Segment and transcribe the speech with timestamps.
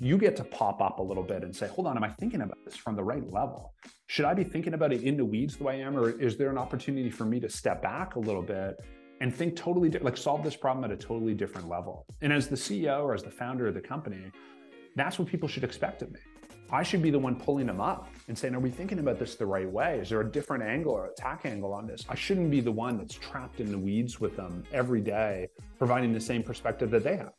[0.00, 2.42] you get to pop up a little bit and say, hold on, am I thinking
[2.42, 3.74] about this from the right level?
[4.06, 5.96] Should I be thinking about it in the weeds the way I am?
[5.96, 8.76] Or is there an opportunity for me to step back a little bit
[9.20, 12.06] and think totally, di- like solve this problem at a totally different level?
[12.22, 14.30] And as the CEO or as the founder of the company,
[14.96, 16.20] that's what people should expect of me.
[16.70, 19.34] I should be the one pulling them up and saying, Are we thinking about this
[19.34, 19.98] the right way?
[20.00, 22.04] Is there a different angle or attack angle on this?
[22.08, 25.48] I shouldn't be the one that's trapped in the weeds with them every day,
[25.78, 27.32] providing the same perspective that they have.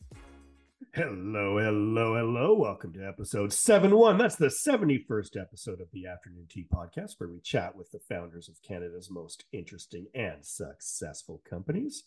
[0.96, 2.54] Hello, hello, hello.
[2.54, 4.18] Welcome to episode 71.
[4.18, 8.48] That's the 71st episode of the Afternoon Tea Podcast, where we chat with the founders
[8.48, 12.06] of Canada's most interesting and successful companies.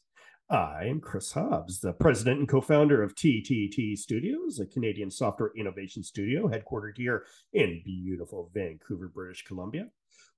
[0.49, 5.53] I am Chris Hobbs, the president and co founder of TTT Studios, a Canadian software
[5.55, 9.89] innovation studio headquartered here in beautiful Vancouver, British Columbia.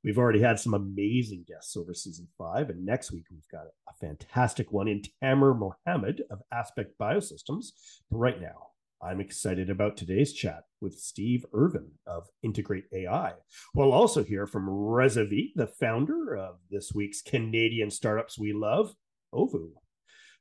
[0.02, 3.92] We've already had some amazing guests over season five, and next week we've got a
[4.00, 7.72] fantastic one in Tamer Mohamed of Aspect Biosystems.
[8.10, 8.68] But right now,
[9.02, 13.34] I'm excited about today's chat with Steve Irvine of Integrate AI.
[13.74, 18.94] We'll also hear from Reza Veet, the founder of this week's Canadian Startups We Love,
[19.34, 19.72] Ovu.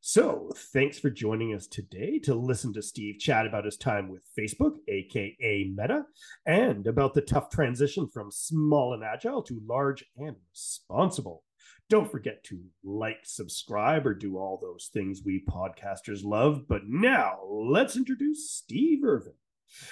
[0.02, 4.24] So, thanks for joining us today to listen to Steve chat about his time with
[4.38, 6.06] Facebook, aka Meta,
[6.46, 11.44] and about the tough transition from small and agile to large and responsible.
[11.90, 16.62] Don't forget to like, subscribe, or do all those things we podcasters love.
[16.70, 19.34] But now, let's introduce Steve Irvine.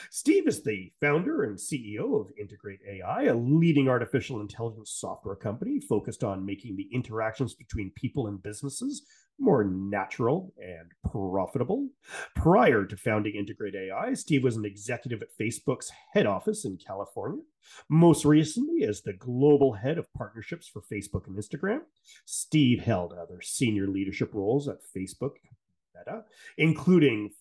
[0.10, 5.80] Steve is the founder and CEO of Integrate AI, a leading artificial intelligence software company
[5.80, 9.06] focused on making the interactions between people and businesses
[9.40, 11.90] more natural and profitable.
[12.36, 17.42] Prior to founding Integrate AI, Steve was an executive at Facebook's head office in California.
[17.90, 21.82] Most recently, as the global head of partnerships for Facebook and Instagram,
[22.26, 25.34] Steve held other senior leadership roles at Facebook.
[25.96, 26.24] Meta,
[26.58, 27.32] including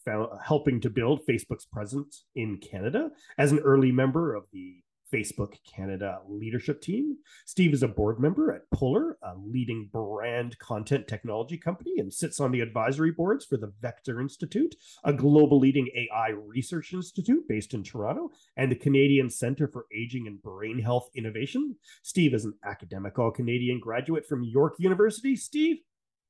[0.42, 6.20] helping to build Facebook's presence in Canada as an early member of the Facebook Canada
[6.28, 7.16] leadership team.
[7.44, 12.41] Steve is a board member at Polar, a leading brand content technology company, and sits
[12.41, 17.75] on the advisory boards for the Vector Institute, a global leading AI research institute based
[17.75, 21.76] in Toronto, and the Canadian Center for Aging and Brain Health Innovation.
[22.02, 25.36] Steve is an academic all Canadian graduate from York University.
[25.36, 25.78] Steve,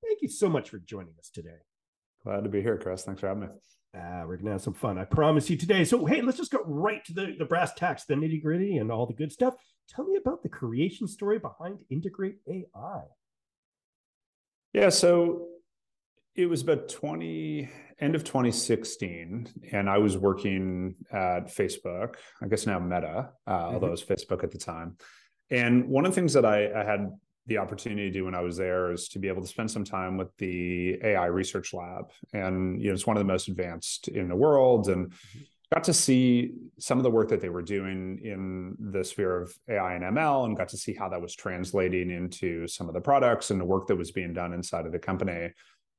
[0.05, 1.59] thank you so much for joining us today.
[2.25, 3.05] Glad to be here, Chris.
[3.05, 3.49] Thanks for having me.
[3.97, 4.99] Ah, we're gonna have some fun.
[4.99, 5.84] I promise you today.
[5.84, 8.93] So hey, let's just go right to the, the brass tacks, the nitty gritty, and
[8.93, 9.55] all the good stuff.
[9.89, 13.03] Tell me about the creation story behind Integrate AI.
[14.73, 15.49] Yeah, so
[16.34, 17.69] it was about 20
[17.99, 23.75] end of 2016 and i was working at facebook i guess now meta uh, mm-hmm.
[23.75, 24.99] although it was facebook at the time
[25.51, 27.11] and one of the things that I, I, had
[27.47, 29.84] the opportunity to do when I was there is to be able to spend some
[29.84, 32.11] time with the AI research lab.
[32.33, 34.89] And you know, it's one of the most advanced in the world.
[34.89, 35.39] And mm-hmm.
[35.73, 39.57] got to see some of the work that they were doing in the sphere of
[39.69, 43.01] AI and ML and got to see how that was translating into some of the
[43.01, 45.33] products and the work that was being done inside of the company.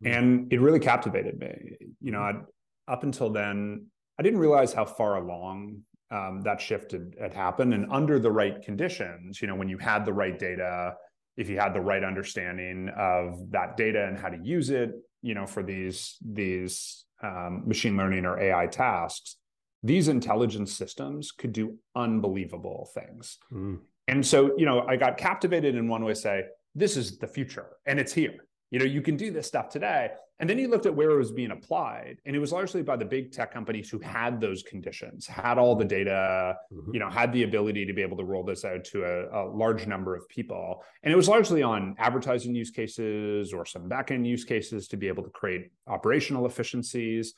[0.03, 0.07] Mm-hmm.
[0.07, 1.77] And it really captivated me.
[2.01, 2.39] You know, mm-hmm.
[2.39, 3.85] I'd, up until then,
[4.19, 7.73] I didn't realize how far along um, that shift had, had, happened.
[7.73, 10.95] And under the right conditions, you know, when you had the right data,
[11.37, 15.35] if you had the right understanding of that data and how to use it, you
[15.35, 19.37] know, for these these um, machine learning or AI tasks,
[19.83, 23.37] these intelligence systems could do unbelievable things.
[23.51, 23.79] Mm.
[24.07, 26.43] And so, you know, I got captivated in one way, say,
[26.75, 28.45] this is the future and it's here.
[28.71, 30.09] You know, you can do this stuff today.
[30.39, 32.95] And then you looked at where it was being applied, and it was largely by
[32.95, 36.93] the big tech companies who had those conditions, had all the data, mm-hmm.
[36.93, 39.49] you know, had the ability to be able to roll this out to a, a,
[39.49, 40.83] large number of people.
[41.01, 45.07] And it was largely on advertising use cases or some backend use cases to be
[45.07, 47.33] able to create operational efficiencies.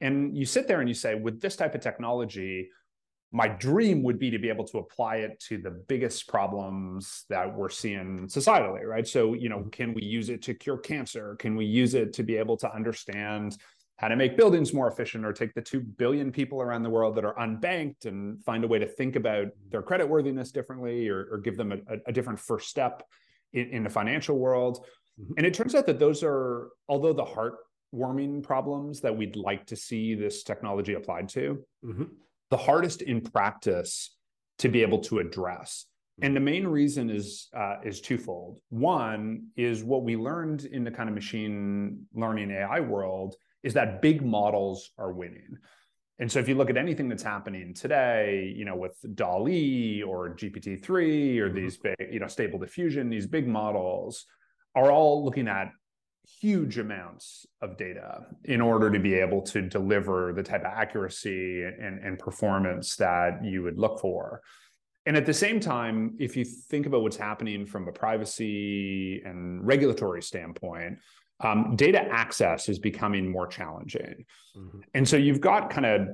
[0.00, 2.68] And you sit there and you say, with this type of technology,
[3.34, 7.52] my dream would be to be able to apply it to the biggest problems that
[7.52, 9.70] we're seeing societally right so you know mm-hmm.
[9.70, 12.72] can we use it to cure cancer can we use it to be able to
[12.72, 13.56] understand
[13.96, 17.16] how to make buildings more efficient or take the 2 billion people around the world
[17.16, 21.28] that are unbanked and find a way to think about their credit worthiness differently or,
[21.30, 23.04] or give them a, a, different first step
[23.52, 24.86] in, in the financial world
[25.20, 25.32] mm-hmm.
[25.36, 29.74] and it turns out that those are although the heartwarming problems that we'd like to
[29.74, 32.04] see this technology applied to mm-hmm
[32.50, 34.14] the hardest in practice
[34.58, 35.86] to be able to address.
[36.22, 38.60] And the main reason is uh, is twofold.
[38.68, 44.00] One is what we learned in the kind of machine learning AI world is that
[44.00, 45.58] big models are winning.
[46.20, 50.30] And so if you look at anything that's happening today, you know, with DALL-E or
[50.36, 50.88] GPT-3
[51.38, 51.56] or mm-hmm.
[51.56, 54.24] these big, you know, stable diffusion, these big models
[54.76, 55.72] are all looking at
[56.40, 61.62] huge amounts of data in order to be able to deliver the type of accuracy
[61.62, 64.40] and, and performance that you would look for.
[65.06, 69.64] And at the same time, if you think about what's happening from a privacy and
[69.66, 70.98] regulatory standpoint,
[71.40, 74.24] um, data access is becoming more challenging.
[74.56, 74.78] Mm-hmm.
[74.94, 76.08] And so you've got kind of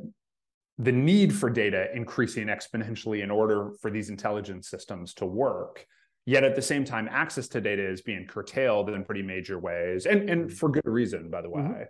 [0.79, 5.87] the need for data increasing exponentially in order for these intelligence systems to work.
[6.31, 10.07] Yet at the same time, access to data is being curtailed in pretty major ways,
[10.07, 10.55] and, and mm-hmm.
[10.55, 11.83] for good reason, by the way, mm-hmm.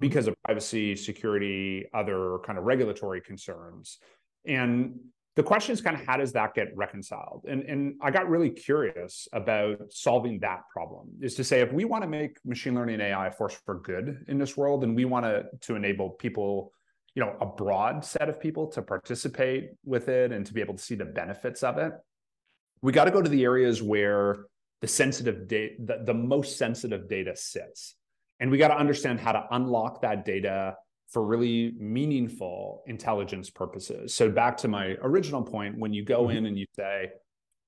[0.00, 3.98] because of privacy, security, other kind of regulatory concerns.
[4.44, 4.98] And
[5.36, 7.46] the question is kind of how does that get reconciled?
[7.48, 11.84] And, and I got really curious about solving that problem is to say, if we
[11.84, 15.04] want to make machine learning AI a force for good in this world, and we
[15.04, 16.72] want to, to enable people,
[17.14, 20.74] you know, a broad set of people to participate with it and to be able
[20.74, 21.92] to see the benefits of it,
[22.84, 24.44] we got to go to the areas where
[24.82, 27.96] the sensitive data, the, the most sensitive data sits.
[28.40, 30.76] And we got to understand how to unlock that data
[31.08, 34.14] for really meaningful intelligence purposes.
[34.14, 36.36] So back to my original point, when you go mm-hmm.
[36.36, 37.08] in and you say,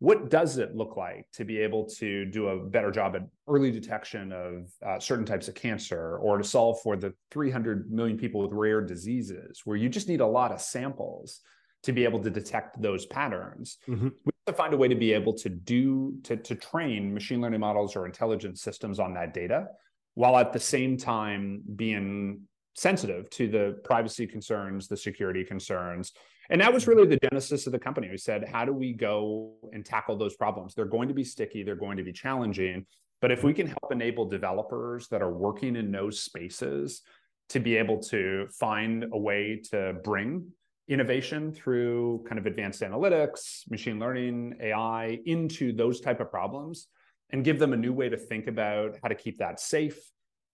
[0.00, 3.70] what does it look like to be able to do a better job at early
[3.70, 8.42] detection of uh, certain types of cancer or to solve for the 300 million people
[8.42, 11.40] with rare diseases where you just need a lot of samples
[11.86, 13.78] to be able to detect those patterns.
[13.88, 14.08] Mm-hmm.
[14.24, 17.40] We have to find a way to be able to do to, to train machine
[17.40, 19.68] learning models or intelligence systems on that data,
[20.14, 22.40] while at the same time being
[22.74, 26.12] sensitive to the privacy concerns, the security concerns.
[26.50, 28.08] And that was really the genesis of the company.
[28.10, 30.74] We said, how do we go and tackle those problems?
[30.74, 32.84] They're going to be sticky, they're going to be challenging.
[33.20, 37.02] But if we can help enable developers that are working in those spaces
[37.50, 40.48] to be able to find a way to bring
[40.88, 46.86] innovation through kind of advanced analytics, machine learning, AI into those type of problems
[47.30, 49.98] and give them a new way to think about how to keep that safe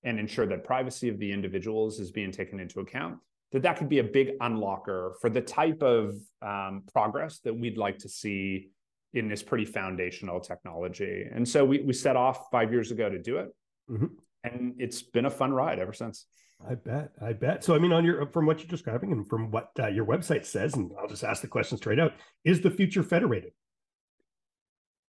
[0.05, 3.19] and ensure that privacy of the individuals is being taken into account
[3.53, 7.79] that that could be a big unlocker for the type of um, progress that we'd
[7.79, 8.71] like to see
[9.15, 11.29] in this pretty foundational technology.
[11.31, 13.55] And so we, we set off five years ago to do it.
[13.91, 14.07] Mm-hmm.
[14.45, 16.27] and it's been a fun ride ever since
[16.69, 17.11] I bet.
[17.21, 17.65] I bet.
[17.65, 20.45] So, I mean, on your from what you're describing and from what uh, your website
[20.45, 22.13] says, and I'll just ask the question straight out:
[22.45, 23.53] Is the future federated?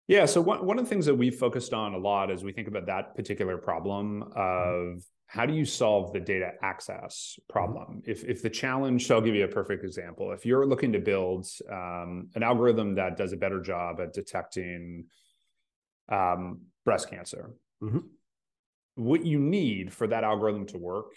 [0.07, 0.25] Yeah.
[0.25, 2.67] So one one of the things that we've focused on a lot as we think
[2.67, 8.01] about that particular problem of how do you solve the data access problem?
[8.01, 8.11] Mm-hmm.
[8.11, 10.31] If if the challenge, so I'll give you a perfect example.
[10.31, 15.06] If you're looking to build um, an algorithm that does a better job at detecting
[16.09, 17.51] um, breast cancer.
[17.81, 17.99] Mm-hmm
[18.95, 21.13] what you need for that algorithm to work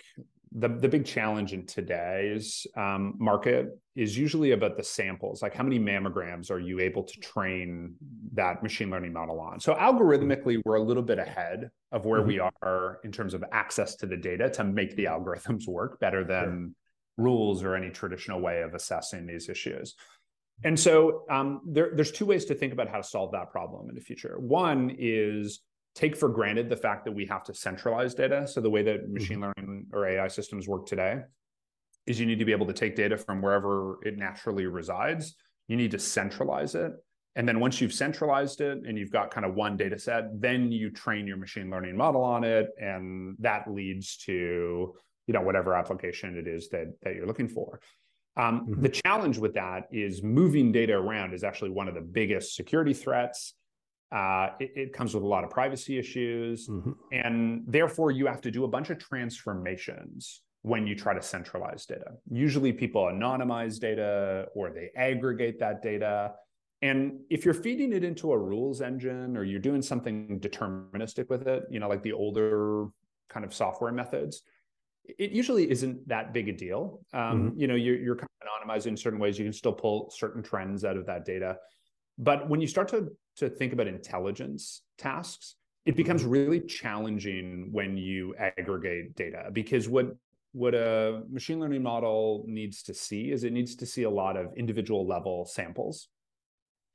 [0.52, 5.42] the, the big challenge in today's um, market is usually about the samples.
[5.42, 7.94] Like how many mammograms are you able to train
[8.32, 9.60] that machine learning model on?
[9.60, 12.28] So algorithmically we're a little bit ahead of where mm-hmm.
[12.28, 16.24] we are in terms of access to the data to make the algorithms work better
[16.24, 16.74] than
[17.18, 17.24] sure.
[17.24, 19.94] rules or any traditional way of assessing these issues.
[20.64, 23.90] And so um, there, there's two ways to think about how to solve that problem
[23.90, 24.36] in the future.
[24.38, 25.60] One is
[25.96, 28.46] take for granted the fact that we have to centralize data.
[28.46, 29.50] So the way that machine mm-hmm.
[29.58, 31.22] learning or AI systems work today
[32.06, 35.34] is you need to be able to take data from wherever it naturally resides.
[35.68, 36.92] You need to centralize it.
[37.34, 40.70] And then once you've centralized it and you've got kind of one data set, then
[40.70, 42.68] you train your machine learning model on it.
[42.78, 44.94] And that leads to,
[45.26, 47.80] you know, whatever application it is that, that you're looking for.
[48.36, 48.82] Um, mm-hmm.
[48.82, 52.92] The challenge with that is moving data around is actually one of the biggest security
[52.92, 53.54] threats.
[54.12, 56.68] Uh, it, it, comes with a lot of privacy issues.
[56.68, 56.92] Mm-hmm.
[57.12, 61.86] And therefore, you have to do a bunch of transformations when you try to centralize
[61.86, 62.12] data.
[62.30, 66.34] Usually, people anonymize data or they aggregate that data.
[66.82, 71.48] And if you're feeding it into a rules engine or you're doing something deterministic with
[71.48, 72.86] it, you know, like the older
[73.28, 74.42] kind of software methods,
[75.18, 77.00] it usually isn't that big a deal.
[77.12, 77.60] Um, mm-hmm.
[77.60, 79.38] You know, you're, you're kind of anonymizing in certain ways.
[79.38, 81.56] You can still pull certain trends out of that data.
[82.18, 86.30] But when you start to, to think about intelligence tasks, it becomes mm-hmm.
[86.30, 90.16] really challenging when you aggregate data because what
[90.52, 94.38] what a machine learning model needs to see is it needs to see a lot
[94.38, 96.08] of individual level samples.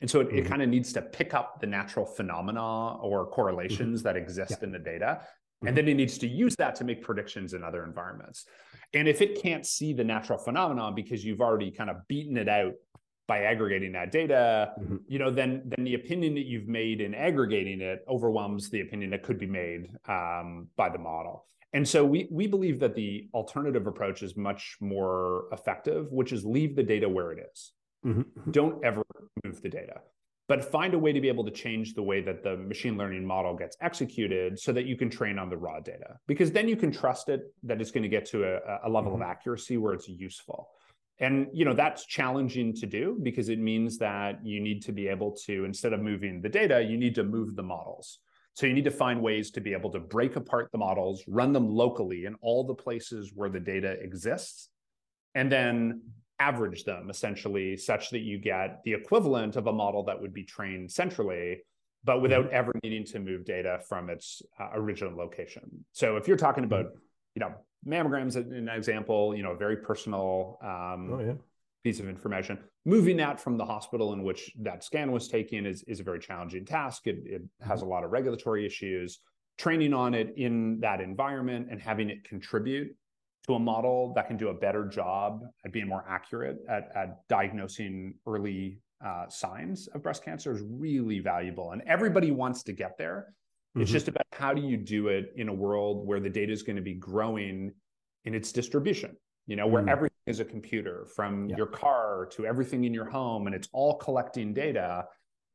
[0.01, 0.37] And so it, mm-hmm.
[0.39, 4.07] it kind of needs to pick up the natural phenomena or correlations mm-hmm.
[4.07, 4.65] that exist yeah.
[4.65, 5.19] in the data.
[5.21, 5.67] Mm-hmm.
[5.67, 8.45] And then it needs to use that to make predictions in other environments.
[8.95, 12.49] And if it can't see the natural phenomenon because you've already kind of beaten it
[12.49, 12.73] out
[13.31, 14.97] by aggregating that data, mm-hmm.
[15.07, 19.09] you know, then then the opinion that you've made in aggregating it overwhelms the opinion
[19.11, 21.45] that could be made um, by the model.
[21.71, 26.43] And so we we believe that the alternative approach is much more effective, which is
[26.43, 27.71] leave the data where it is.
[28.05, 28.21] Mm-hmm.
[28.21, 28.51] mm-hmm.
[28.51, 29.03] Don't ever
[29.45, 29.97] move the data.
[30.51, 33.25] but find a way to be able to change the way that the machine learning
[33.33, 36.77] model gets executed so that you can train on the raw data because then you
[36.83, 38.55] can trust it that it's going to get to a,
[38.87, 39.29] a level mm-hmm.
[39.29, 40.59] of accuracy where it's useful
[41.19, 45.07] and you know that's challenging to do because it means that you need to be
[45.07, 48.19] able to instead of moving the data you need to move the models
[48.53, 51.53] so you need to find ways to be able to break apart the models run
[51.53, 54.69] them locally in all the places where the data exists
[55.35, 56.01] and then
[56.39, 60.43] average them essentially such that you get the equivalent of a model that would be
[60.43, 61.59] trained centrally
[62.03, 62.55] but without mm-hmm.
[62.55, 66.87] ever needing to move data from its uh, original location so if you're talking about
[67.35, 67.53] you know
[67.87, 71.33] mammograms is an example you know a very personal um, oh, yeah.
[71.83, 75.83] piece of information moving that from the hospital in which that scan was taken is,
[75.87, 77.87] is a very challenging task it, it has mm-hmm.
[77.87, 79.19] a lot of regulatory issues
[79.57, 82.95] training on it in that environment and having it contribute
[83.45, 87.27] to a model that can do a better job at being more accurate at, at
[87.27, 91.71] diagnosing early uh, signs of breast cancer is really valuable.
[91.71, 93.33] And everybody wants to get there.
[93.71, 93.81] Mm-hmm.
[93.83, 96.61] It's just about how do you do it in a world where the data is
[96.61, 97.71] going to be growing
[98.25, 99.15] in its distribution,
[99.47, 99.89] you know, where mm-hmm.
[99.89, 101.57] everything is a computer from yeah.
[101.57, 105.05] your car to everything in your home and it's all collecting data,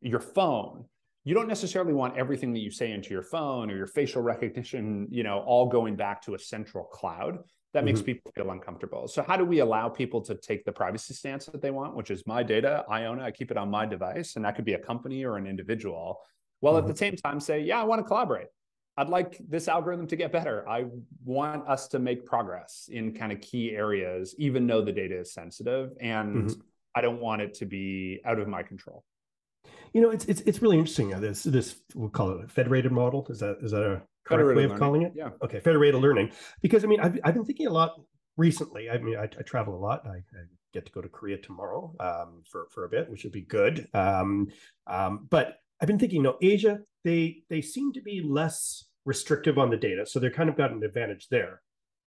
[0.00, 0.84] your phone.
[1.24, 5.08] You don't necessarily want everything that you say into your phone or your facial recognition,
[5.10, 7.38] you know, all going back to a central cloud
[7.74, 8.06] that makes mm-hmm.
[8.06, 9.06] people feel uncomfortable.
[9.08, 12.10] So how do we allow people to take the privacy stance that they want, which
[12.10, 14.64] is my data, I own it, I keep it on my device, and that could
[14.64, 16.20] be a company or an individual.
[16.60, 16.88] While mm-hmm.
[16.88, 18.48] at the same time say, yeah, I want to collaborate.
[18.98, 20.66] I'd like this algorithm to get better.
[20.68, 20.86] I
[21.24, 25.34] want us to make progress in kind of key areas, even though the data is
[25.34, 26.60] sensitive, and mm-hmm.
[26.94, 29.04] I don't want it to be out of my control.
[29.92, 31.12] You know, it's it's it's really interesting.
[31.12, 33.26] Uh, this this we'll call it a federated model.
[33.28, 34.78] Is that is that a correct way of learning.
[34.78, 35.12] calling it?
[35.14, 35.30] Yeah.
[35.42, 36.32] Okay, federated learning.
[36.62, 38.00] Because I mean, I've, I've been thinking a lot
[38.38, 38.88] recently.
[38.88, 40.06] I mean, I, I travel a lot.
[40.06, 43.32] I, I, get to go to Korea tomorrow um, for for a bit, which would
[43.32, 43.88] be good.
[43.94, 44.48] Um,
[44.86, 49.70] um, but I've been thinking, know, Asia they they seem to be less restrictive on
[49.70, 51.62] the data, so they're kind of got an advantage there.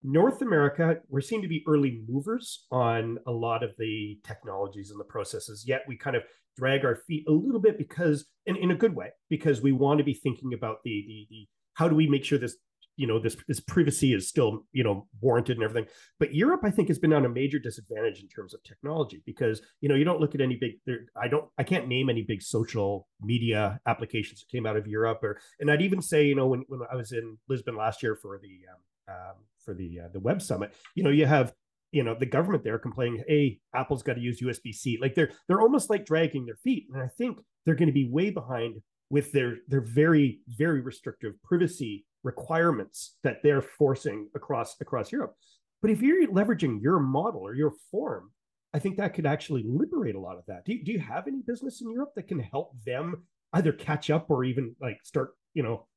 [0.03, 4.99] North America, we seem to be early movers on a lot of the technologies and
[4.99, 6.23] the processes, yet we kind of
[6.55, 9.97] drag our feet a little bit because, in, in a good way, because we want
[9.99, 12.57] to be thinking about the, the, the how do we make sure this
[12.97, 15.89] you know this this privacy is still you know warranted and everything.
[16.19, 19.61] But europe i think has been on a major disadvantage in terms of technology because
[19.81, 22.23] you know you don't look at any big there i don't i can't name any
[22.23, 26.35] big social media applications that came out of europe or and i'd even say you
[26.35, 30.01] know when, when i was in lisbon last year for the um, um, for the
[30.01, 31.53] uh, the web summit you know you have
[31.91, 35.61] you know the government there complaining hey apple's got to use usb-c like they're they're
[35.61, 39.31] almost like dragging their feet and i think they're going to be way behind with
[39.31, 45.33] their their very very restrictive privacy requirements that they're forcing across across Europe.
[45.81, 48.31] But if you're leveraging your model or your form,
[48.73, 50.65] I think that could actually liberate a lot of that.
[50.65, 54.09] Do you, do you have any business in Europe that can help them either catch
[54.09, 55.87] up or even like start, you know,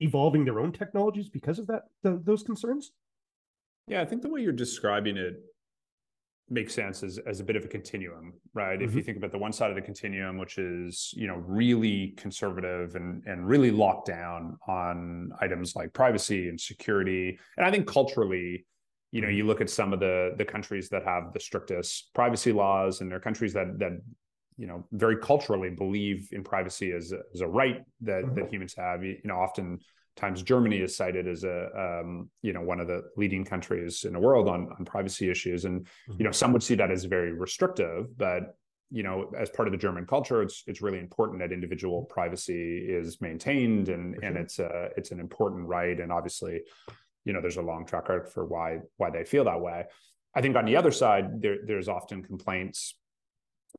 [0.00, 2.92] evolving their own technologies because of that the, those concerns?
[3.86, 5.40] Yeah, I think the way you're describing it
[6.50, 8.78] makes sense as, as a bit of a continuum, right?
[8.78, 8.84] Mm-hmm.
[8.84, 9.06] If you mm-hmm.
[9.06, 13.22] think about the one side of the continuum, which is, you know, really conservative and,
[13.26, 17.38] and really locked down on items like privacy and security.
[17.56, 18.66] And I think culturally,
[19.12, 19.48] you know, you mm-hmm.
[19.48, 23.20] look at some of the the countries that have the strictest privacy laws and they're
[23.20, 23.92] countries that that
[24.58, 28.34] you know very culturally believe in privacy as a, as a right that mm-hmm.
[28.34, 29.78] that humans have you know often
[30.18, 34.12] times Germany is cited as a um, you know one of the leading countries in
[34.12, 36.14] the world on on privacy issues, and mm-hmm.
[36.18, 38.56] you know some would see that as very restrictive, but
[38.90, 42.86] you know as part of the German culture, it's it's really important that individual privacy
[42.88, 44.24] is maintained, and sure.
[44.24, 46.60] and it's a it's an important right, and obviously,
[47.24, 49.84] you know there's a long track record for why why they feel that way.
[50.34, 52.94] I think on the other side, there, there's often complaints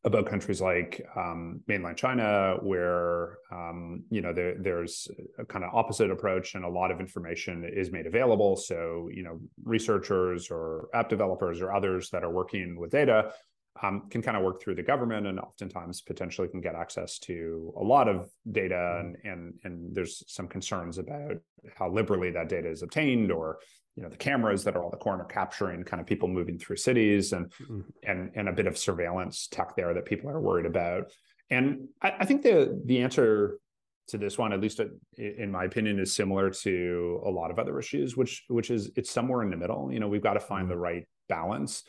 [0.04, 5.74] about countries like um, mainland China, where um, you know there, there's a kind of
[5.74, 8.56] opposite approach, and a lot of information is made available.
[8.56, 13.34] So you know researchers or app developers or others that are working with data
[13.82, 17.74] um, can kind of work through the government, and oftentimes potentially can get access to
[17.78, 19.28] a lot of data, mm-hmm.
[19.28, 21.38] and and and there's some concerns about
[21.76, 23.60] how liberally that data is obtained, or
[24.00, 26.78] you know the cameras that are all the corner capturing kind of people moving through
[26.78, 27.82] cities and mm-hmm.
[28.04, 31.12] and and a bit of surveillance tech there that people are worried about
[31.50, 33.60] and I, I, think the the answer
[34.08, 34.80] to this one at least
[35.18, 39.12] in my opinion is similar to a lot of other issues which which is it's
[39.12, 40.72] somewhere in the middle you know we've got to find mm-hmm.
[40.72, 41.84] the right balance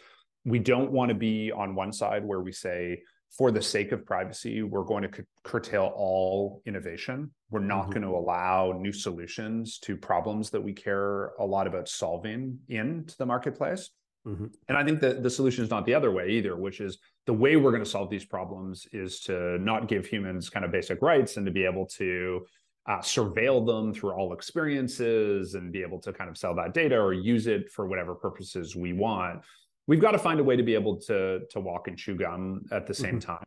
[0.44, 3.00] we don't want to be on one side where we say
[3.36, 7.30] for the sake of privacy, we're going to curtail all innovation.
[7.50, 7.90] We're not mm-hmm.
[7.92, 13.16] going to allow new solutions to problems that we care a lot about solving into
[13.16, 13.90] the marketplace.
[14.26, 14.46] Mm-hmm.
[14.68, 17.32] And I think that the solution is not the other way either, which is the
[17.32, 21.00] way we're going to solve these problems is to not give humans kind of basic
[21.00, 22.44] rights and to be able to
[22.86, 26.98] uh, surveil them through all experiences and be able to kind of sell that data
[26.98, 29.40] or use it for whatever purposes we want
[29.86, 32.62] we've got to find a way to be able to to walk and chew gum
[32.70, 33.32] at the same mm-hmm.
[33.32, 33.44] time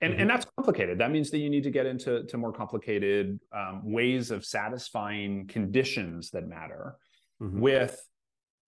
[0.00, 0.22] and, mm-hmm.
[0.22, 3.82] and that's complicated that means that you need to get into to more complicated um,
[3.84, 6.96] ways of satisfying conditions that matter
[7.40, 7.60] mm-hmm.
[7.60, 8.00] with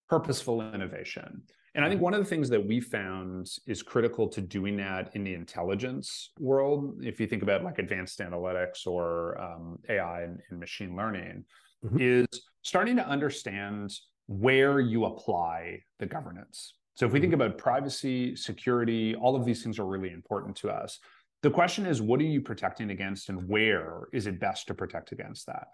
[0.09, 1.41] purposeful innovation
[1.75, 5.13] and I think one of the things that we found is critical to doing that
[5.13, 10.39] in the intelligence world, if you think about like advanced analytics or um, AI and,
[10.49, 11.43] and, machine learning,
[11.83, 11.97] mm-hmm.
[11.99, 12.27] is
[12.61, 13.91] starting to understand
[14.27, 16.75] where you apply the governance.
[16.95, 17.41] So if we think mm-hmm.
[17.41, 20.99] about privacy, security, all of these things are really important to us.
[21.43, 25.11] The question is, what are you protecting against and where is it best to protect
[25.11, 25.67] against that?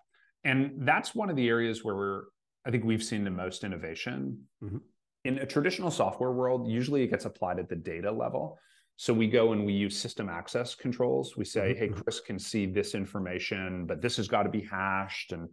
[0.44, 2.24] And that's one of the areas where we're,
[2.66, 4.48] I think we've seen the most innovation.
[4.64, 4.78] Mm-hmm
[5.24, 8.58] in a traditional software world, usually it gets applied at the data level.
[8.98, 11.38] So we go and we use system access controls.
[11.38, 12.02] We say, hey, mm-hmm.
[12.02, 15.32] Chris can see this information, but this has got to be hashed.
[15.32, 15.50] And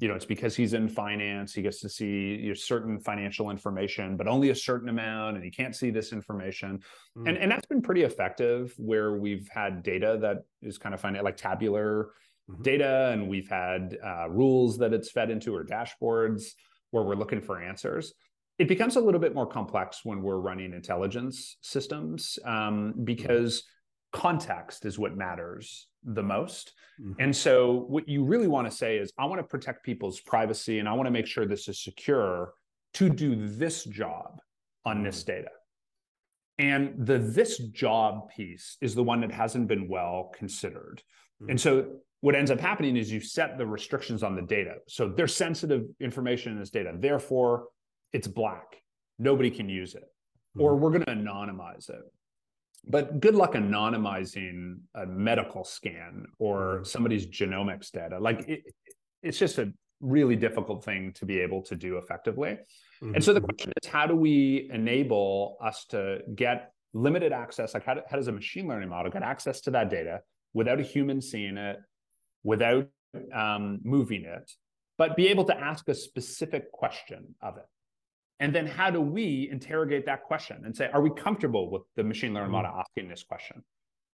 [0.00, 3.50] you know, it's because he's in finance, he gets to see you know, certain financial
[3.50, 6.80] information, but only a certain amount, and he can't see this information.
[7.16, 7.28] Mm.
[7.28, 11.22] And and that's been pretty effective where we've had data that is kind of finding
[11.22, 12.10] like tabular
[12.50, 12.62] mm-hmm.
[12.62, 16.52] data, and we've had uh, rules that it's fed into or dashboards
[16.90, 18.14] where we're looking for answers
[18.58, 23.62] it becomes a little bit more complex when we're running intelligence systems um, because
[24.12, 26.72] context is what matters the most.
[27.00, 27.12] Mm-hmm.
[27.20, 30.78] And so, what you really want to say is, I want to protect people's privacy
[30.78, 32.52] and I want to make sure this is secure
[32.94, 34.40] to do this job
[34.84, 35.06] on mm-hmm.
[35.06, 35.50] this data.
[36.58, 41.02] And the this job piece is the one that hasn't been well considered.
[41.40, 41.50] Mm-hmm.
[41.50, 41.86] And so,
[42.20, 44.74] what ends up happening is you set the restrictions on the data.
[44.88, 46.92] So, there's sensitive information in this data.
[46.98, 47.68] Therefore,
[48.12, 48.82] it's black.
[49.18, 50.02] Nobody can use it.
[50.02, 50.60] Mm-hmm.
[50.60, 52.02] Or we're going to anonymize it.
[52.86, 56.84] But good luck anonymizing a medical scan or mm-hmm.
[56.84, 58.18] somebody's genomics data.
[58.18, 58.62] Like it,
[59.22, 62.58] it's just a really difficult thing to be able to do effectively.
[63.02, 63.14] Mm-hmm.
[63.14, 67.74] And so the question is how do we enable us to get limited access?
[67.74, 70.20] Like, how, do, how does a machine learning model get access to that data
[70.54, 71.78] without a human seeing it,
[72.42, 72.88] without
[73.34, 74.50] um, moving it,
[74.98, 77.66] but be able to ask a specific question of it?
[78.40, 82.02] And then how do we interrogate that question and say, are we comfortable with the
[82.02, 82.80] machine learning model mm-hmm.
[82.80, 83.62] asking this question?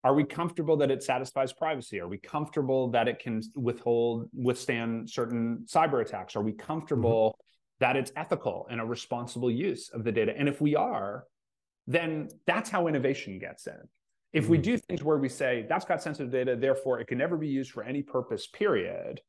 [0.04, 2.00] Are we comfortable that it satisfies privacy?
[2.00, 6.34] Are we comfortable that it can withhold, withstand certain cyber attacks?
[6.36, 7.84] Are we comfortable mm-hmm.
[7.84, 10.32] that it's ethical and a responsible use of the data?
[10.36, 11.24] And if we are,
[11.88, 13.74] then that's how innovation gets in.
[14.32, 14.52] If mm-hmm.
[14.52, 17.48] we do things where we say that's got sensitive data, therefore it can never be
[17.48, 19.20] used for any purpose, period,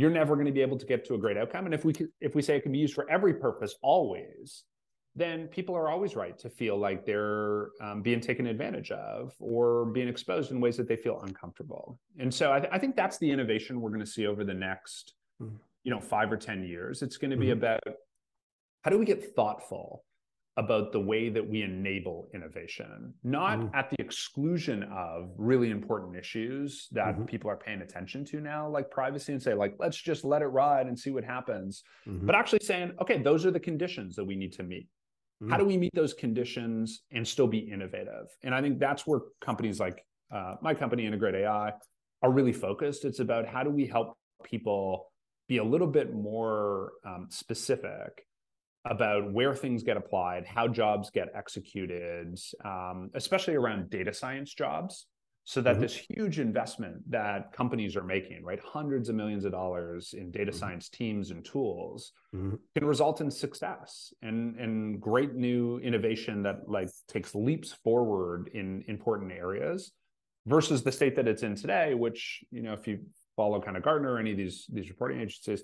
[0.00, 1.66] you're never going to be able to get to a great outcome.
[1.66, 4.64] And if we if we say it can be used for every purpose always,
[5.14, 9.84] then people are always right to feel like they're um, being taken advantage of or
[9.86, 11.98] being exposed in ways that they feel uncomfortable.
[12.18, 14.54] And so I, th- I think that's the innovation we're going to see over the
[14.54, 15.56] next, mm-hmm.
[15.82, 17.02] you know, five or ten years.
[17.02, 17.58] It's going to be mm-hmm.
[17.58, 17.82] about
[18.82, 20.04] how do we get thoughtful
[20.56, 23.74] about the way that we enable innovation, not mm-hmm.
[23.74, 27.24] at the exclusion of really important issues that mm-hmm.
[27.24, 30.46] people are paying attention to now, like privacy, and say, like, let's just let it
[30.46, 31.82] ride and see what happens.
[32.06, 32.26] Mm-hmm.
[32.26, 34.88] But actually saying, okay, those are the conditions that we need to meet.
[35.48, 35.68] How do mm-hmm.
[35.68, 38.26] we meet those conditions and still be innovative?
[38.42, 41.72] And I think that's where companies like uh, my company, Integrate AI,
[42.22, 43.06] are really focused.
[43.06, 45.06] It's about how do we help people
[45.48, 48.26] be a little bit more um, specific
[48.84, 55.06] about where things get applied, how jobs get executed, um, especially around data science jobs.
[55.44, 55.80] So that mm-hmm.
[55.80, 60.50] this huge investment that companies are making, right, hundreds of millions of dollars in data
[60.50, 60.58] mm-hmm.
[60.58, 62.54] science teams and tools, mm-hmm.
[62.76, 68.84] can result in success and and great new innovation that like takes leaps forward in
[68.86, 69.92] important areas,
[70.46, 73.00] versus the state that it's in today, which you know if you
[73.36, 75.62] follow kind of Gartner or any of these these reporting agencies,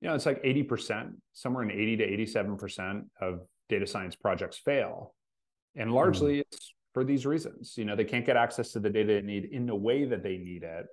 [0.00, 5.14] you know, it's like 80%, somewhere in 80 to 87% of data science projects fail.
[5.76, 6.40] And largely mm.
[6.40, 7.74] it's for these reasons.
[7.76, 10.22] You know, they can't get access to the data they need in the way that
[10.22, 10.86] they need it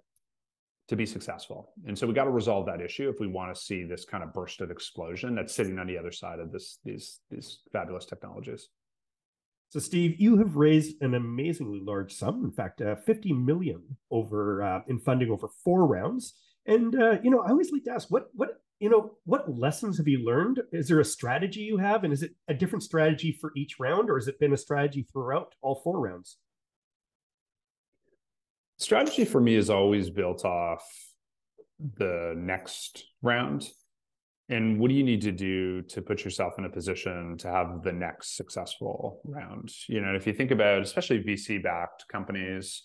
[0.89, 1.73] to be successful.
[1.85, 4.23] And so we got to resolve that issue if we want to see this kind
[4.23, 8.05] of burst of explosion that's sitting on the other side of this these these fabulous
[8.05, 8.69] technologies.
[9.69, 12.45] So, Steve, you have raised an amazingly large sum.
[12.45, 16.35] In fact, uh, 50 million over uh, in funding over four rounds.
[16.65, 19.97] And uh, you know, I always like to ask, what what you know, what lessons
[19.97, 20.61] have you learned?
[20.71, 22.03] Is there a strategy you have?
[22.03, 25.07] And is it a different strategy for each round, or has it been a strategy
[25.11, 26.37] throughout all four rounds?
[28.77, 30.83] Strategy for me is always built off
[31.95, 33.67] the next round.
[34.49, 37.83] and what do you need to do to put yourself in a position to have
[37.83, 42.83] the next successful round you know if you think about especially vc backed companies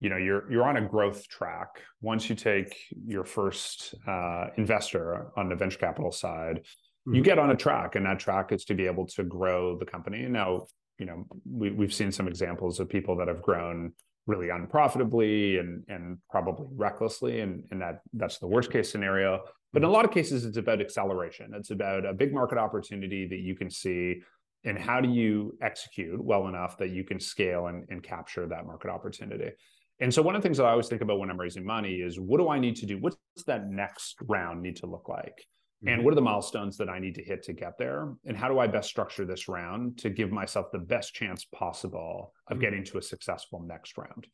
[0.00, 1.82] you know you're you're on a growth track.
[2.00, 7.14] Once you take your first uh, investor on the venture capital side mm-hmm.
[7.14, 9.86] you get on a track and that track is to be able to grow the
[9.86, 10.22] company.
[10.22, 10.66] Now
[10.98, 13.92] you know we, we've seen some examples of people that have grown
[14.26, 19.40] really unprofitably and and probably recklessly and and that that's the worst case scenario.
[19.72, 19.94] But in a mm-hmm.
[19.94, 21.52] lot of cases it's about acceleration.
[21.54, 24.22] It's about a big market opportunity that you can see
[24.64, 28.66] and how do you execute well enough that you can scale and, and capture that
[28.66, 29.52] market opportunity
[30.00, 31.96] and so one of the things that i always think about when i'm raising money
[31.96, 35.46] is what do i need to do what's that next round need to look like
[35.82, 36.04] and mm-hmm.
[36.04, 38.12] what are the milestones that I need to hit to get there?
[38.26, 42.32] And how do I best structure this round to give myself the best chance possible
[42.48, 42.60] of mm-hmm.
[42.60, 44.26] getting to a successful next round?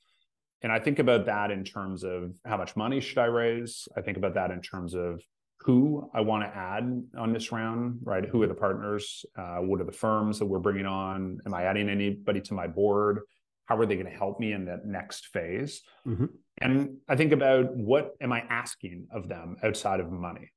[0.63, 3.87] And I think about that in terms of how much money should I raise?
[3.97, 5.21] I think about that in terms of
[5.61, 8.25] who I want to add on this round, right?
[8.25, 9.27] Who are the partners?
[9.37, 11.39] Uh, what are the firms that we're bringing on?
[11.45, 13.21] Am I adding anybody to my board?
[13.67, 15.83] How are they going to help me in that next phase?
[16.07, 16.27] Mm-hmm.
[16.59, 20.53] And I think about what am I asking of them outside of money?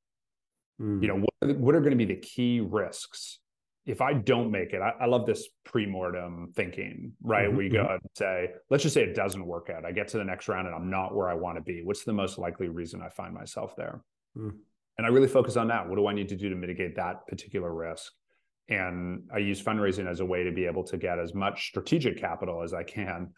[0.81, 1.01] Mm.
[1.01, 3.39] You know, what are, what are going to be the key risks
[3.85, 4.81] if I don't make it?
[4.81, 7.47] I, I love this pre-mortem thinking, right?
[7.47, 7.57] Mm-hmm.
[7.57, 7.93] We go mm-hmm.
[7.93, 9.85] and say, let's just say it doesn't work out.
[9.85, 11.81] I get to the next round and I'm not where I want to be.
[11.83, 14.01] What's the most likely reason I find myself there?
[14.37, 14.53] Mm.
[14.97, 15.87] And I really focus on that.
[15.87, 18.11] What do I need to do to mitigate that particular risk?
[18.69, 22.19] And I use fundraising as a way to be able to get as much strategic
[22.19, 23.31] capital as I can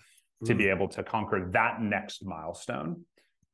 [0.46, 0.76] to be mm.
[0.76, 3.06] able to conquer that next milestone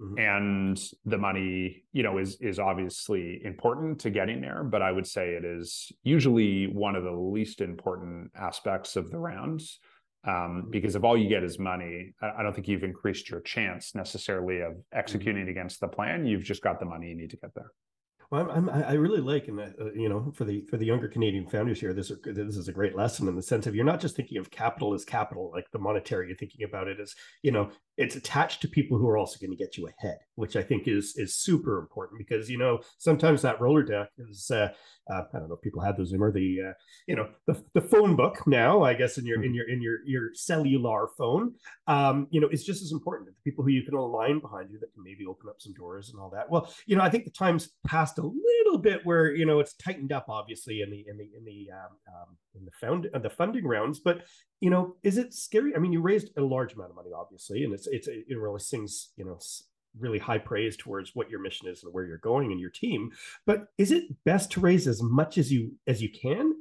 [0.02, 0.20] Mm-hmm.
[0.20, 5.08] And the money, you know, is is obviously important to getting there, but I would
[5.08, 9.80] say it is usually one of the least important aspects of the rounds.
[10.28, 10.70] Um, mm-hmm.
[10.72, 13.94] because if all you get is money, I, I, don't think you've increased your chance
[13.94, 14.98] necessarily of mm-hmm.
[14.98, 15.52] executing mm-hmm.
[15.52, 16.26] against the plan.
[16.26, 17.72] You've just got the money you need to get there.
[18.32, 21.48] Well, I'm, i really like, and uh, you know, for the for the younger Canadian
[21.48, 24.00] founders here, this is, this is a great lesson in the sense of you're not
[24.00, 26.28] just thinking of capital as capital, like the monetary.
[26.28, 29.52] You're thinking about it as, you know, it's attached to people who are also going
[29.52, 33.42] to get you ahead, which I think is is super important because you know sometimes
[33.44, 34.70] that Rolodex is uh,
[35.12, 36.74] uh, I don't know if people had those or the uh,
[37.08, 39.56] you know the, the phone book now I guess in your in mm-hmm.
[39.56, 41.54] your in your your cellular phone
[41.88, 44.80] um, you know is just as important the people who you can align behind you
[44.80, 46.50] that can maybe open up some doors and all that.
[46.50, 49.74] Well, you know I think the times passed a little bit where you know it's
[49.74, 53.20] tightened up obviously in the in the in the um, um, in the found uh,
[53.20, 54.24] the funding rounds, but
[54.60, 55.76] you know is it scary?
[55.76, 58.38] I mean you raised a large amount of money obviously and it's it's it's it
[58.38, 59.38] really sings you know
[60.00, 63.12] really high praise towards what your mission is and where you're going and your team
[63.46, 66.54] but is it best to raise as much as you as you can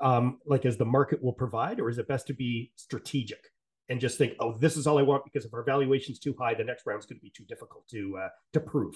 [0.00, 3.52] um like as the market will provide or is it best to be strategic
[3.88, 6.54] and just think oh this is all i want because if our valuation's too high
[6.54, 8.94] the next round's going to be too difficult to uh to prove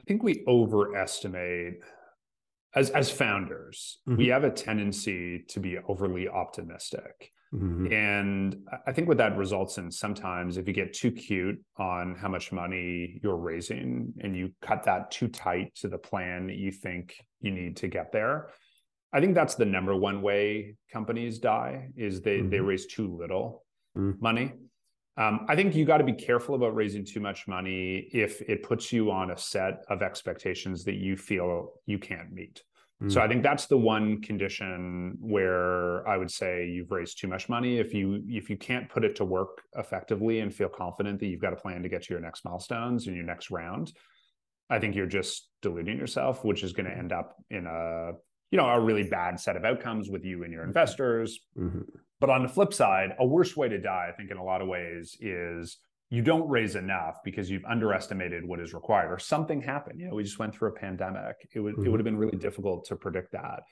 [0.00, 1.80] i think we overestimate
[2.74, 4.18] as as founders mm-hmm.
[4.18, 7.92] we have a tendency to be overly optimistic Mm-hmm.
[7.92, 12.28] And I think what that results in sometimes, if you get too cute on how
[12.28, 16.72] much money you're raising and you cut that too tight to the plan that you
[16.72, 18.48] think you need to get there,
[19.12, 22.50] I think that's the number one way companies die is they mm-hmm.
[22.50, 23.64] they raise too little
[23.96, 24.22] mm-hmm.
[24.22, 24.52] money.
[25.18, 28.62] Um, I think you got to be careful about raising too much money if it
[28.62, 32.62] puts you on a set of expectations that you feel you can't meet.
[33.08, 33.30] So I mm.
[33.30, 37.78] think that's the one condition where I would say you've raised too much money.
[37.78, 41.40] If you if you can't put it to work effectively and feel confident that you've
[41.40, 43.92] got a plan to get to your next milestones and your next round,
[44.70, 48.12] I think you're just deluding yourself, which is going to end up in a
[48.50, 50.70] you know a really bad set of outcomes with you and your mm-hmm.
[50.70, 51.40] investors.
[51.58, 51.80] Mm-hmm.
[52.20, 54.62] But on the flip side, a worse way to die, I think, in a lot
[54.62, 55.78] of ways, is
[56.12, 60.14] you don't raise enough because you've underestimated what is required or something happened you know
[60.14, 61.86] we just went through a pandemic it would mm-hmm.
[61.86, 63.62] it would have been really difficult to predict that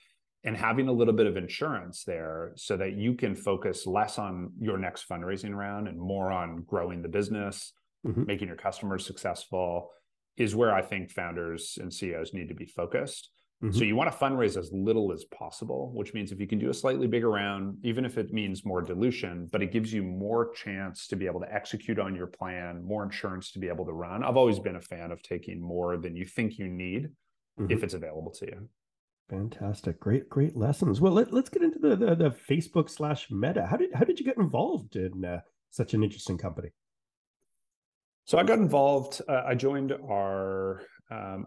[0.42, 4.50] and having a little bit of insurance there so that you can focus less on
[4.58, 7.74] your next fundraising round and more on growing the business
[8.06, 8.24] mm-hmm.
[8.24, 9.90] making your customers successful
[10.38, 13.28] is where i think founders and ceos need to be focused
[13.62, 13.76] Mm-hmm.
[13.76, 16.70] So you want to fundraise as little as possible, which means if you can do
[16.70, 20.50] a slightly bigger round, even if it means more dilution, but it gives you more
[20.52, 23.92] chance to be able to execute on your plan, more insurance to be able to
[23.92, 24.24] run.
[24.24, 27.10] I've always been a fan of taking more than you think you need
[27.58, 27.70] mm-hmm.
[27.70, 28.68] if it's available to you.
[29.28, 30.00] Fantastic.
[30.00, 31.00] Great, great lessons.
[31.00, 33.66] Well, let, us get into the, the, the Facebook slash meta.
[33.66, 36.70] How did how did you get involved in uh, such an interesting company?
[38.24, 39.20] So I got involved.
[39.28, 41.46] Uh, I joined our um,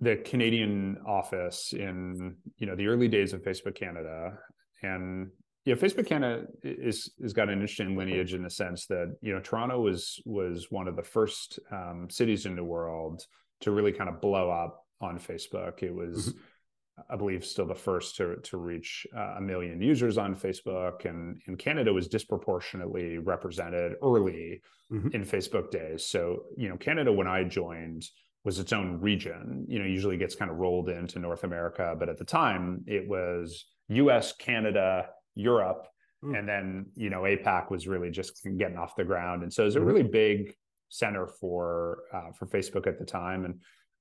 [0.00, 4.38] the Canadian office in you know the early days of Facebook Canada,
[4.82, 5.30] and
[5.64, 9.40] yeah, Facebook Canada is is got an interesting lineage in the sense that you know
[9.40, 13.24] Toronto was was one of the first um, cities in the world
[13.60, 15.82] to really kind of blow up on Facebook.
[15.82, 17.12] It was, mm-hmm.
[17.12, 21.40] I believe, still the first to to reach uh, a million users on Facebook, and
[21.46, 24.60] and Canada was disproportionately represented early
[24.92, 25.08] mm-hmm.
[25.12, 26.04] in Facebook days.
[26.04, 28.04] So you know, Canada when I joined
[28.44, 29.64] was its own region.
[29.68, 33.08] You know, usually gets kind of rolled into North America, but at the time it
[33.08, 35.86] was U.S., Canada, Europe,
[36.22, 36.38] mm.
[36.38, 39.66] and then you know APAC was really just getting off the ground, and so it
[39.66, 39.88] was a mm-hmm.
[39.88, 40.54] really big
[40.90, 43.54] center for uh, for Facebook at the time, and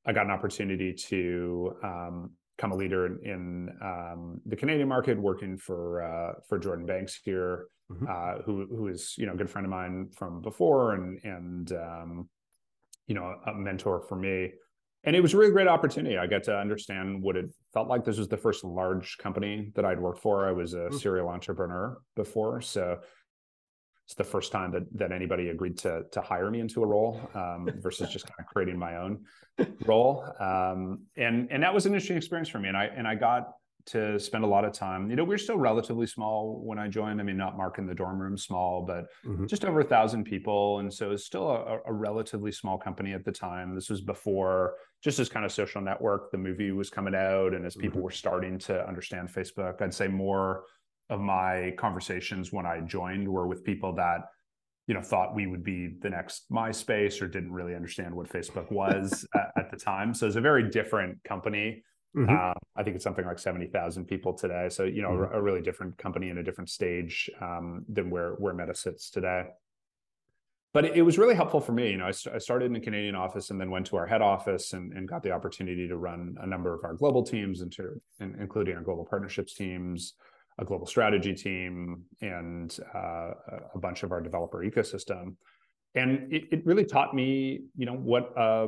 [0.06, 5.17] I got an opportunity to um, become a leader in, in um, the Canadian market,
[5.17, 8.06] working for uh, for Jordan Banks here, mm-hmm.
[8.10, 11.71] uh, who who is you know a good friend of mine from before, and and
[11.71, 12.29] um,
[13.08, 14.52] you know a mentor for me
[15.06, 16.18] and it was a really great opportunity.
[16.18, 18.06] I got to understand what it felt like.
[18.06, 20.48] This was the first large company that I'd worked for.
[20.48, 20.98] I was a mm-hmm.
[20.98, 23.00] serial entrepreneur before, so
[24.06, 27.20] it's the first time that that anybody agreed to to hire me into a role
[27.34, 29.26] um, versus just kind of creating my own
[29.86, 30.26] role.
[30.39, 32.70] Um, and and that was an interesting experience for me.
[32.70, 33.52] And I and I got
[33.86, 35.10] to spend a lot of time.
[35.10, 37.19] You know, we are still relatively small when I joined.
[37.19, 39.46] I mean, not Mark in the dorm room small, but mm-hmm.
[39.46, 40.80] just over a thousand people.
[40.80, 43.76] And so it's still a, a, relatively small company at the time.
[43.76, 47.65] This was before just as kind of social network, the movie was coming out and
[47.65, 48.06] as people mm-hmm.
[48.06, 50.63] were starting to understand Facebook, I'd say more
[51.10, 54.22] of my conversations when I joined were with people that
[54.88, 58.69] you know thought we would be the next myspace or didn't really understand what facebook
[58.72, 61.82] was at, at, the time so it's a very different company
[62.15, 62.30] Mm-hmm.
[62.30, 64.69] Uh, I think it's something like seventy thousand people today.
[64.69, 65.36] So you know, mm-hmm.
[65.36, 69.45] a, really different company in a different stage um, than where where Meta sits today.
[70.73, 71.91] But it, it, was really helpful for me.
[71.91, 74.08] You know, I, st- I, started in the Canadian office and then went to our
[74.08, 77.62] head office and, and got the opportunity to run a number of our global teams,
[77.62, 80.15] into, in, including our global partnerships teams,
[80.58, 83.34] a global strategy team, and uh,
[83.76, 85.36] a bunch of our developer ecosystem.
[85.93, 88.67] And it, it really taught me, you know, what uh,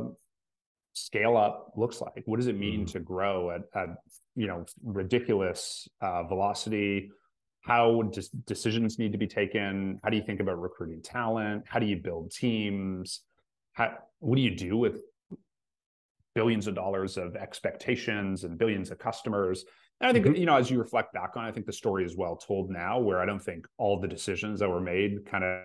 [0.96, 2.24] scale up looks like.
[2.26, 2.92] What does it mean mm.
[2.94, 3.90] to grow at, at
[4.36, 7.12] you know ridiculous uh, velocity?
[7.62, 10.00] How does decisions need to be taken?
[10.04, 11.66] How do you think about recruiting talent?
[11.68, 13.22] How do you build teams?
[13.74, 15.02] How, what do you do with
[16.34, 19.66] billions of dollars of expectations and billions of customers?
[20.00, 20.36] And I think mm-hmm.
[20.36, 23.00] you know, as you reflect back on, I think the story is well told now.
[23.00, 25.62] Where I don't think all the decisions that were made, kind of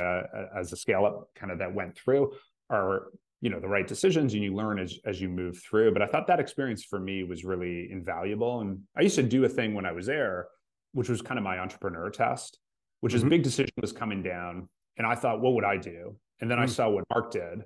[0.00, 0.22] uh,
[0.56, 2.32] as a scale up, kind of that went through,
[2.70, 3.08] are
[3.40, 6.06] you know the right decisions and you learn as as you move through but i
[6.06, 8.60] thought that experience for me was really invaluable.
[8.60, 10.48] And i used to do a thing when i was there
[10.92, 12.58] which was kind of my entrepreneur test
[13.00, 13.18] which mm-hmm.
[13.18, 14.68] is a big decision was coming down.
[14.96, 16.16] And i thought what would i do?
[16.40, 16.64] And then mm-hmm.
[16.64, 17.64] i saw what mark did.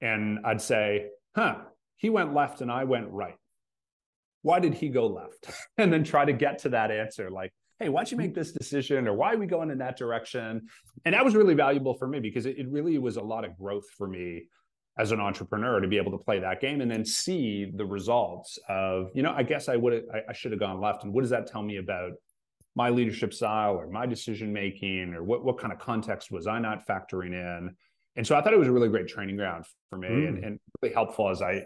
[0.00, 1.56] And i'd say huh
[1.96, 3.36] he went left and i went right.
[4.42, 5.50] Why did he go left?
[5.78, 9.06] And then try to get to that answer like hey why'd you make this decision?
[9.08, 10.66] Or why are we going in that direction?
[11.04, 13.56] And that was really valuable for me because it, it really was a lot of
[13.56, 14.48] growth for me
[14.96, 18.58] as an entrepreneur to be able to play that game and then see the results
[18.68, 21.04] of you know i guess i would I, I should have gone left.
[21.04, 22.12] And what does that tell me about
[22.76, 26.58] my leadership style or my decision making or what, what kind of context was i
[26.58, 27.74] not factoring in?
[28.16, 30.28] And so i thought it was a really great training ground for me mm.
[30.28, 31.64] and, and really helpful as i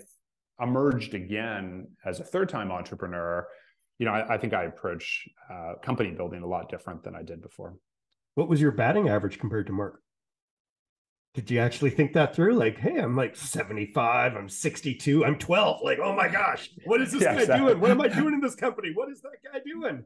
[0.61, 3.47] emerged again as a third time entrepreneur.
[3.99, 7.23] You know i, I think i approach uh, company building a lot different than i
[7.23, 7.77] did before.
[8.37, 10.01] What was your batting average compared to mark
[11.39, 12.55] did you actually think that through?
[12.55, 15.83] Like, hey, I'm like 75, I'm 62, I'm 12.
[15.85, 17.67] Like, oh my gosh, what is this yeah, guy exactly.
[17.69, 17.81] doing?
[17.81, 18.91] What am I doing in this company?
[18.93, 20.03] What is that guy doing?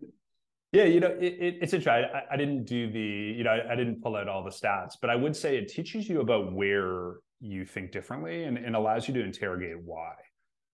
[0.73, 1.91] Yeah, you know, it, it, it's interesting.
[1.91, 4.93] I, I, didn't do the, you know, I, I, didn't pull out all the stats,
[5.01, 9.09] but I would say it teaches you about where you think differently and, and allows
[9.09, 10.13] you to interrogate why,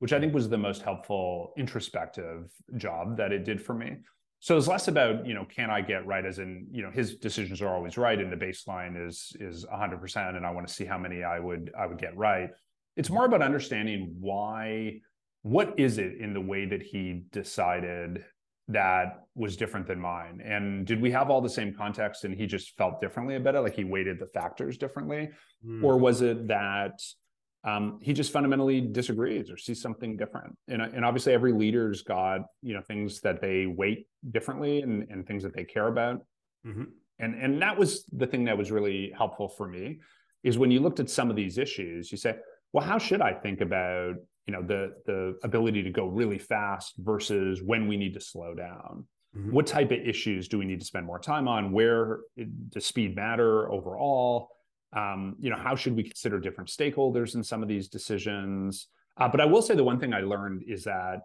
[0.01, 3.99] which I think was the most helpful introspective job that it did for me
[4.41, 7.17] so it's less about you know can i get right as in you know his
[7.17, 10.85] decisions are always right and the baseline is is 100% and i want to see
[10.85, 12.51] how many i would i would get right.
[12.97, 15.01] It's more about understanding why
[15.43, 18.25] what is it in the way that he decided
[18.67, 20.43] that was different than mine?
[20.45, 23.61] And did we have all the same context and he just felt differently about it?
[23.61, 25.31] Like he weighted the factors differently?
[25.67, 25.83] Mm.
[25.83, 27.01] or was it that
[27.65, 30.57] um, he just fundamentally disagrees or sees something different.
[30.69, 35.27] And, and obviously, every leader's got you know things that they weight differently and, and
[35.27, 36.21] things that they care about.
[36.67, 36.85] Mm-hmm.
[37.19, 40.01] And and that was the thing that was really helpful for me
[40.45, 42.37] is when you looked at some of these issues, you say,
[42.73, 44.15] well, how should I think about
[44.47, 48.55] you know the the ability to go really fast versus when we need to slow
[48.55, 49.07] down?
[49.37, 49.53] Mm-hmm.
[49.53, 51.73] What type of issues do we need to spend more time on?
[51.73, 52.21] Where
[52.71, 54.49] does speed matter overall?
[54.95, 59.29] Um, you know how should we consider different stakeholders in some of these decisions uh,
[59.29, 61.21] but i will say the one thing i learned is that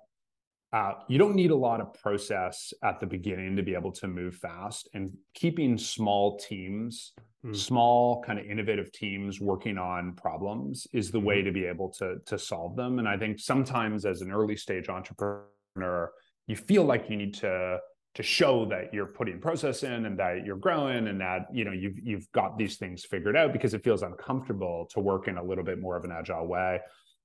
[0.74, 4.08] uh, you don't need a lot of process at the beginning to be able to
[4.08, 7.14] move fast and keeping small teams
[7.46, 7.56] mm.
[7.56, 12.18] small kind of innovative teams working on problems is the way to be able to
[12.26, 16.12] to solve them and i think sometimes as an early stage entrepreneur
[16.48, 17.78] you feel like you need to
[18.16, 21.72] to show that you're putting process in and that you're growing and that you know
[21.72, 25.44] you've you've got these things figured out because it feels uncomfortable to work in a
[25.44, 26.80] little bit more of an agile way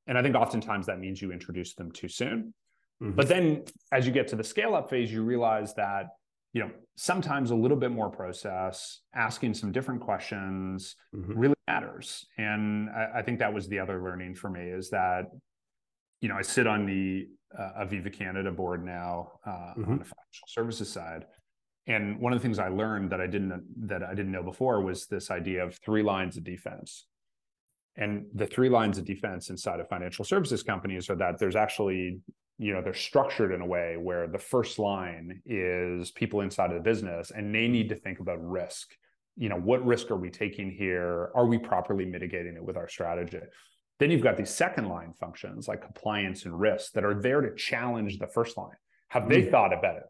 [0.07, 2.55] and i think oftentimes that means you introduce them too soon
[3.03, 3.15] Mm-hmm.
[3.15, 6.09] But then as you get to the scale up phase, you realize that,
[6.53, 11.39] you know, sometimes a little bit more process, asking some different questions mm-hmm.
[11.39, 12.27] really matters.
[12.39, 15.27] And I, I, think that was the other learning for me is that,
[16.21, 19.93] you know, I sit on the uh, Aviva Canada board now uh, mm-hmm.
[19.93, 21.27] on financial services side.
[21.87, 24.83] And one of the things I learned that I didn't that I didn't know before
[24.83, 27.07] was this idea of three lines of defense.
[27.97, 32.21] And the three lines of defense inside of financial services companies are that there's actually
[32.59, 36.77] you know they're structured in a way where the first line is people inside of
[36.77, 38.91] the business and they need to think about risk
[39.37, 42.89] you know what risk are we taking here are we properly mitigating it with our
[42.89, 43.39] strategy
[44.01, 47.55] then you've got these second line functions like compliance and risk that are there to
[47.55, 48.77] challenge the first line
[49.09, 49.51] have they mm.
[49.53, 50.07] thought about it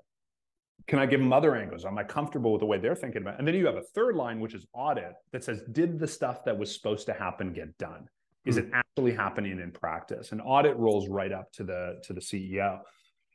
[0.89, 3.35] can i give them other angles am i comfortable with the way they're thinking about
[3.35, 6.09] it and then you have a third line which is audit that says did the
[6.09, 8.09] stuff that was supposed to happen get done
[8.49, 8.63] is hmm.
[8.63, 10.33] it actually happening in practice?
[10.33, 12.81] And audit rolls right up to the to the CEO.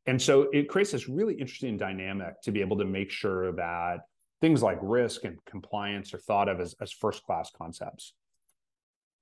[0.05, 3.99] And so it creates this really interesting dynamic to be able to make sure that
[4.41, 8.13] things like risk and compliance are thought of as, as first class concepts.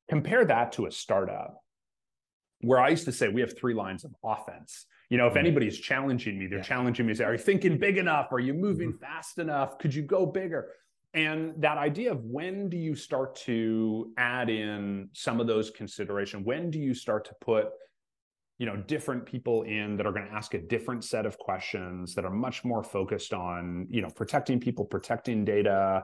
[0.10, 1.62] Compare that to a startup
[2.62, 4.88] where I used to say we have three lines of offense.
[5.12, 5.40] You know, if mm-hmm.
[5.40, 6.64] anybody's challenging me, they're yeah.
[6.64, 7.14] challenging me.
[7.14, 8.30] Say, are you thinking big enough?
[8.32, 9.04] Are you moving mm-hmm.
[9.04, 9.78] fast enough?
[9.78, 10.70] Could you go bigger?
[11.14, 16.44] and that idea of when do you start to add in some of those consideration
[16.44, 17.68] when do you start to put
[18.58, 22.14] you know different people in that are going to ask a different set of questions
[22.16, 26.02] that are much more focused on you know protecting people protecting data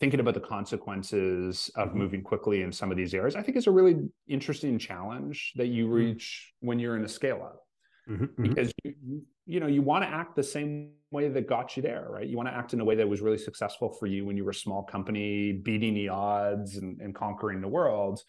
[0.00, 1.98] thinking about the consequences of mm-hmm.
[1.98, 3.96] moving quickly in some of these areas i think is a really
[4.28, 5.94] interesting challenge that you mm-hmm.
[5.94, 6.68] reach mm-hmm.
[6.68, 7.63] when you're in a scale up
[8.08, 8.24] mm-hmm.
[8.24, 8.42] mm-hmm.
[8.42, 12.06] because you, you know you want to act the same way that got you there
[12.10, 14.36] right you want to act in a way that was really successful for you when
[14.36, 18.20] you were a small company beating the odds and, and conquering the world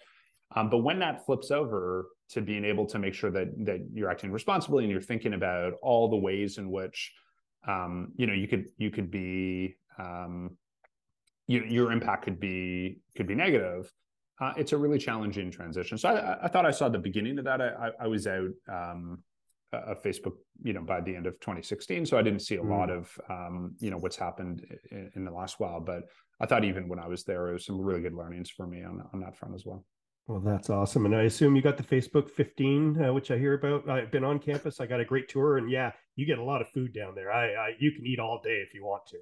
[0.56, 4.10] um, but when that flips over to being able to make sure that that you're
[4.10, 7.14] acting responsibly and you're thinking about all the ways in which
[7.68, 10.58] um, you know you could you could be um,
[11.48, 13.92] you, your impact could be could be negative
[14.42, 17.46] uh, it's a really challenging transition so I, I, thought i saw the beginning of
[17.46, 19.20] that i, I was out um,
[19.74, 22.06] of Facebook, you know, by the end of 2016.
[22.06, 22.70] So I didn't see a mm.
[22.70, 25.80] lot of, um, you know, what's happened in, in, the last while.
[25.80, 26.04] But
[26.40, 28.84] I thought even when I was there, it was some really good learnings for me
[28.84, 29.86] on on that front as well.
[30.28, 31.06] Well, that's awesome.
[31.06, 33.88] And I assume you got the Facebook 15, uh, which I hear about.
[33.88, 34.80] I've been on campus.
[34.80, 37.32] I got a great tour, and yeah, you get a lot of food down there.
[37.32, 39.18] I, I you can eat all day if you want to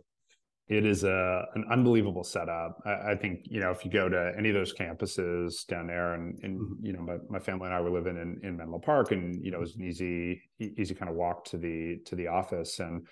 [0.67, 2.81] it is a an unbelievable setup.
[2.85, 6.13] I, I, think you know if you go to any of those campuses down there,
[6.13, 6.85] and, and mm-hmm.
[6.85, 9.51] you know my, my family and I were living in in Menlo Park, and you
[9.51, 13.05] know it was an easy easy kind of walk to the to the office, and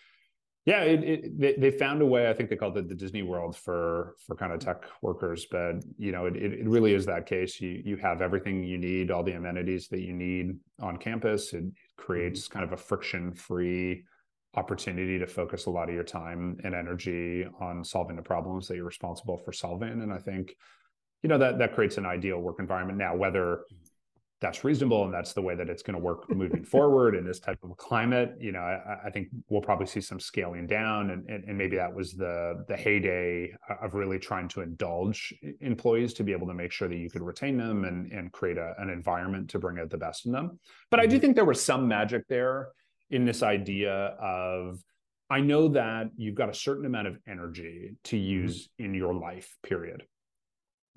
[0.65, 2.29] yeah, it, it they, they found a way.
[2.29, 5.83] I think they called it the Disney World for for kind of tech workers, but
[5.97, 7.59] you know it it really is that case.
[7.59, 11.53] You you have everything you need, all the amenities that you need on campus.
[11.53, 11.65] It
[11.97, 12.59] creates mm-hmm.
[12.59, 14.03] kind of a friction free
[14.55, 18.75] opportunity to focus a lot of your time and energy on solving the problems that
[18.75, 20.01] you're responsible for solving.
[20.01, 20.55] And i think
[21.23, 22.97] you know that that creates an ideal work environment.
[22.97, 23.61] Now whether
[24.41, 27.39] that's reasonable and that's the way that it's going to work moving forward in this
[27.39, 31.29] type of climate you know I, I, think we'll probably see some scaling down and,
[31.29, 36.23] and, and maybe that was the the heyday of really trying to indulge employees to
[36.23, 38.89] be able to make sure that you could retain them and and create a, an
[38.89, 40.59] environment to bring out the best in them.
[40.89, 41.21] But i do mm-hmm.
[41.21, 42.69] think there was some magic there
[43.11, 44.81] in this idea of
[45.29, 48.25] I know that you've got a certain amount of energy to mm-hmm.
[48.25, 50.03] use in your life, period.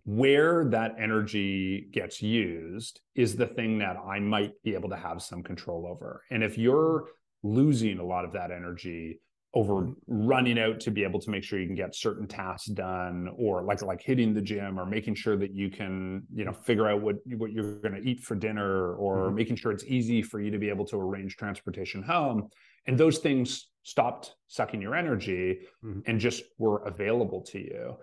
[0.05, 5.22] Where that energy gets used is the thing that I might be able to have
[5.22, 6.22] some control over.
[6.31, 7.05] And if you're
[7.42, 9.20] losing a lot of that energy
[9.54, 13.28] over running out to be able to make sure you can get certain tasks done
[13.38, 16.88] or like like hitting the gym or making sure that you can you know figure
[16.88, 19.36] out what what you're going to eat for dinner or mm-hmm.
[19.36, 22.48] making sure it's easy for you to be able to arrange transportation home
[22.86, 26.00] and those things stopped sucking your energy mm-hmm.
[26.06, 27.94] and just were available to you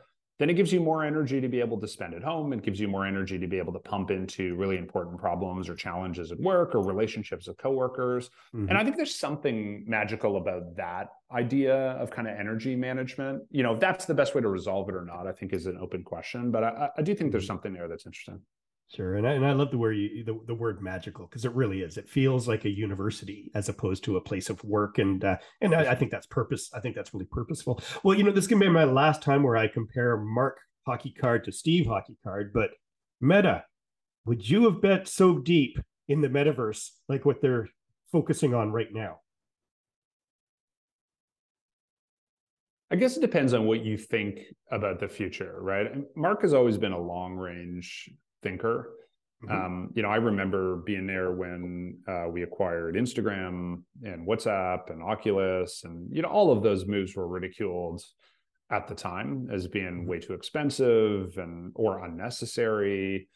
[0.41, 2.51] then it gives you more energy to be able to spend at home.
[2.51, 5.75] It gives you more energy to be able to pump into really important problems or
[5.75, 8.32] challenges at work or relationships with coworkers.
[8.55, 8.70] Mm-hmm.
[8.70, 13.43] And I think there's something magical about that idea of kind of energy management.
[13.51, 15.68] You know, if that's the best way to resolve it or not, I think is
[15.68, 16.49] an open question.
[16.49, 17.47] But I, I do think there's mm-hmm.
[17.47, 18.41] something there that's interesting.
[18.93, 21.55] Sure, and I, and I love the word you, the, the word magical because it
[21.55, 21.97] really is.
[21.97, 25.73] It feels like a university as opposed to a place of work, and uh, and
[25.73, 26.69] I, I, think that's purpose.
[26.73, 27.81] I think that's really purposeful.
[28.03, 31.45] Well, you know, this can be my last time where I compare Mark hockey card
[31.45, 32.71] to Steve hockey card, but
[33.21, 33.63] Meta,
[34.25, 35.79] would you have bet so deep
[36.09, 37.69] in the metaverse like what they're
[38.11, 39.21] focusing on right now?
[42.91, 45.93] I guess it depends on what you think about the future, right?
[46.17, 48.09] Mark has always been a long range
[48.41, 48.93] thinker.
[49.43, 49.65] Mm-hmm.
[49.65, 55.01] Um, you know, I remember being there when uh, we acquired Instagram and WhatsApp and
[55.01, 58.03] Oculus, and you know, all of those moves were ridiculed
[58.71, 60.07] at the time as being mm-hmm.
[60.07, 63.27] way too expensive and or unnecessary.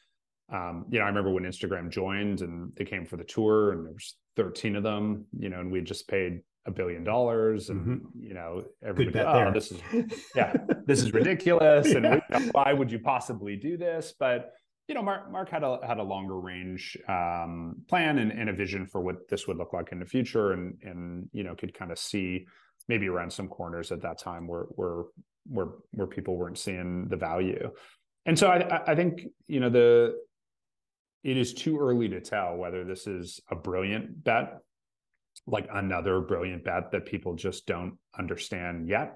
[0.54, 3.86] Um, you know, I remember when Instagram joined and they came for the tour, and
[3.86, 5.26] there was 13 of them.
[5.38, 8.20] You know, and we just paid a billion dollars, and mm-hmm.
[8.20, 9.82] you know, everybody, oh, this is
[10.36, 12.20] yeah, this is ridiculous, yeah.
[12.30, 14.14] and why would you possibly do this?
[14.20, 14.52] But
[14.88, 18.54] you know, Mark, Mark had a had a longer range um, plan and, and, a
[18.54, 21.74] vision for what this would look like in the future, and and you know could
[21.74, 22.46] kind of see
[22.88, 25.04] maybe around some corners at that time where where
[25.48, 27.72] where where people weren't seeing the value,
[28.28, 30.16] and so I I think you know the
[31.24, 34.60] it is too early to tell whether this is a brilliant bet,
[35.48, 39.16] like another brilliant bet that people just don't understand yet,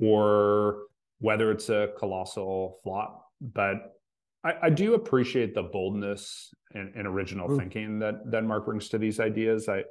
[0.00, 0.78] or
[1.20, 3.95] whether it's a colossal flop, but
[4.44, 7.58] I, I do appreciate the boldness and, and original mm.
[7.58, 9.68] thinking that that Mark brings to these ideas.
[9.68, 9.84] I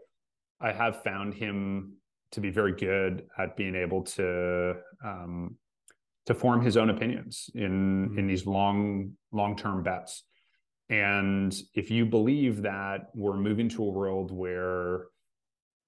[0.59, 1.97] I have found him
[2.31, 5.57] to be very good at being able to um,
[6.25, 8.19] to form his own opinions in mm.
[8.19, 10.23] in these long long term bets.
[10.89, 15.05] And if you believe that we're moving to a world where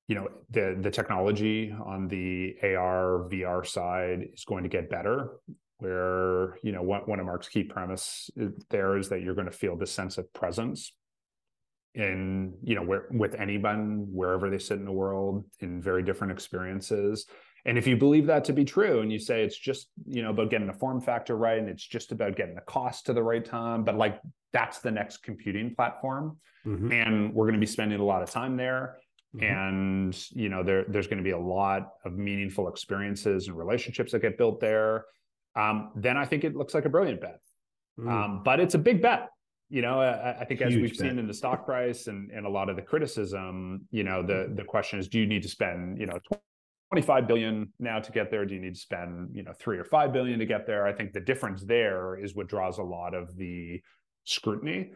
[0.08, 5.32] you know the the technology on the AR VR side is going to get better
[5.80, 8.30] where you know one, one of mark's key premise
[8.70, 10.94] there is that you're going to feel this sense of presence
[11.94, 16.32] in you know where with anyone wherever they sit in the world in very different
[16.32, 17.26] experiences
[17.66, 20.30] and if you believe that to be true and you say it's just you know
[20.30, 23.24] about getting the form factor right and it's just about getting the cost to the
[23.24, 24.20] right time but like
[24.54, 26.92] that's the next computing platform mm-hmm.
[26.92, 28.98] and we're going to be spending a lot of time there
[29.36, 29.46] mm-hmm.
[29.46, 34.12] and you know there, there's going to be a lot of meaningful experiences and relationships
[34.12, 35.06] that get built there
[35.58, 37.40] um, then I think it looks like a brilliant bet.
[38.00, 38.12] Mm.
[38.12, 39.30] Um, but it's a big bet.
[39.70, 41.00] You know, I, I think Huge as we've bet.
[41.00, 44.54] seen in the stock price and, and a lot of the criticism, you know, the
[44.56, 46.20] the question is, do you need to spend, you know,
[46.92, 48.46] 25 billion now to get there?
[48.46, 50.86] Do you need to spend, you know, three or five billion to get there?
[50.86, 53.82] I think the difference there is what draws a lot of the
[54.24, 54.92] scrutiny.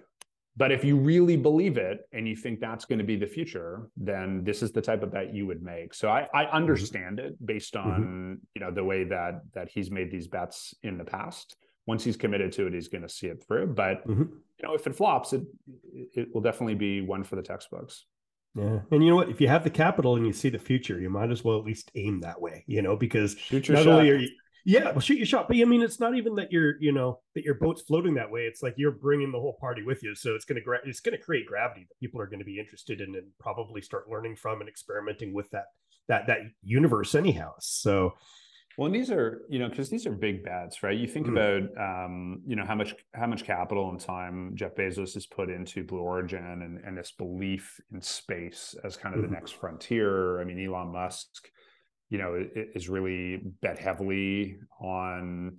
[0.58, 3.88] But if you really believe it and you think that's going to be the future,
[3.96, 5.94] then this is the type of bet you would make.
[5.94, 6.56] So I, I mm-hmm.
[6.56, 7.28] understand mm-hmm.
[7.28, 8.34] it based on mm-hmm.
[8.56, 11.56] you know the way that that he's made these bets in the past.
[11.88, 13.68] Once he's committed to it, he's going to see it through.
[13.68, 14.24] But mm-hmm.
[14.24, 15.44] you know, if it flops, it
[16.14, 18.06] it will definitely be one for the textbooks.
[18.54, 18.80] Yeah.
[18.92, 19.30] And you know what?
[19.30, 21.64] If you have the capital and you see the future, you might as well at
[21.64, 23.94] least aim that way, you know, because future not shot.
[23.94, 24.30] only are you,
[24.64, 25.48] yeah, well, shoot your shot.
[25.48, 28.30] But I mean, it's not even that you're, you know, that your boat's floating that
[28.30, 28.42] way.
[28.42, 30.16] It's like you're bringing the whole party with you.
[30.16, 33.02] So it's gonna gra- it's gonna create gravity that people are going to be interested
[33.02, 35.66] in and probably start learning from and experimenting with that
[36.08, 37.54] that that universe anyhow.
[37.60, 38.14] So,
[38.78, 40.98] well, and these are you know because these are big bets, right?
[40.98, 41.32] You think mm.
[41.32, 45.50] about um, you know how much how much capital and time Jeff Bezos has put
[45.50, 49.24] into Blue Origin and and this belief in space as kind of mm.
[49.24, 49.36] the mm-hmm.
[49.36, 50.40] next frontier.
[50.40, 51.50] I mean, Elon Musk
[52.12, 55.58] you know, is really bet heavily on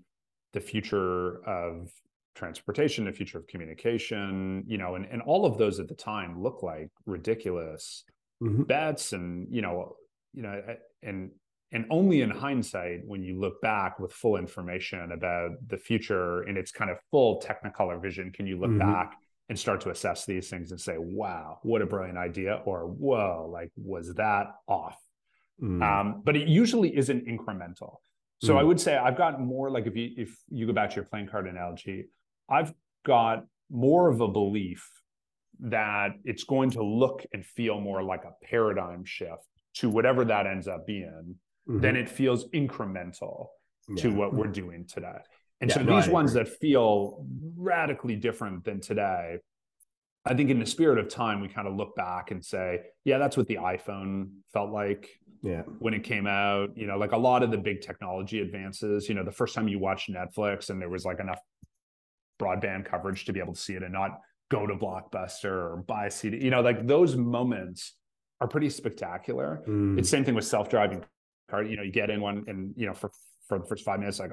[0.52, 1.90] the future of
[2.34, 6.42] transportation, the future of communication, you know, and, and all of those at the time
[6.42, 8.04] look like ridiculous
[8.42, 8.64] mm-hmm.
[8.64, 9.14] bets.
[9.14, 9.96] And, you know,
[10.34, 10.62] you know,
[11.02, 11.30] and
[11.72, 16.58] and only in hindsight, when you look back with full information about the future in
[16.58, 18.92] its kind of full technicolor vision, can you look mm-hmm.
[18.92, 19.16] back
[19.48, 23.48] and start to assess these things and say, wow, what a brilliant idea, or whoa,
[23.50, 24.98] like was that off?
[25.60, 25.82] Mm.
[25.82, 27.96] Um, but it usually isn't incremental.
[28.42, 28.58] So mm.
[28.58, 31.04] I would say I've got more like if you if you go back to your
[31.04, 32.06] playing card analogy,
[32.48, 32.72] I've
[33.04, 34.88] got more of a belief
[35.60, 40.46] that it's going to look and feel more like a paradigm shift to whatever that
[40.46, 41.36] ends up being
[41.68, 41.80] mm-hmm.
[41.80, 43.46] than it feels incremental
[43.88, 44.02] yeah.
[44.02, 45.18] to what we're doing today.
[45.60, 47.24] And yeah, so no, these ones that feel
[47.56, 49.38] radically different than today,
[50.24, 53.18] I think in the spirit of time, we kind of look back and say, yeah,
[53.18, 55.08] that's what the iPhone felt like
[55.44, 59.08] yeah when it came out you know like a lot of the big technology advances
[59.08, 61.40] you know the first time you watched netflix and there was like enough
[62.40, 64.20] broadband coverage to be able to see it and not
[64.52, 67.96] go to blockbuster or buy a cd you know like those moments
[68.40, 69.98] are pretty spectacular mm.
[69.98, 71.04] it's same thing with self-driving
[71.52, 71.62] car.
[71.62, 73.10] You know, you get in one, and you know, for
[73.48, 74.32] for the first five minutes, like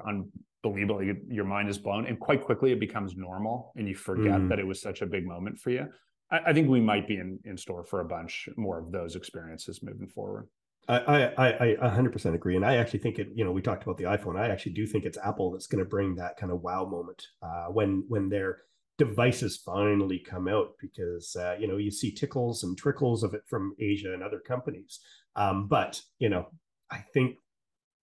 [0.64, 4.50] unbelievably, your mind is blown, and quite quickly it becomes normal, and you forget mm.
[4.50, 5.88] that it was such a big moment for you.
[6.32, 9.16] I, I, think we might be in in store for a bunch more of those
[9.16, 10.48] experiences moving forward.
[10.90, 12.56] I, I, I 100% agree.
[12.56, 14.40] And I actually think it, you know, we talked about the iPhone.
[14.40, 17.28] I actually do think it's Apple that's going to bring that kind of wow moment
[17.44, 18.62] uh, when, when their
[18.98, 23.44] devices finally come out because, uh, you know, you see tickles and trickles of it
[23.48, 25.00] from Asia and other companies.
[25.36, 26.48] Um, but, you know,
[26.90, 27.36] I think,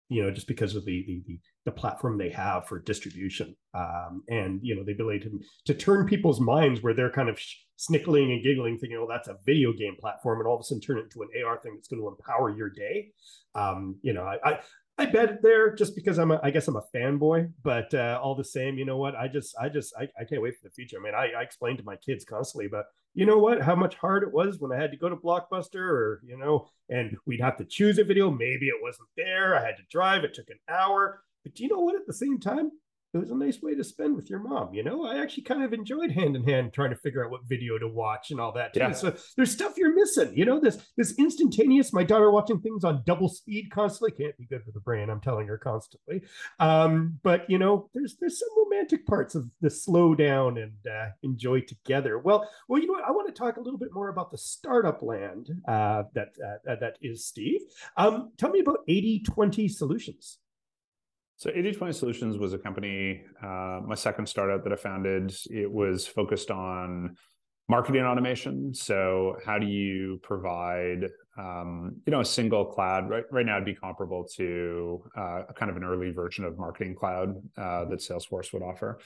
[0.09, 4.23] you know, just because of the, the, the the platform they have for distribution um,
[4.29, 7.39] and you know the ability to to turn people's minds where they're kind of
[7.75, 10.81] snickling and giggling thinking oh that's a video game platform and all of a sudden
[10.81, 13.09] turn it into an ar thing that's going to empower your day
[13.55, 14.59] um, you know I, I
[14.97, 18.33] I bet there just because I'm a, I guess I'm a fanboy, but uh, all
[18.33, 19.13] the same, you know what?
[19.13, 20.97] I just, I just, I, I can't wait for the future.
[20.97, 23.61] I mean, I, I explain to my kids constantly, but you know what?
[23.61, 26.67] How much hard it was when I had to go to Blockbuster or, you know,
[26.89, 28.31] and we'd have to choose a video.
[28.31, 29.57] Maybe it wasn't there.
[29.57, 30.23] I had to drive.
[30.23, 31.21] It took an hour.
[31.45, 31.95] But do you know what?
[31.95, 32.71] At the same time,
[33.13, 34.73] it was a nice way to spend with your mom.
[34.73, 37.47] You know, I actually kind of enjoyed hand in hand trying to figure out what
[37.47, 38.73] video to watch and all that.
[38.73, 38.81] Too.
[38.81, 38.91] Yeah.
[38.91, 40.35] So there's stuff you're missing.
[40.35, 41.93] You know, this this instantaneous.
[41.93, 45.09] My daughter watching things on double speed constantly can't be good for the brain.
[45.09, 46.23] I'm telling her constantly.
[46.59, 51.11] Um, but you know, there's there's some romantic parts of the slow down and uh,
[51.23, 52.19] enjoy together.
[52.19, 53.05] Well, well, you know what?
[53.05, 56.75] I want to talk a little bit more about the startup land uh, that uh,
[56.81, 57.61] that is Steve.
[57.95, 60.39] Um, tell me about 80/20 Solutions.
[61.37, 65.35] So 80/20 Solutions was a company, uh, my second startup that I founded.
[65.49, 67.17] It was focused on
[67.67, 68.73] marketing automation.
[68.73, 73.09] So how do you provide, um, you know, a single cloud?
[73.09, 76.57] Right, right now, it'd be comparable to uh, a kind of an early version of
[76.57, 78.99] Marketing Cloud uh, that Salesforce would offer.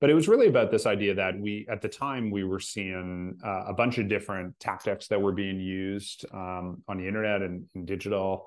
[0.00, 3.38] But it was really about this idea that we, at the time, we were seeing
[3.44, 7.64] uh, a bunch of different tactics that were being used um, on the internet and,
[7.74, 8.46] and digital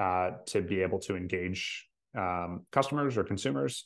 [0.00, 3.84] uh, to be able to engage um, customers or consumers.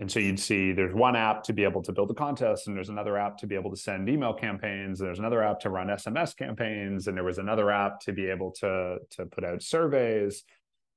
[0.00, 2.76] And so you'd see there's one app to be able to build a contest, and
[2.76, 5.70] there's another app to be able to send email campaigns, and there's another app to
[5.70, 9.62] run SMS campaigns, and there was another app to be able to to put out
[9.62, 10.44] surveys.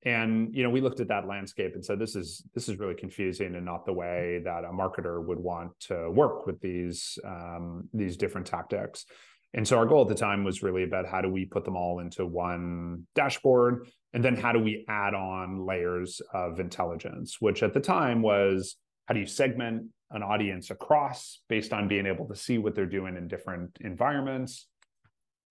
[0.03, 2.95] And you know, we looked at that landscape and said, this is this is really
[2.95, 7.89] confusing and not the way that a marketer would want to work with these um,
[7.93, 9.05] these different tactics.
[9.53, 11.75] And so our goal at the time was really about how do we put them
[11.75, 17.63] all into one dashboard and then how do we add on layers of intelligence, which
[17.63, 18.77] at the time was
[19.07, 22.85] how do you segment an audience across based on being able to see what they're
[22.85, 24.67] doing in different environments?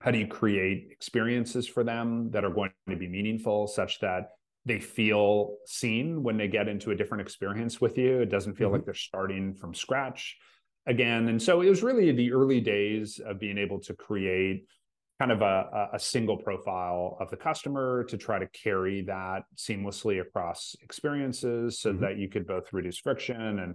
[0.00, 4.30] How do you create experiences for them that are going to be meaningful such that
[4.64, 8.20] they feel seen when they get into a different experience with you?
[8.20, 8.76] It doesn't feel mm-hmm.
[8.76, 10.38] like they're starting from scratch
[10.86, 11.28] again.
[11.28, 14.64] And so it was really the early days of being able to create
[15.18, 20.20] kind of a, a single profile of the customer to try to carry that seamlessly
[20.20, 22.00] across experiences so mm-hmm.
[22.00, 23.74] that you could both reduce friction and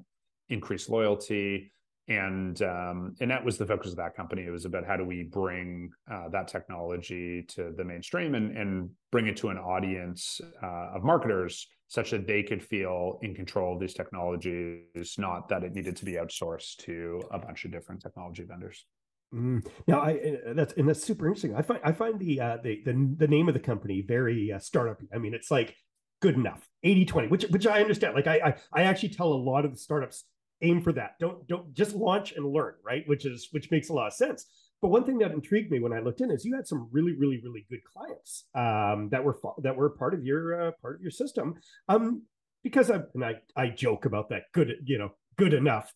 [0.50, 1.72] increase loyalty
[2.08, 4.44] and um, and that was the focus of that company.
[4.44, 8.90] It was about how do we bring uh, that technology to the mainstream and and
[9.12, 13.74] bring it to an audience uh, of marketers such that they could feel in control
[13.74, 18.02] of these technologies, not that it needed to be outsourced to a bunch of different
[18.02, 18.86] technology vendors.
[19.34, 19.66] Mm.
[19.88, 21.56] Now, I uh, that's and that's super interesting.
[21.56, 24.60] I find I find the uh, the, the the name of the company very uh,
[24.60, 25.02] startup.
[25.14, 25.76] I mean, it's like
[26.22, 29.36] good enough 80 20 which which i understand like I, I i actually tell a
[29.36, 30.24] lot of the startups
[30.62, 33.94] aim for that don't don't just launch and learn right which is which makes a
[33.94, 34.48] lot of sense
[34.86, 37.14] but one thing that intrigued me when i looked in is you had some really
[37.14, 41.02] really really good clients um, that were that were part of your uh, part of
[41.02, 41.56] your system
[41.90, 42.22] um
[42.64, 45.92] because i and i i joke about that good you know good enough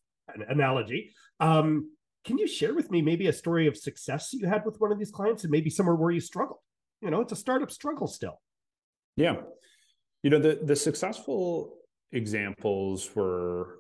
[0.50, 1.90] analogy um
[2.26, 5.00] can you share with me maybe a story of success you had with one of
[5.00, 6.60] these clients and maybe somewhere where you struggled?
[7.02, 8.42] You know, it's a startup struggle still.
[9.16, 9.38] Yeah.
[10.24, 11.78] You know, the the successful
[12.12, 13.79] examples were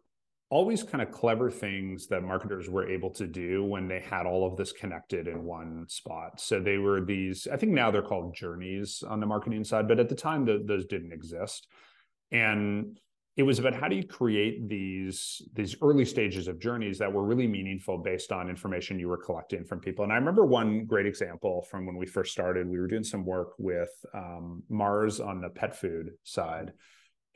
[0.50, 4.48] always kind of clever things that marketers were able to do when they had all
[4.48, 6.42] of this connected in one spot.
[6.42, 10.00] So they were these, I think now they're called journeys on the marketing side, but
[10.00, 11.68] at the time the, those didn't exist.
[12.32, 13.00] And
[13.40, 17.24] it was about how do you create these these early stages of journeys that were
[17.24, 21.06] really meaningful based on information you were collecting from people and i remember one great
[21.06, 25.40] example from when we first started we were doing some work with um, mars on
[25.40, 26.74] the pet food side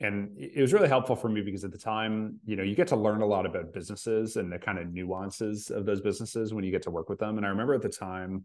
[0.00, 2.88] and it was really helpful for me because at the time you know you get
[2.88, 6.64] to learn a lot about businesses and the kind of nuances of those businesses when
[6.64, 7.36] you get to work with them.
[7.36, 8.44] And i remember at the time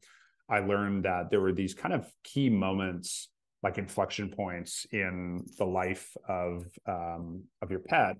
[0.50, 3.30] i learned that there were these kind of key moments
[3.62, 8.16] like inflection points in the life of um, of your pet.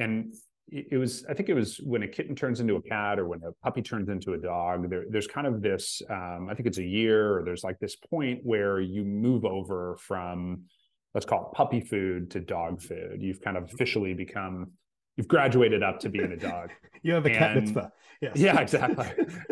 [0.00, 0.32] And
[0.70, 3.42] it was i think it was when a kitten turns into a cat or when
[3.42, 6.76] a puppy turns into a dog there, there's kind of this um, i think it's
[6.76, 10.62] a year or there's like this point where you move over from
[11.18, 12.94] let's call it puppy food to dog mm-hmm.
[12.94, 13.20] food.
[13.20, 14.70] You've kind of officially become
[15.16, 16.70] you've graduated up to being a dog.
[17.02, 17.90] you have a cat mitzvah.
[18.20, 18.32] Yes.
[18.36, 19.06] Yeah, exactly.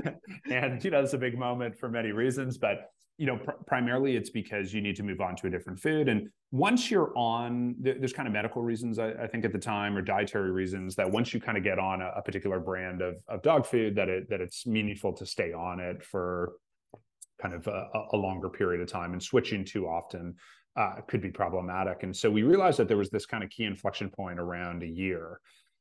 [0.50, 4.14] and you know, it's a big moment for many reasons, but you know, pr- primarily
[4.16, 6.08] it's because you need to move on to a different food.
[6.08, 9.96] And once you're on, there's kind of medical reasons, I, I, think, at the time,
[9.96, 13.16] or dietary reasons that once you kind of get on a, a, particular brand of,
[13.28, 16.52] of dog food, that it that it's meaningful to stay on it for
[17.40, 19.12] kind of a, a longer period of time.
[19.12, 20.34] And switching too often
[20.76, 22.02] uh, could be problematic.
[22.02, 24.86] And so we realized that there was this kind of key inflection point around a
[24.86, 25.40] year.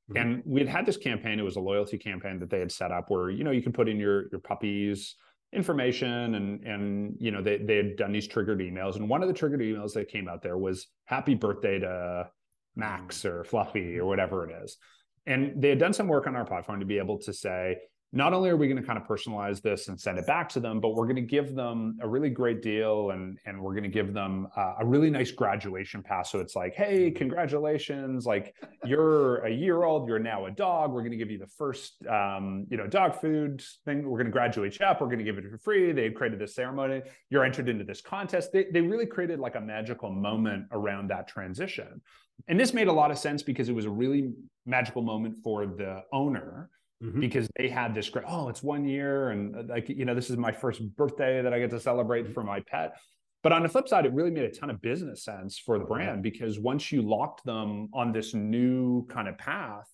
[0.10, 0.22] Mm-hmm.
[0.22, 1.40] And we had had this campaign.
[1.40, 3.74] It was a loyalty campaign that they had set up where you know you can
[3.74, 5.16] put in your your puppies
[5.54, 9.30] information and and you know they they had done these triggered emails and one of
[9.30, 12.28] the triggered emails that came out there was happy birthday to
[12.76, 13.30] Max mm.
[13.30, 14.78] or Fluffy or whatever it is.
[15.26, 17.78] And they had done some work on our platform to be able to say,
[18.12, 20.60] not only are we going to kind of personalize this and send it back to
[20.60, 23.84] them, but we're going to give them a really great deal and and we're going
[23.84, 26.32] to give them uh, a really nice graduation pass.
[26.32, 28.26] So it's like, hey, congratulations!
[28.26, 30.92] Like you're a year old, you're now a dog.
[30.92, 34.04] We're going to give you the first, um, you know, dog food thing.
[34.04, 35.02] We're going to graduate you up.
[35.02, 35.92] We're going to give it for free.
[35.92, 37.02] They created this ceremony.
[37.30, 38.54] You're entered into this contest.
[38.54, 42.02] They they really created like a magical moment around that transition,
[42.48, 44.32] and this made a lot of sense because it was a really
[44.66, 46.70] magical moment for the owner
[47.04, 47.20] mm-hmm.
[47.20, 49.30] because they had this great, oh, it's one year.
[49.30, 52.34] And uh, like, you know, this is my first birthday that I get to celebrate
[52.34, 52.96] for my pet.
[53.44, 55.86] But on the flip side, it really made a ton of business sense for the
[55.86, 59.88] brand because once you locked them on this new kind of path,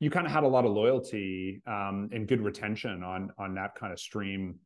[0.00, 3.74] you kind of had a lot of loyalty um, and good retention on on that
[3.76, 4.56] kind of stream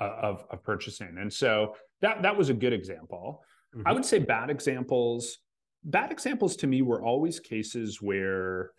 [0.00, 1.16] uh, of of purchasing.
[1.18, 3.42] And so that that was a good example.
[3.74, 3.86] Mm-hmm.
[3.86, 5.38] I would say bad examples.
[5.84, 8.70] Bad examples to me were always cases where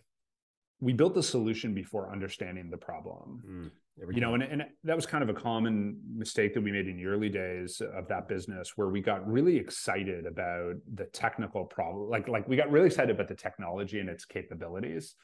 [0.80, 3.42] we built the solution before understanding the problem.
[4.00, 6.86] Mm, you know, and, and that was kind of a common mistake that we made
[6.86, 11.64] in the early days of that business where we got really excited about the technical
[11.64, 12.08] problem.
[12.08, 15.16] Like, like we got really excited about the technology and its capabilities.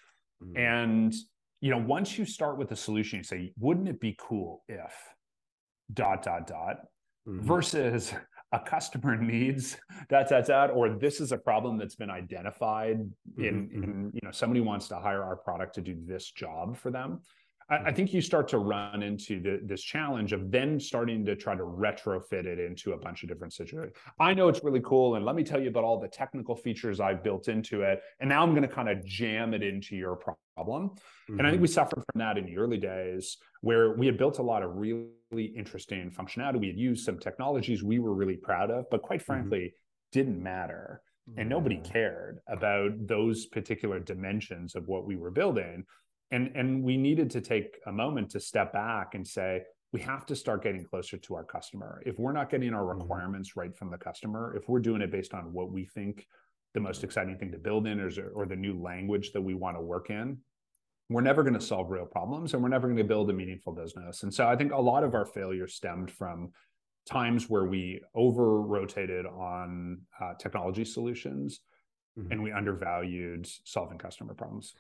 [0.43, 0.59] Mm.
[0.59, 1.15] And,
[1.61, 4.93] you know, once you start with the solution, you say, wouldn't it be cool if
[5.93, 6.79] dot, dot, dot,
[7.29, 7.47] mm-hmm.
[7.47, 8.13] versus
[8.55, 9.77] a customer needs
[10.09, 13.01] that that that or this is a problem that's been identified
[13.37, 13.75] in, mm-hmm.
[13.75, 14.09] in mm-hmm.
[14.13, 17.21] you know somebody wants to hire our product to do this job for them
[17.69, 17.97] I, I mm-hmm.
[17.97, 21.63] think you start to run into the, this challenge of then starting to try to
[21.63, 23.95] retrofit it into a bunch of different situations.
[24.19, 27.01] I know it's really cool, and let me tell you about all the technical features
[27.01, 30.17] I've built into it, and now I'm going to kind of jam it into your
[30.17, 30.91] problem.
[30.91, 31.39] Mm-hmm.
[31.39, 31.63] And I think mm-hmm.
[31.63, 34.77] we suffered from that in the early days, where we had built a lot of
[34.77, 36.61] really interesting functionality.
[36.61, 39.27] We had used some technologies we were really proud of, but quite mm-hmm.
[39.27, 40.19] frankly, mm-hmm.
[40.19, 41.03] didn't matter
[41.37, 45.85] and nobody cared about those particular dimensions of what we were building
[46.35, 49.63] and and we needed to take a moment to step back and say
[49.93, 53.01] we have to start getting closer to our customer if we're not getting our mm-hmm.
[53.01, 53.61] requirements mm-hmm.
[53.61, 56.27] right from the customer if we're doing it based on what we think
[56.75, 59.77] the most exciting thing to build in is or the new language that we want
[59.77, 60.37] to work in
[61.11, 63.73] we're never going to solve real problems and we're never going to build a meaningful
[63.73, 66.51] business and so i think a lot of our failure stemmed from
[67.09, 71.61] times where we over rotated on uh, technology solutions
[72.19, 72.33] mm-hmm.
[72.33, 74.75] and we undervalued solving customer problems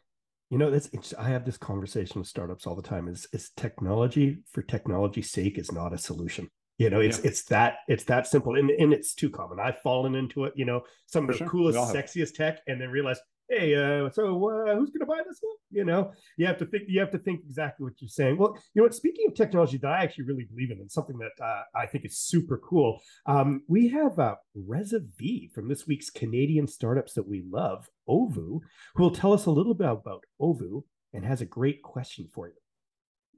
[0.55, 3.09] you know, that's I have this conversation with startups all the time.
[3.09, 6.48] Is is technology for technology's sake is not a solution.
[6.78, 7.30] You know, it's yeah.
[7.30, 9.59] it's that it's that simple, and, and it's too common.
[9.59, 10.52] I've fallen into it.
[10.55, 11.48] You know, some of the sure.
[11.48, 13.18] coolest, sexiest tech, and then realize
[13.49, 15.57] hey, uh, so uh, who's going to buy this one?
[15.70, 16.84] You know, you have to think.
[16.88, 18.38] You have to think exactly what you're saying.
[18.38, 18.95] Well, you know what?
[18.95, 22.05] Speaking of technology that I actually really believe in, and something that uh, I think
[22.05, 27.28] is super cool, um, we have uh, Reza V from this week's Canadian startups that
[27.28, 28.61] we love, Ovu,
[28.95, 32.49] who will tell us a little bit about Ovu and has a great question for
[32.49, 32.55] you.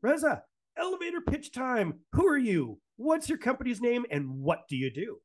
[0.02, 0.42] Reza,
[0.78, 2.00] elevator pitch time.
[2.12, 2.78] Who are you?
[2.96, 5.18] What's your company's name, and what do you do?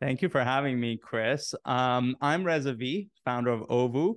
[0.00, 1.54] Thank you for having me, Chris.
[1.64, 4.16] Um, I'm Reza V, founder of Ovu.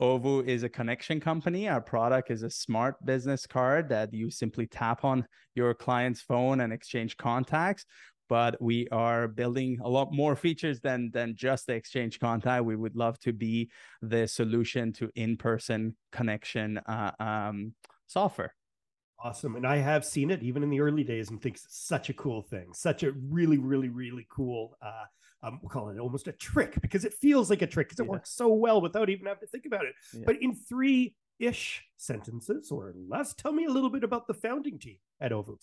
[0.00, 1.68] Ovu is a connection company.
[1.68, 6.60] Our product is a smart business card that you simply tap on your client's phone
[6.60, 7.84] and exchange contacts.
[8.28, 12.64] But we are building a lot more features than than just the exchange contact.
[12.64, 13.70] We would love to be
[14.02, 17.74] the solution to in-person connection uh, um,
[18.06, 18.54] software.
[19.20, 19.56] Awesome.
[19.56, 22.14] And I have seen it even in the early days and thinks it's such a
[22.14, 25.04] cool thing, such a really, really, really cool uh,
[25.42, 28.04] um, we'll call it almost a trick because it feels like a trick because it
[28.04, 28.10] yeah.
[28.10, 29.94] works so well without even having to think about it.
[30.12, 30.22] Yeah.
[30.26, 34.78] But in three ish sentences or less, tell me a little bit about the founding
[34.78, 35.58] team at Ovu.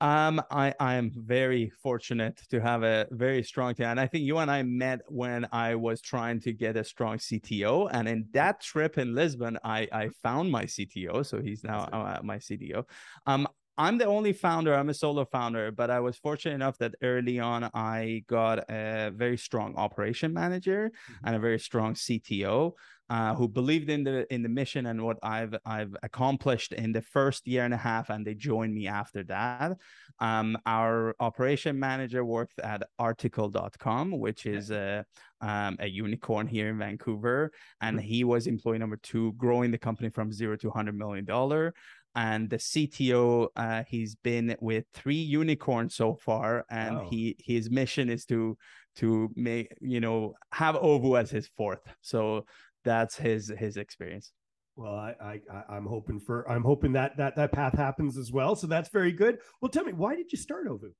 [0.00, 4.24] Um, I I am very fortunate to have a very strong team, and I think
[4.24, 8.28] you and I met when I was trying to get a strong CTO, and in
[8.32, 12.84] that trip in Lisbon, I I found my CTO, so he's now uh, my CTO.
[13.26, 14.74] Um, I'm the only founder.
[14.74, 19.12] I'm a solo founder, but I was fortunate enough that early on I got a
[19.14, 21.26] very strong operation manager mm-hmm.
[21.26, 22.72] and a very strong CTO
[23.10, 27.02] uh, who believed in the in the mission and what I've I've accomplished in the
[27.02, 29.76] first year and a half, and they joined me after that.
[30.20, 35.04] Um, our operation manager worked at Article.com, which is a
[35.40, 37.50] um, a unicorn here in Vancouver,
[37.80, 38.06] and mm-hmm.
[38.06, 41.74] he was employee number two, growing the company from zero to hundred million dollar
[42.14, 47.08] and the CTO uh, he's been with three unicorns so far and wow.
[47.08, 48.56] he his mission is to
[48.96, 52.44] to make you know have Ovu as his fourth so
[52.88, 54.32] that's his his experience
[54.76, 55.14] well I,
[55.52, 58.88] I i'm hoping for i'm hoping that that that path happens as well so that's
[58.88, 60.92] very good well tell me why did you start Ovu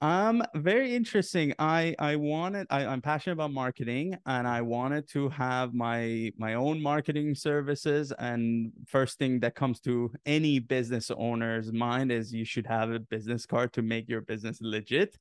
[0.00, 1.54] um, very interesting.
[1.58, 6.54] I I wanted I, I'm passionate about marketing and I wanted to have my my
[6.54, 8.12] own marketing services.
[8.20, 13.00] And first thing that comes to any business owner's mind is you should have a
[13.00, 15.18] business card to make your business legit.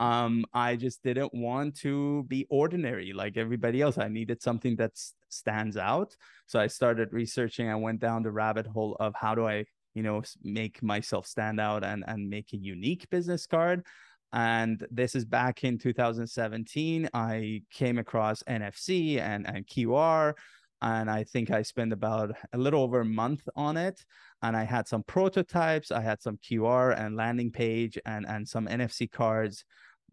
[0.00, 3.98] Um, I just didn't want to be ordinary like everybody else.
[3.98, 4.92] I needed something that
[5.28, 6.16] stands out.
[6.46, 7.68] So I started researching.
[7.68, 11.58] I went down the rabbit hole of how do I you know make myself stand
[11.58, 13.84] out and and make a unique business card
[14.32, 20.34] and this is back in 2017 i came across nfc and, and qr
[20.82, 24.04] and i think i spent about a little over a month on it
[24.42, 28.66] and i had some prototypes i had some qr and landing page and and some
[28.68, 29.64] nfc cards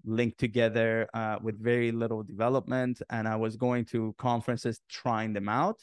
[0.05, 5.49] linked together uh, with very little development and i was going to conferences trying them
[5.49, 5.79] out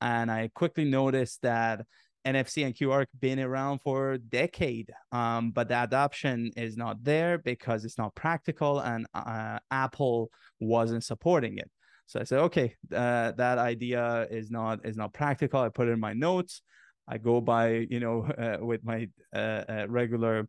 [0.00, 1.84] and i quickly noticed that
[2.26, 7.38] NFC and QR been around for a decade, um, but the adoption is not there
[7.38, 11.70] because it's not practical, and uh, Apple wasn't supporting it.
[12.06, 15.60] So I said, okay, uh, that idea is not is not practical.
[15.60, 16.62] I put it in my notes.
[17.08, 20.48] I go by, you know, uh, with my uh, uh, regular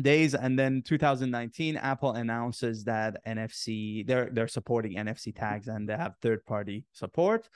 [0.00, 5.96] days, and then 2019, Apple announces that NFC they're they're supporting NFC tags and they
[5.96, 7.48] have third party support.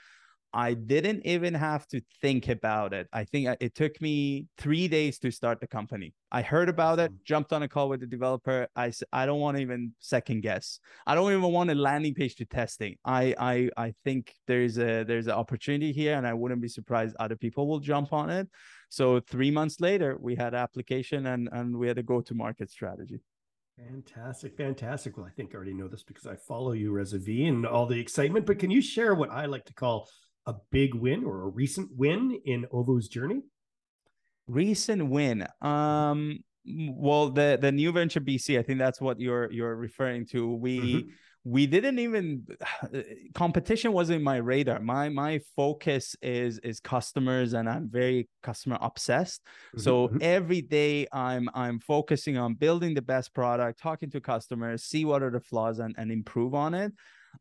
[0.57, 3.09] I didn't even have to think about it.
[3.13, 6.15] I think uh, it took me three days to start the company.
[6.33, 8.67] I heard about it, jumped on a call with the developer.
[8.75, 10.81] I said, I don't want to even second guess.
[11.07, 12.97] I don't even want a landing page to testing.
[13.05, 17.15] I I I think there's a there's an opportunity here, and I wouldn't be surprised
[17.21, 18.49] other people will jump on it.
[18.89, 22.71] So three months later, we had application and and we had a go to market
[22.71, 23.21] strategy.
[23.77, 25.19] Fantastic, fantastic.
[25.19, 27.85] Well, I think I already know this because I follow you, Reza V, and all
[27.85, 28.47] the excitement.
[28.47, 30.09] But can you share what I like to call
[30.47, 33.43] a big win or a recent win in Ovu's journey?
[34.47, 35.47] Recent win.
[35.61, 40.55] Um well the the new venture BC, I think that's what you're you're referring to.
[40.55, 41.09] We mm-hmm.
[41.45, 42.47] we didn't even
[43.35, 44.81] competition wasn't my radar.
[44.81, 49.43] My my focus is is customers and I'm very customer obsessed.
[49.43, 49.81] Mm-hmm.
[49.81, 50.19] So mm-hmm.
[50.21, 55.23] every day I'm I'm focusing on building the best product, talking to customers, see what
[55.23, 56.93] are the flaws and, and improve on it.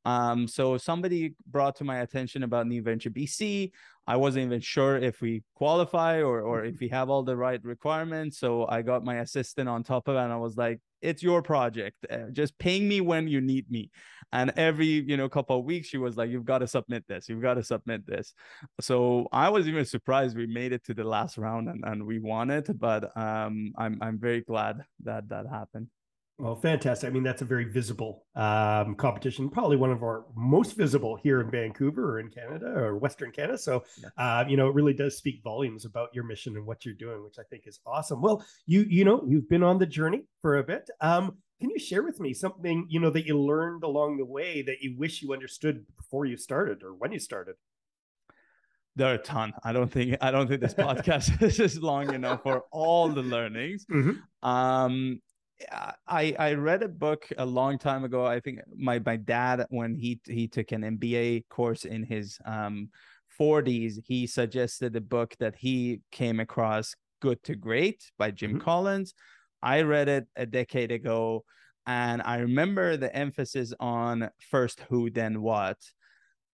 [0.03, 3.71] Um, so somebody brought to my attention about New Venture BC.
[4.07, 7.63] I wasn't even sure if we qualify or or if we have all the right
[7.63, 8.37] requirements.
[8.37, 11.41] So I got my assistant on top of it, and I was like, "It's your
[11.41, 12.05] project.
[12.09, 13.89] Uh, just ping me when you need me."
[14.31, 17.27] And every you know couple of weeks, she was like, "You've got to submit this.
[17.29, 18.33] You've got to submit this."
[18.79, 22.19] So I was even surprised we made it to the last round and, and we
[22.19, 22.69] won it.
[22.79, 25.87] But um, I'm I'm very glad that that happened.
[26.37, 27.09] Well, fantastic.
[27.09, 31.39] I mean, that's a very visible um, competition, probably one of our most visible here
[31.39, 33.57] in Vancouver or in Canada or Western Canada.
[33.57, 33.85] So,
[34.17, 37.23] uh, you know, it really does speak volumes about your mission and what you're doing,
[37.23, 38.21] which I think is awesome.
[38.21, 40.89] Well, you you know, you've been on the journey for a bit.
[40.99, 44.61] Um, can you share with me something you know that you learned along the way
[44.61, 47.55] that you wish you understood before you started or when you started?
[48.95, 49.53] there are a ton.
[49.63, 53.85] I don't think I don't think this podcast is long enough for all the learnings.
[53.95, 54.47] Mm-hmm.
[54.47, 55.21] Um,
[56.07, 58.25] I I read a book a long time ago.
[58.25, 62.89] I think my my dad when he he took an MBA course in his um
[63.39, 68.59] 40s, he suggested a book that he came across, Good to Great by Jim mm-hmm.
[68.59, 69.13] Collins.
[69.61, 71.43] I read it a decade ago
[71.87, 75.77] and I remember the emphasis on first who then what.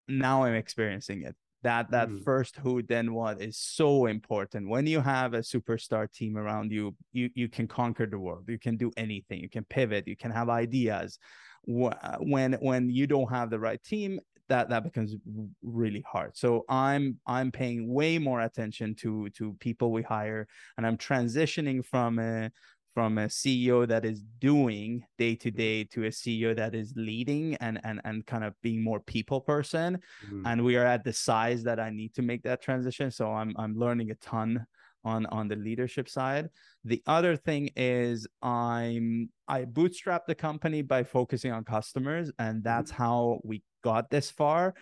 [0.07, 2.24] Now I'm experiencing it that that mm.
[2.24, 4.70] first who then what is so important.
[4.70, 8.45] When you have a superstar team around you you you can conquer the world.
[8.47, 9.39] You can do anything.
[9.39, 10.07] You can pivot.
[10.07, 11.20] You can have ideas.
[11.66, 15.16] When when you don't have the right team that that becomes
[15.64, 16.36] really hard.
[16.36, 20.47] So i'm i'm paying way more attention to to people we hire
[20.78, 22.51] and i'm transitioning from a
[22.93, 27.55] from a CEO that is doing day to day to a CEO that is leading
[27.55, 29.99] and and and kind of being more people person.
[30.25, 30.45] Mm-hmm.
[30.45, 33.11] And we are at the size that I need to make that transition.
[33.11, 34.65] So I'm I'm learning a ton
[35.03, 36.49] on on the leadership side.
[36.83, 42.63] The other thing is I'm I bootstrapped the company by focusing on customers, and Mm-hmm.
[42.63, 44.73] that's how we got this far.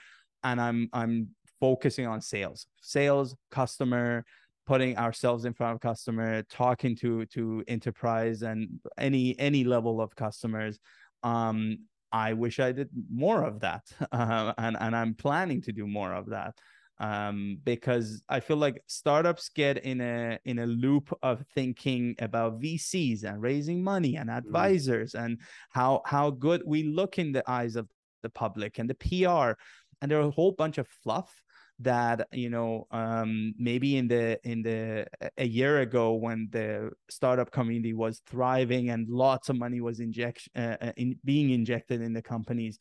[0.44, 1.30] And I'm I'm
[1.60, 4.26] focusing on sales, sales, customer,
[4.70, 10.16] putting ourselves in front of customer, talking to to enterprise and any any level of
[10.16, 10.78] customers.
[11.24, 11.80] Um,
[12.12, 16.14] I wish I did more of that, uh, and and I'm planning to do more
[16.14, 16.54] of that.
[17.02, 22.62] Um, because I feel like startups get in a in a loop of thinking about
[22.62, 25.40] VCs and raising money and advisors and
[25.72, 27.88] how how good we look in the eyes of
[28.22, 29.58] the public and the PR,
[30.00, 31.32] and there are a whole bunch of fluff
[31.80, 35.08] that you know um maybe in the in the
[35.38, 40.52] a year ago when the startup community was thriving and lots of money was injection
[40.56, 42.78] uh, in being injected in the companies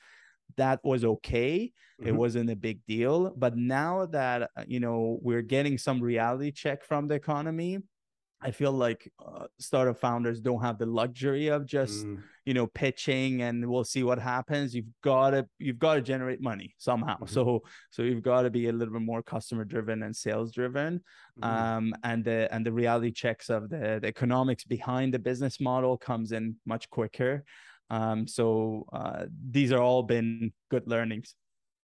[0.56, 1.72] that was okay
[2.02, 2.16] it Mhm.
[2.16, 6.84] wasn't a big deal but now that uh, you know we're getting some reality check
[6.84, 7.78] from the economy
[8.40, 12.22] i feel like uh, startup founders don't have the luxury of just Mm.
[12.46, 16.40] you know pitching and we'll see what happens you've got to you've got to generate
[16.40, 17.28] money somehow Mhm.
[17.28, 21.00] so so you've got to be a little bit more customer driven and sales driven
[21.40, 21.44] Mm.
[21.44, 25.96] um and the and the reality checks of the, the economics behind the business model
[25.96, 27.44] comes in much quicker
[27.90, 29.24] um so uh
[29.56, 31.34] these are all been good learnings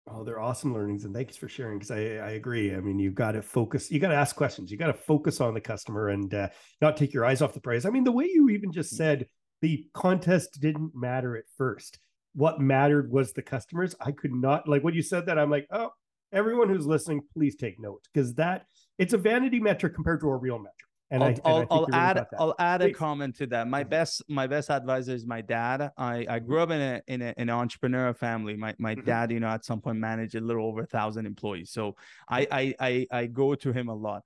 [0.06, 1.78] Oh, they're awesome learnings, and thanks for sharing.
[1.78, 2.74] Because I, I agree.
[2.74, 3.90] I mean, you've got to focus.
[3.90, 4.70] You got to ask questions.
[4.70, 6.48] You got to focus on the customer and uh,
[6.82, 7.86] not take your eyes off the prize.
[7.86, 9.26] I mean, the way you even just said
[9.62, 11.98] the contest didn't matter at first.
[12.34, 13.94] What mattered was the customers.
[13.98, 15.38] I could not like when you said that.
[15.38, 15.90] I'm like, oh,
[16.32, 18.66] everyone who's listening, please take note because that
[18.98, 20.74] it's a vanity metric compared to a real metric.
[21.10, 22.26] And I'll, I, and I I'll, think I'll really add.
[22.38, 23.68] I'll add a comment to that.
[23.68, 25.92] My best my best advisor is my dad.
[25.96, 28.56] I, I grew up in a in a, an entrepreneurial family.
[28.56, 29.04] My my Mhm.
[29.04, 31.70] dad, you know, at some point managed a little over a thousand employees.
[31.70, 31.94] So
[32.28, 34.22] I, I I I go to him a lot.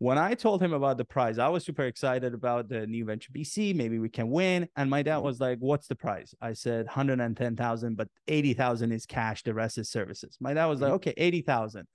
[0.00, 3.32] When I told him about the prize, I was super excited about the new venture
[3.32, 3.72] BC.
[3.72, 4.68] Maybe we can win.
[4.76, 5.24] And my dad Mhm.
[5.24, 9.42] was like, "What's the prize?" I said, "110,000, but 80,000 is cash.
[9.42, 10.94] The rest is services." My dad was like, Mhm.
[10.94, 11.88] "Okay, 80,000."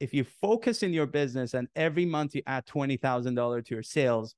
[0.00, 3.74] If you focus in your business and every month you add twenty thousand dollars to
[3.74, 4.34] your sales,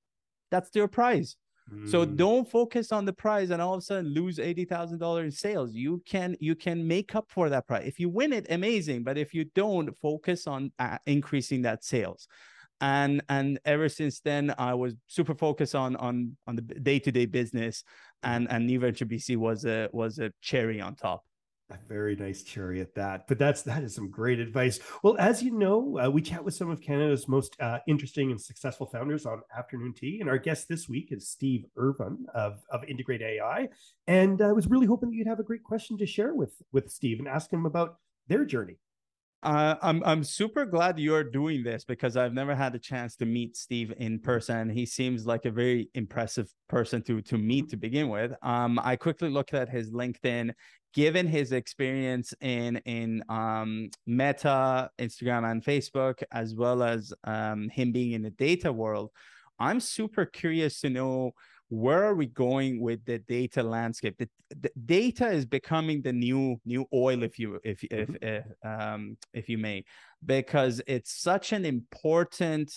[0.51, 1.37] that's your prize.
[1.85, 2.17] So Mm.
[2.17, 5.31] don't focus on the prize and all of a sudden lose eighty thousand dollars in
[5.31, 5.73] sales.
[5.73, 7.87] You can you can make up for that price.
[7.87, 9.05] If you win it, amazing.
[9.05, 12.27] But if you don't, focus on uh, increasing that sales.
[12.81, 17.13] And and ever since then, I was super focused on on on the day to
[17.13, 17.85] day business,
[18.23, 21.23] and and New Venture BC was a was a cherry on top.
[21.71, 23.29] A very nice cherry at that.
[23.29, 24.81] But that's that is some great advice.
[25.05, 28.41] Well, as you know, uh, we chat with some of Canada's most uh, interesting and
[28.41, 32.83] successful founders on Afternoon Tea, and our guest this week is Steve Irvine of of
[32.85, 33.69] Integrate AI.
[34.09, 36.91] And I was really hoping that you'd have a great question to share with with
[36.91, 38.79] Steve and ask him about their journey.
[39.43, 43.27] Uh, I'm I'm super glad you're doing this because I've never had a chance to
[43.27, 44.69] meet Steve in person.
[44.69, 48.33] He seems like a very impressive person to to meet to begin with.
[48.43, 50.53] Um, I quickly looked at his LinkedIn.
[50.93, 57.93] Given his experience in in um, Meta, Instagram, and Facebook, as well as um, him
[57.93, 59.11] being in the data world,
[59.61, 61.33] I'm super curious to know
[61.71, 64.19] where are we going with the data landscape?
[64.19, 64.29] The,
[64.61, 69.49] the data is becoming the new new oil if you if if if, um, if
[69.49, 69.85] you may
[70.27, 72.73] because it's such an important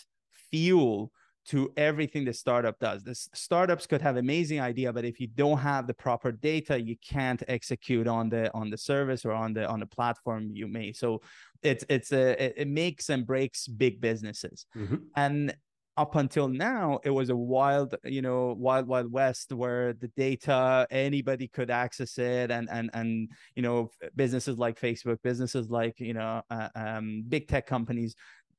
[0.52, 1.12] fuel
[1.46, 3.04] to everything the startup does.
[3.04, 6.96] This startups could have amazing idea but if you don't have the proper data you
[7.04, 10.94] can't execute on the on the service or on the on the platform you may.
[10.94, 11.22] So
[11.64, 14.68] it's it's a it, it makes and breaks big businesses.
[14.78, 14.98] Mm-hmm.
[15.16, 15.56] And
[15.96, 20.88] up until now it was a wild you know wild wild west where the data
[20.89, 26.16] anybody could access it and and and you know businesses like facebook businesses like you
[26.16, 28.16] know uh, um, big tech companies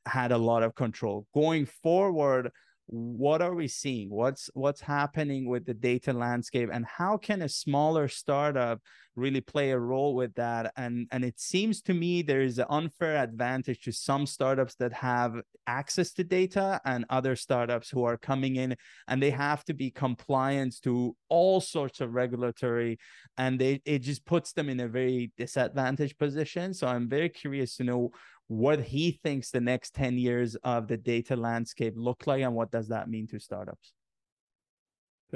[0.06, 1.26] had a lot of control.
[1.34, 2.50] Going forward
[2.86, 4.10] what are we seeing?
[4.10, 8.80] What's what's happening with the data landscape and how can a smaller startup
[9.16, 10.72] really play a role with that?
[10.76, 14.92] And and it seems to me there is an unfair advantage to some startups that
[14.92, 15.34] have
[15.66, 18.76] access to data and other startups who are coming in
[19.08, 22.98] and they have to be compliant to all sorts of regulatory
[23.38, 26.74] and they it just puts them in a very disadvantaged position.
[26.74, 28.10] So i'm very curious to know
[28.48, 32.70] what he thinks the next 10 years of the data landscape look like and what
[32.70, 33.92] does that mean to startups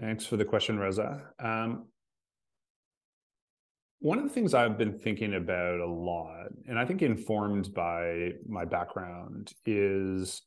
[0.00, 1.22] Thanks for the question, Reza.
[1.40, 1.86] Um,
[4.00, 8.32] one of the things I've been thinking about a lot, and I think informed by
[8.48, 10.42] my background, is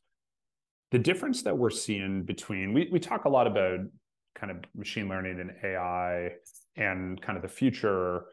[0.90, 3.80] the difference that we're seeing between we, we talk a lot about
[4.34, 6.30] kind of machine learning and AI
[6.76, 8.24] and kind of the future.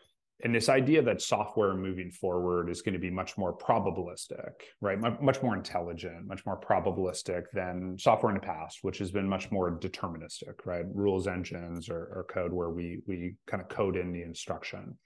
[0.41, 4.97] And this idea that software moving forward is going to be much more probabilistic, right?
[5.21, 9.51] Much more intelligent, much more probabilistic than software in the past, which has been much
[9.51, 10.85] more deterministic, right?
[10.93, 14.97] Rules engines or, or code where we we kind of code in the instruction.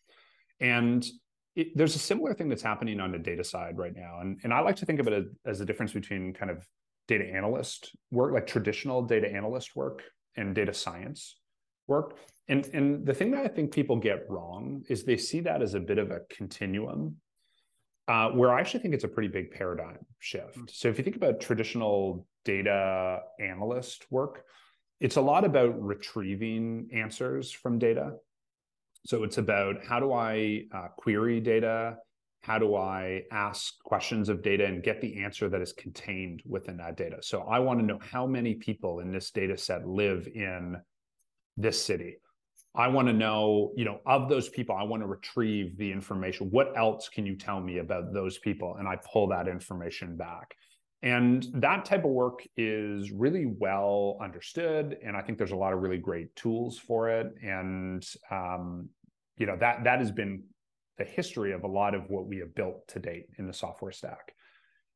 [0.60, 1.06] And
[1.56, 4.20] it, there's a similar thing that's happening on the data side right now.
[4.22, 6.68] And, and I like to think of it as, a difference between kind of
[7.08, 10.04] data analyst work, like traditional data analyst work
[10.36, 11.36] and data science
[11.88, 12.18] work.
[12.50, 15.76] And, and the thing that I think people get wrong is they see that as
[15.76, 17.18] a bit of a continuum,
[18.08, 20.58] uh, where I actually think it's a pretty big paradigm shift.
[20.58, 20.70] Mm.
[20.70, 24.44] So if you think about traditional data analyst work,
[25.00, 28.14] it's a lot about retrieving answers from data.
[29.06, 31.98] So it's about how do I uh, query data?
[32.42, 36.78] How do I ask questions of data and get the answer that is contained within
[36.78, 37.18] that data?
[37.22, 40.78] So I want to know how many people in this data set live in
[41.56, 42.18] this city.
[42.76, 46.48] I want to know, you know, of those people, I want to retrieve the information.
[46.50, 48.78] What else can you tell me about those people?
[48.80, 50.56] And I pull that information back.
[51.04, 54.98] And that type of work is really well understood.
[55.04, 57.28] And I think there's a lot of really great tools for it.
[57.44, 58.90] And, um,
[59.38, 60.44] you know, that, that has been
[60.98, 63.92] the history of a lot of what we have built to date in the software
[63.92, 64.34] stack.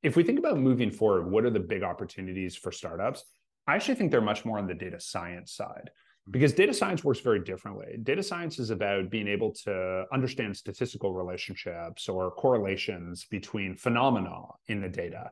[0.02, 3.24] If we think about moving forward, what are the big opportunities for startups?
[3.68, 5.92] I actually think they're much more on the data science side
[6.30, 7.98] because data science works very differently.
[8.04, 14.82] Data science is about being able to understand statistical relationships or correlations between phenomena in
[14.82, 15.32] the data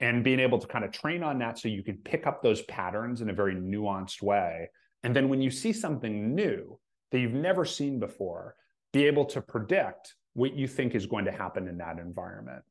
[0.00, 2.62] and being able to kind of train on that so you can pick up those
[2.62, 4.70] patterns in a very nuanced way.
[5.02, 6.78] And then when you see something new
[7.10, 8.54] that you've never seen before,
[8.92, 12.62] be able to predict what you think is going to happen in that environment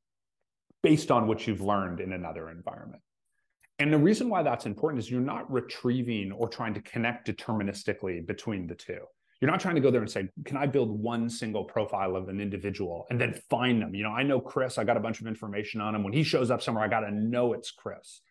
[0.82, 3.02] based on what you've learned in another environment.
[3.80, 8.26] And the reason why that's important is you're not retrieving or trying to connect deterministically
[8.26, 9.00] between the two.
[9.40, 12.28] You're not trying to go there and say, can I build one single profile of
[12.28, 13.96] an individual and then find them?
[13.96, 16.04] You know, I know Chris, I got a bunch of information on him.
[16.04, 18.22] When he shows up somewhere, I got to know it's Chris.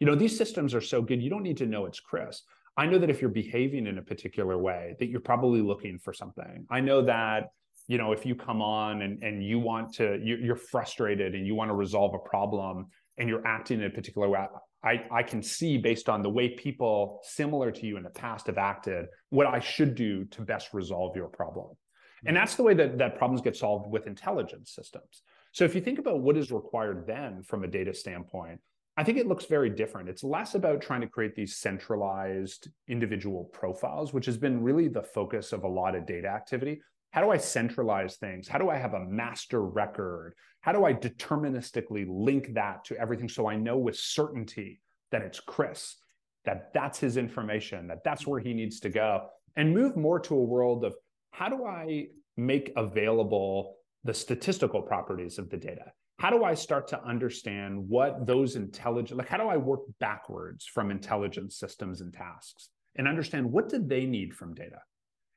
[0.00, 2.42] You know, these systems are so good, you don't need to know it's Chris.
[2.78, 6.14] I know that if you're behaving in a particular way, that you're probably looking for
[6.14, 6.66] something.
[6.70, 7.50] I know that,
[7.86, 11.54] you know, if you come on and, and you want to, you're frustrated and you
[11.54, 12.86] want to resolve a problem
[13.18, 14.46] and you're acting in a particular way,
[14.86, 18.46] I, I can see based on the way people similar to you in the past
[18.46, 21.76] have acted what I should do to best resolve your problem.
[22.24, 22.40] And mm-hmm.
[22.40, 25.22] that's the way that, that problems get solved with intelligence systems.
[25.50, 28.60] So if you think about what is required then from a data standpoint,
[28.96, 30.08] I think it looks very different.
[30.08, 35.02] It's less about trying to create these centralized individual profiles, which has been really the
[35.02, 36.80] focus of a lot of data activity.
[37.16, 38.46] How do I centralize things?
[38.46, 40.34] How do I have a master record?
[40.60, 45.40] How do I deterministically link that to everything so I know with certainty that it's
[45.40, 45.96] Chris,
[46.44, 50.34] that that's his information, that that's where he needs to go, and move more to
[50.34, 50.92] a world of
[51.30, 55.92] how do I make available the statistical properties of the data?
[56.18, 60.66] How do I start to understand what those intelligent, like how do I work backwards
[60.66, 64.80] from intelligence systems and tasks and understand what did they need from data?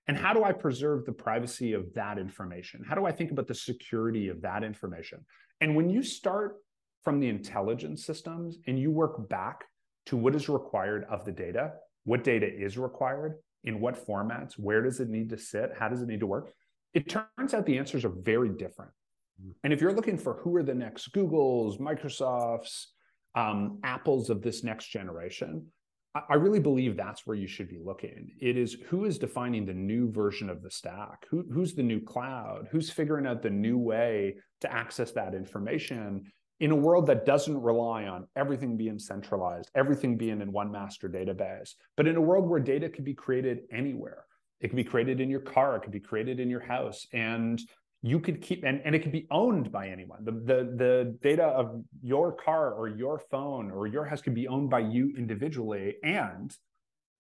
[0.10, 2.84] And how do I preserve the privacy of that information?
[2.84, 5.24] How do I think about the security of that information?
[5.62, 6.56] And when you start
[7.04, 9.66] from the intelligence systems and you work back
[10.08, 11.74] to what is required of the data,
[12.06, 13.36] what data is required,
[13.66, 16.54] in what formats, where does it need to sit, how does it need to work,
[16.96, 18.90] it turns out the answers are very different.
[19.40, 19.54] Mm.
[19.64, 22.86] And if you're looking for who are the next Googles, Microsofts,
[23.36, 25.68] um, Apples of this next generation,
[26.16, 28.32] I really believe that's where you should be looking.
[28.42, 31.28] It is who is defining the new version of the stack?
[31.30, 32.68] Who, who's the new cloud?
[32.72, 36.24] Who's figuring out the new way to access that information
[36.60, 41.08] in a world that doesn't rely on everything being centralized, everything being in one master
[41.08, 44.26] database, but in a world where data can be created anywhere?
[44.62, 47.06] It can be created in your car, it can be created in your house.
[47.14, 47.62] And
[48.02, 50.24] you could keep and, and it could be owned by anyone.
[50.24, 54.48] The, the the data of your car or your phone or your house could be
[54.48, 56.56] owned by you individually and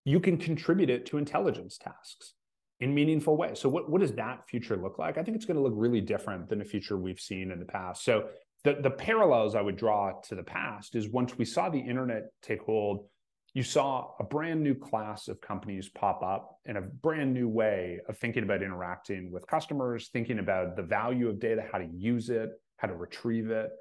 [0.05, 2.33] you can contribute it to intelligence tasks
[2.79, 3.59] in meaningful ways.
[3.59, 5.17] So what, what does that future look like?
[5.17, 7.65] I think it's going to look really different than a future we've seen in the
[7.65, 8.05] past.
[8.05, 8.29] So
[8.63, 12.31] the, the parallels i would draw to the past is once we saw the internet
[12.41, 13.05] take hold
[13.53, 17.99] you saw a brand new class of companies pop up and a brand new way
[18.07, 22.29] of thinking about interacting with customers, thinking about the value of data, how to use
[22.29, 23.71] it, how to retrieve it.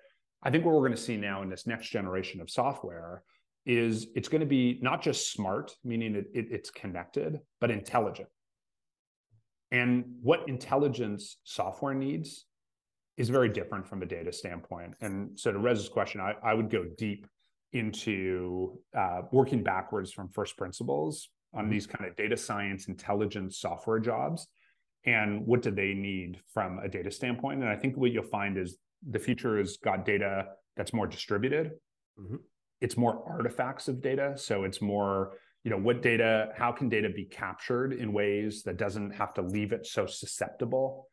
[0.43, 3.23] I think what we're going to see now in this next generation of software
[3.67, 8.29] is it's going to be not just smart, meaning it, it, it's connected, but intelligent.
[9.71, 12.47] And what intelligence software needs
[13.19, 14.95] is very different from a data standpoint.
[15.03, 17.27] And so to Rez's question, I, I would go deep
[17.73, 21.73] into uh, working backwards from first principles on mm-hmm.
[21.73, 24.47] these kind of data science intelligence software jobs
[25.05, 27.61] and what do they need from a data standpoint.
[27.61, 30.47] And I think what you'll find is the future has got data
[30.77, 31.73] that's more distributed.
[32.19, 32.37] Mm-hmm.
[32.81, 34.35] It's more artifacts of data.
[34.37, 35.33] So it's more,
[35.65, 39.43] you know, what data, how can data be captured in ways that doesn't have to
[39.43, 41.09] leave it so susceptible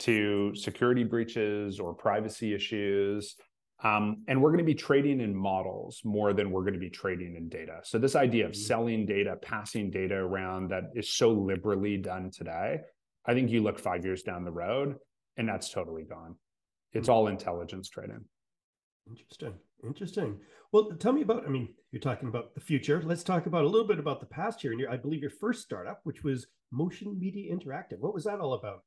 [0.00, 3.36] to security breaches or privacy issues.
[3.82, 6.88] Um, and we're going to be trading in models more than we're going to be
[6.90, 7.80] trading in data.
[7.84, 8.62] So this idea of mm-hmm.
[8.62, 12.80] selling data, passing data around that is so liberally done today,
[13.26, 14.96] I think you look five years down the road
[15.36, 16.36] and that's totally gone.
[16.92, 18.24] It's all intelligence trading.
[19.08, 19.54] Interesting.
[19.84, 20.38] Interesting.
[20.72, 23.02] Well, tell me about, I mean, you're talking about the future.
[23.04, 24.70] Let's talk about a little bit about the past here.
[24.72, 27.98] And your, I believe your first startup, which was Motion Media Interactive.
[27.98, 28.82] What was that all about?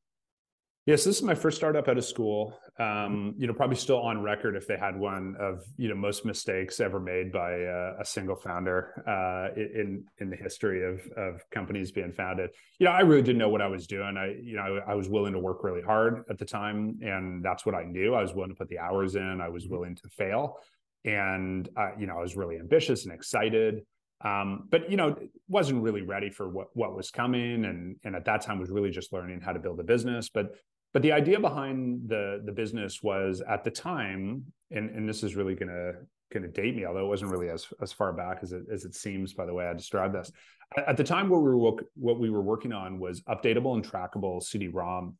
[0.86, 2.58] Yes, this is my first startup out of school.
[2.80, 6.26] Um, you know, probably still on record if they had one of you know most
[6.26, 11.42] mistakes ever made by uh, a single founder uh, in in the history of of
[11.52, 12.50] companies being founded.
[12.80, 14.18] You know, I really didn't know what I was doing.
[14.18, 17.44] I you know I, I was willing to work really hard at the time, and
[17.44, 18.16] that's what I knew.
[18.16, 19.42] I was willing to put the hours in.
[19.42, 19.74] I was mm-hmm.
[19.74, 20.58] willing to fail,
[21.04, 23.86] and uh, you know I was really ambitious and excited.
[24.22, 25.16] Um, but you know
[25.48, 28.90] wasn't really ready for what what was coming and and at that time was really
[28.90, 30.56] just learning how to build a business but
[30.94, 35.36] but the idea behind the the business was at the time, and and this is
[35.36, 35.94] really gonna
[36.34, 38.96] gonna date me, although it wasn't really as as far back as it as it
[38.96, 40.32] seems by the way I described this.
[40.78, 44.42] At the time, what we were what we were working on was updatable and trackable
[44.42, 45.16] CD-ROM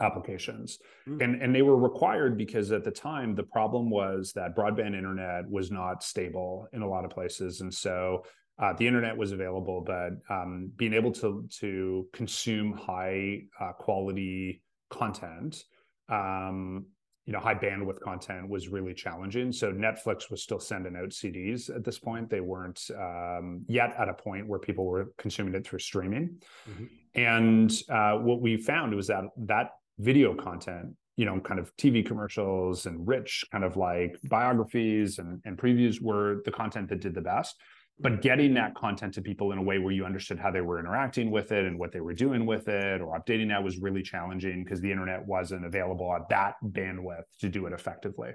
[0.00, 0.78] applications.
[1.08, 1.22] Mm.
[1.22, 5.48] and and they were required because at the time the problem was that broadband internet
[5.48, 7.60] was not stable in a lot of places.
[7.60, 8.24] And so
[8.58, 14.62] uh, the internet was available but um, being able to to consume high uh, quality
[14.90, 15.64] content
[16.08, 16.86] um,
[17.28, 19.52] you know high bandwidth content was really challenging.
[19.52, 22.30] So netflix was still sending out cds at this point.
[22.30, 26.40] They weren't um, yet at a point where people were consuming it through streaming.
[26.68, 26.84] Mm-hmm.
[27.14, 32.06] and uh, what we found was that that video content you know kind of tv
[32.06, 37.14] commercials and rich kind of like biographies and, and previews were the content that did
[37.14, 37.56] the best
[38.00, 40.78] but getting that content to people in a way where you understood how they were
[40.78, 44.02] interacting with it and what they were doing with it or updating that was really
[44.02, 48.30] challenging because the internet wasn't available at that bandwidth to do it effectively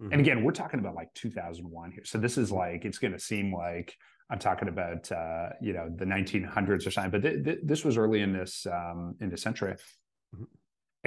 [0.00, 0.12] mm-hmm.
[0.12, 3.18] and again we're talking about like 2001 here so this is like it's going to
[3.18, 3.94] seem like
[4.30, 7.96] i'm talking about uh, you know the 1900s or something but th- th- this was
[7.96, 9.72] early in this um, in this century
[10.34, 10.44] mm-hmm.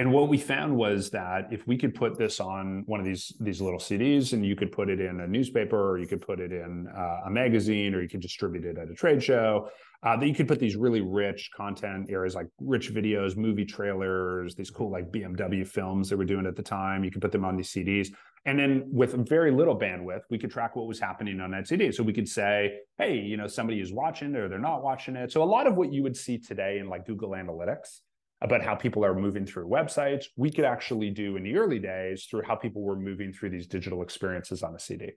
[0.00, 3.34] And what we found was that if we could put this on one of these
[3.38, 6.40] these little CDs, and you could put it in a newspaper, or you could put
[6.40, 9.68] it in uh, a magazine, or you could distribute it at a trade show,
[10.02, 14.54] uh, that you could put these really rich content areas like rich videos, movie trailers,
[14.54, 17.04] these cool like BMW films that we're doing at the time.
[17.04, 18.08] You could put them on these CDs,
[18.46, 21.92] and then with very little bandwidth, we could track what was happening on that CD.
[21.92, 25.14] So we could say, hey, you know, somebody is watching it or they're not watching
[25.14, 25.30] it.
[25.30, 28.00] So a lot of what you would see today in like Google Analytics
[28.42, 30.26] about how people are moving through websites.
[30.36, 33.66] We could actually do in the early days through how people were moving through these
[33.66, 35.10] digital experiences on a CD.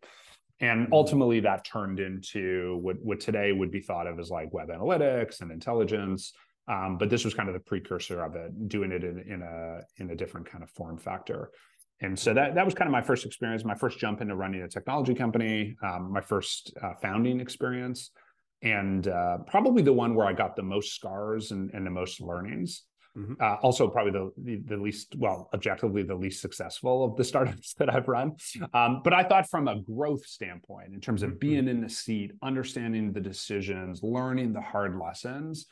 [0.60, 0.94] And mm-hmm.
[0.94, 5.42] ultimately, that turned into what, what today would be thought of as like web analytics
[5.42, 6.34] and intelligence.
[6.68, 9.82] Um, but this was kind of the precursor of it, doing it in, in a
[9.98, 11.52] in a different kind of form factor.
[12.00, 14.62] And so that that was kind of my first experience, my first jump into running
[14.62, 18.12] a technology company, um, my first uh, founding experience,
[18.62, 22.22] and uh, probably the one where I got the most scars and, and the most
[22.22, 22.84] learnings.
[23.18, 23.34] Mm-hmm.
[23.40, 27.74] Uh, also, probably the, the, the least well, objectively the least successful of the startups
[27.76, 28.36] that I've run.
[28.74, 31.40] Um, but I thought from a growth standpoint, in terms of mm-hmm.
[31.40, 35.68] being in the seat, understanding the decisions, learning the hard lessons,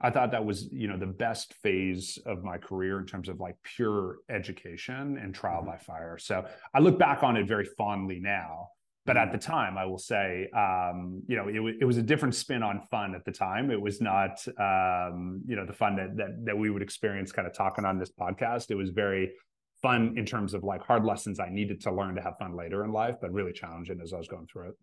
[0.00, 3.40] I thought that was you know the best phase of my career in terms of
[3.40, 5.70] like pure education and trial mm-hmm.
[5.70, 6.18] by fire.
[6.18, 8.68] So I look back on it very fondly now.
[9.06, 12.02] But at the time, I will say, um, you know, it, w- it was a
[12.02, 13.70] different spin on fun at the time.
[13.70, 17.46] It was not, um, you know, the fun that, that that we would experience kind
[17.46, 18.70] of talking on this podcast.
[18.70, 19.32] It was very
[19.80, 22.84] fun in terms of like hard lessons I needed to learn to have fun later
[22.84, 24.74] in life, but really challenging as I was going through it.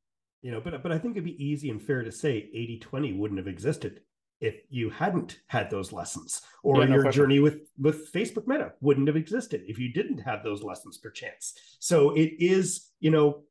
[0.42, 2.50] You know, but but I think it'd be easy and fair to say
[2.84, 4.02] 80-20 wouldn't have existed
[4.40, 7.22] if you hadn't had those lessons or yeah, no your question.
[7.24, 11.10] journey with with facebook meta wouldn't have existed if you didn't have those lessons per
[11.10, 13.44] chance so it is you know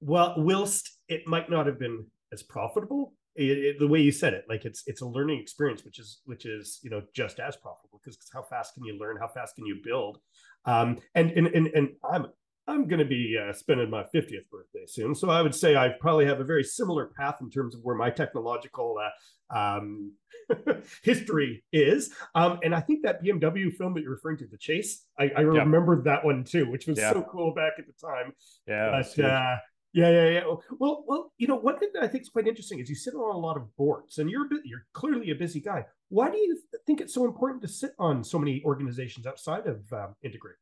[0.00, 4.34] well, whilst it might not have been as profitable, it, it, the way you said
[4.34, 7.56] it, like it's it's a learning experience, which is which is you know just as
[7.56, 9.16] profitable because how fast can you learn?
[9.16, 10.18] How fast can you build?
[10.64, 12.26] Um, and and and and I'm
[12.66, 15.90] I'm going to be uh, spending my 50th birthday soon, so I would say I
[16.00, 20.12] probably have a very similar path in terms of where my technological uh, um,
[21.02, 22.12] history is.
[22.34, 25.40] Um, and I think that BMW film that you're referring to, The Chase, I, I
[25.40, 28.32] remember that one too, which was so cool back at the time.
[28.66, 30.42] Yeah, but Yeah, yeah, yeah.
[30.78, 33.14] Well, well, you know, one thing that I think is quite interesting is you sit
[33.14, 35.84] on a lot of boards, and you're you're clearly a busy guy.
[36.10, 39.90] Why do you think it's so important to sit on so many organizations outside of
[39.92, 40.56] um, Integrate?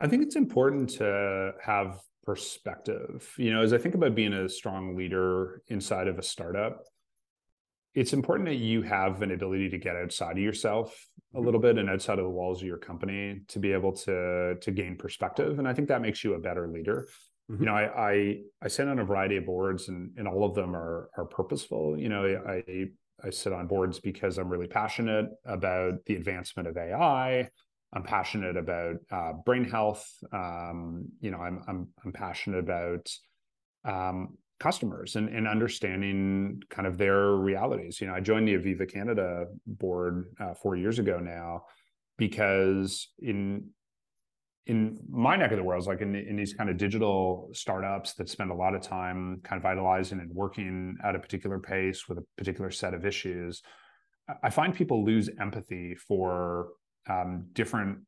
[0.00, 3.32] I think it's important to have perspective.
[3.36, 6.84] You know, as I think about being a strong leader inside of a startup,
[7.94, 10.96] it's important that you have an ability to get outside of yourself
[11.34, 14.54] a little bit and outside of the walls of your company to be able to
[14.60, 17.08] to gain perspective and i think that makes you a better leader.
[17.50, 17.62] Mm-hmm.
[17.62, 20.54] you know I, I i sit on a variety of boards and and all of
[20.54, 21.98] them are are purposeful.
[21.98, 22.86] You know i
[23.24, 27.48] i sit on boards because i'm really passionate about the advancement of ai
[27.94, 30.06] i'm passionate about uh, brain health.
[30.32, 33.08] Um, you know i'm i'm i'm passionate about
[33.84, 38.00] um, customers and, and understanding kind of their realities.
[38.00, 41.62] You know, I joined the Aviva Canada board uh, four years ago now
[42.16, 43.70] because in
[44.66, 48.28] in my neck of the world, like in, in these kind of digital startups that
[48.28, 52.18] spend a lot of time kind of vitalizing and working at a particular pace with
[52.18, 53.62] a particular set of issues,
[54.42, 56.68] I find people lose empathy for
[57.08, 58.00] um, different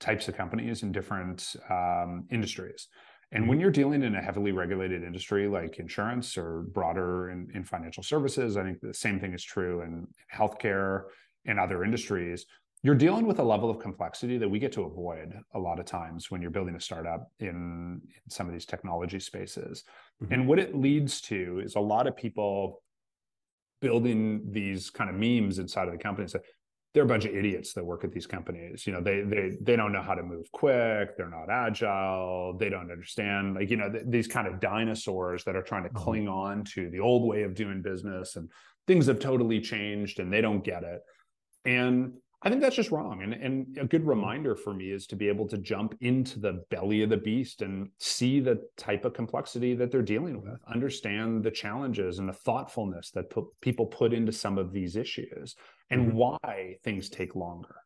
[0.00, 2.88] types of companies and different um, industries.
[3.32, 7.64] And when you're dealing in a heavily regulated industry like insurance or broader in, in
[7.64, 11.04] financial services, I think the same thing is true in healthcare
[11.46, 12.46] and other industries.
[12.82, 15.84] You're dealing with a level of complexity that we get to avoid a lot of
[15.84, 19.84] times when you're building a startup in, in some of these technology spaces.
[20.22, 20.32] Mm-hmm.
[20.32, 22.82] And what it leads to is a lot of people
[23.80, 26.26] building these kind of memes inside of the company.
[26.26, 26.40] Say,
[26.92, 28.86] they're a bunch of idiots that work at these companies.
[28.86, 31.16] You know, they they they don't know how to move quick.
[31.16, 32.56] They're not agile.
[32.58, 35.88] They don't understand like you know th- these kind of dinosaurs that are trying to
[35.90, 36.02] mm-hmm.
[36.02, 38.50] cling on to the old way of doing business and
[38.86, 41.00] things have totally changed and they don't get it.
[41.64, 43.22] And I think that's just wrong.
[43.22, 46.64] And, and a good reminder for me is to be able to jump into the
[46.70, 51.44] belly of the beast and see the type of complexity that they're dealing with, understand
[51.44, 55.54] the challenges and the thoughtfulness that put, people put into some of these issues
[55.90, 56.16] and mm-hmm.
[56.16, 57.76] why things take longer.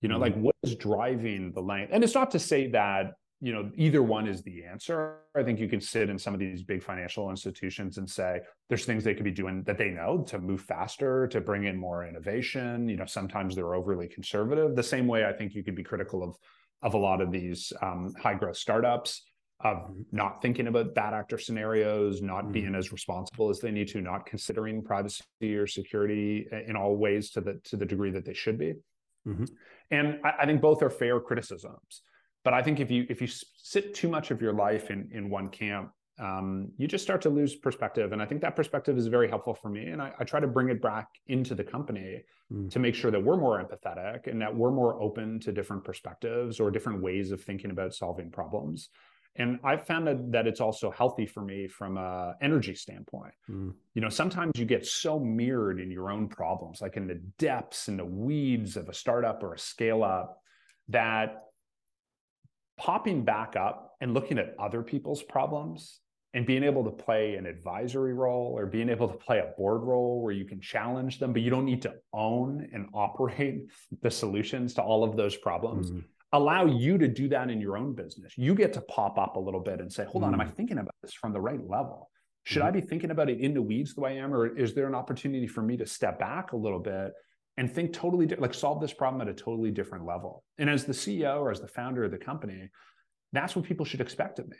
[0.00, 0.22] You know, mm-hmm.
[0.22, 1.90] like what is driving the length?
[1.92, 5.60] And it's not to say that you know either one is the answer i think
[5.60, 9.14] you can sit in some of these big financial institutions and say there's things they
[9.14, 12.96] could be doing that they know to move faster to bring in more innovation you
[12.96, 16.36] know sometimes they're overly conservative the same way i think you could be critical of
[16.82, 19.24] of a lot of these um, high growth startups
[19.60, 20.02] of mm-hmm.
[20.12, 22.52] not thinking about bad actor scenarios not mm-hmm.
[22.52, 27.30] being as responsible as they need to not considering privacy or security in all ways
[27.30, 28.74] to the to the degree that they should be
[29.26, 29.44] mm-hmm.
[29.92, 32.02] and I, I think both are fair criticisms
[32.44, 35.30] but I think if you if you sit too much of your life in in
[35.30, 38.12] one camp, um, you just start to lose perspective.
[38.12, 39.86] And I think that perspective is very helpful for me.
[39.86, 42.70] And I, I try to bring it back into the company mm.
[42.70, 46.58] to make sure that we're more empathetic and that we're more open to different perspectives
[46.58, 48.88] or different ways of thinking about solving problems.
[49.36, 53.34] And I've found that, that it's also healthy for me from a energy standpoint.
[53.48, 53.74] Mm.
[53.94, 57.86] You know, sometimes you get so mirrored in your own problems, like in the depths
[57.86, 60.40] and the weeds of a startup or a scale up,
[60.88, 61.44] that
[62.78, 66.00] popping back up and looking at other people's problems
[66.34, 69.82] and being able to play an advisory role or being able to play a board
[69.82, 73.66] role where you can challenge them, but you don't need to own and operate
[74.02, 75.90] the solutions to all of those problems.
[75.90, 76.00] Mm-hmm.
[76.32, 78.34] Allow you to do that in your own business.
[78.36, 80.34] You get to pop up a little bit and say, hold mm-hmm.
[80.34, 80.54] on, am I mm.
[80.54, 82.10] thinking about this from the right level?
[82.44, 82.68] Should mm-hmm.
[82.68, 84.34] I be thinking about it in the weeds the way I am?
[84.34, 87.12] Or is there an opportunity for me to step back a little bit
[87.58, 90.44] and think totally di- like solve this problem at a totally different level.
[90.58, 92.70] And as the CEO or as the founder of the company,
[93.32, 94.56] that's what people should expect of me.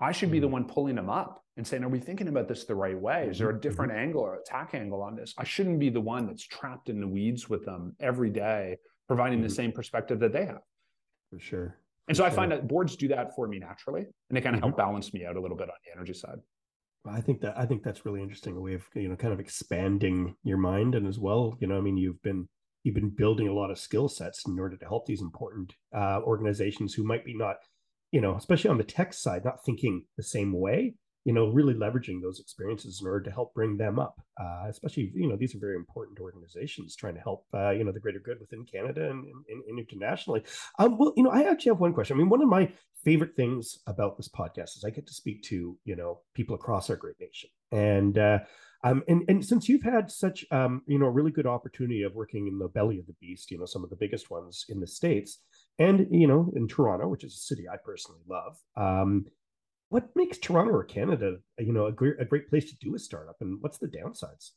[0.00, 0.54] I should be the mm-hmm.
[0.54, 3.28] one pulling them up and saying, Are we thinking about this the right way?
[3.30, 3.60] Is there a mm-hmm.
[3.60, 4.02] different mm-hmm.
[4.02, 5.32] angle or attack angle on this?
[5.38, 9.38] I shouldn't be the one that's trapped in the weeds with them every day, providing
[9.38, 9.48] mm-hmm.
[9.48, 10.62] the same perspective that they have.
[11.30, 11.68] For sure.
[11.68, 11.74] For
[12.08, 12.32] and so sure.
[12.32, 15.14] I find that boards do that for me naturally, and they kind of help balance
[15.14, 16.40] me out a little bit on the energy side.
[17.06, 18.56] I think that I think that's really interesting.
[18.56, 21.78] A way of you know kind of expanding your mind, and as well, you know,
[21.78, 22.48] I mean, you've been
[22.82, 26.20] you've been building a lot of skill sets in order to help these important uh,
[26.22, 27.56] organizations who might be not,
[28.12, 30.94] you know, especially on the tech side, not thinking the same way.
[31.24, 34.20] You know, really leveraging those experiences in order to help bring them up.
[34.40, 37.92] Uh, especially, you know, these are very important organizations trying to help, uh, you know,
[37.92, 40.42] the greater good within Canada and, and, and internationally.
[40.78, 42.16] Um, well, you know, I actually have one question.
[42.16, 42.72] I mean, one of my
[43.04, 46.88] favorite things about this podcast is I get to speak to, you know, people across
[46.90, 48.38] our great nation, and uh,
[48.82, 52.14] um, and and since you've had such um, you know a really good opportunity of
[52.14, 54.80] working in the belly of the beast, you know some of the biggest ones in
[54.80, 55.38] the states,
[55.78, 58.56] and you know in Toronto, which is a city I personally love.
[58.76, 59.26] Um,
[59.90, 62.98] what makes Toronto or Canada, you know, a great a great place to do a
[62.98, 64.52] startup, and what's the downsides?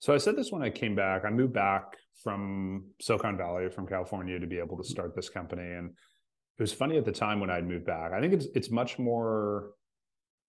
[0.00, 1.24] So I said this when I came back.
[1.24, 5.62] I moved back from Silicon Valley, from California, to be able to start this company,
[5.62, 8.12] and it was funny at the time when I'd moved back.
[8.12, 9.70] I think it's it's much more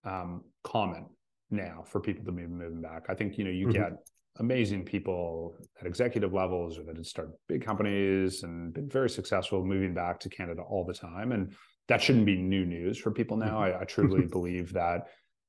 [0.04, 1.06] um, common
[1.50, 3.06] now for people to be moving back.
[3.08, 3.82] I think you know you mm-hmm.
[3.82, 3.92] get
[4.38, 9.64] amazing people at executive levels or that had started big companies and been very successful
[9.64, 11.32] moving back to Canada all the time.
[11.32, 11.52] And
[11.90, 13.58] that shouldn't be new news for people now.
[13.58, 13.78] Mm-hmm.
[13.78, 15.08] I, I truly believe that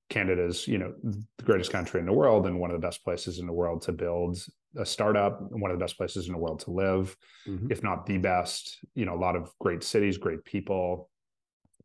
[0.10, 3.04] Canada is, you know, the greatest country in the world and one of the best
[3.04, 4.38] places in the world to build
[4.78, 7.16] a startup one of the best places in the world to live,
[7.48, 7.72] mm-hmm.
[7.72, 8.80] if not the best.
[8.96, 11.10] You know, a lot of great cities, great people,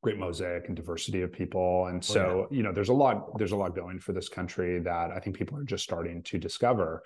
[0.03, 1.87] great mosaic and diversity of people.
[1.87, 2.57] And so, oh, yeah.
[2.57, 5.37] you know, there's a lot, there's a lot going for this country that I think
[5.37, 7.03] people are just starting to discover.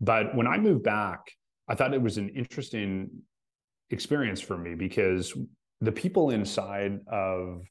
[0.00, 1.20] But when I moved back,
[1.68, 3.10] I thought it was an interesting
[3.90, 5.34] experience for me because
[5.84, 7.62] the people inside of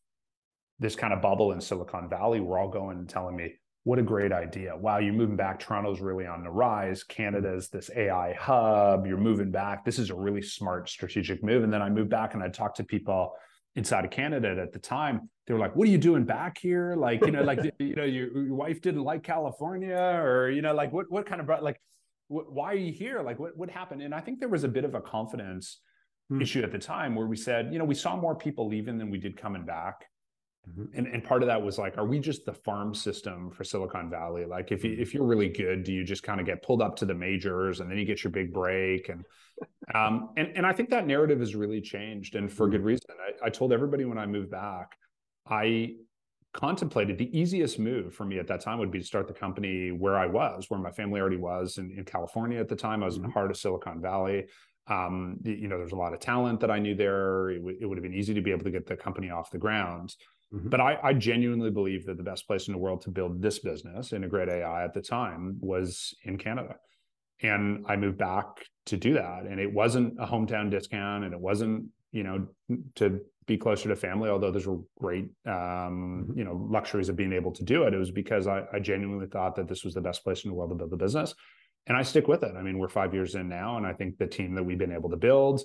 [0.80, 3.53] this kind of bubble in Silicon Valley were all going and telling me,
[3.85, 4.76] what a great idea.
[4.76, 5.60] Wow, you're moving back.
[5.60, 7.03] Toronto's really on the rise.
[7.03, 9.06] Canada's this AI hub.
[9.06, 9.84] You're moving back.
[9.84, 11.64] This is a really smart strategic move.
[11.64, 13.34] And then I moved back and I talked to people
[13.76, 15.30] inside of Canada at the time.
[15.48, 16.95] They were like, "What are you doing back here?
[16.95, 20.73] Like, you know, like you know, your, your wife didn't like California, or you know,
[20.73, 21.81] like what what kind of like,
[22.30, 23.22] what, why are you here?
[23.22, 25.81] Like, what what happened?" And I think there was a bit of a confidence
[26.30, 26.41] hmm.
[26.41, 29.10] issue at the time where we said, you know, we saw more people leaving than
[29.10, 30.06] we did coming back.
[30.70, 30.98] Mm-hmm.
[30.98, 34.10] And, and part of that was like, are we just the farm system for Silicon
[34.10, 34.45] Valley?
[34.45, 35.02] Like, if you mm-hmm.
[35.02, 37.82] if you're really good, do you just kind of get pulled up to the majors
[37.82, 39.10] and then you get your big break?
[39.10, 39.26] And
[39.94, 42.88] um, and and I think that narrative has really changed, and for good mm-hmm.
[42.88, 43.10] reason.
[43.20, 44.98] I, I told everybody when I moved back,
[45.45, 45.95] I
[46.54, 49.91] contemplated the easiest move for me at that time would be to start the company
[49.91, 53.02] where I was, where my family already was in, in California at the time.
[53.02, 54.45] I was in the heart of Silicon Valley.
[54.88, 57.50] Um, you know, there's a lot of talent that I knew there.
[57.52, 59.50] It, w- it would have been easy to be able to get the company off
[59.50, 60.16] the ground.
[60.54, 60.70] Mm-hmm.
[60.70, 63.60] But I, I, genuinely believe that the best place in the world to build this
[63.60, 66.76] business, integrate AI at the time, was in Canada.
[67.42, 68.46] And I moved back
[68.86, 69.44] to do that.
[69.50, 72.48] And it wasn't a hometown discount and it wasn't, you know,
[72.96, 76.38] to be closer to family, although those were great, um, mm-hmm.
[76.38, 77.94] you know, luxuries of being able to do it.
[77.94, 80.56] It was because I, I genuinely thought that this was the best place in the
[80.56, 81.34] world to build the business.
[81.88, 82.56] And I stick with it.
[82.58, 84.94] I mean, we're five years in now, and I think the team that we've been
[84.94, 85.62] able to build,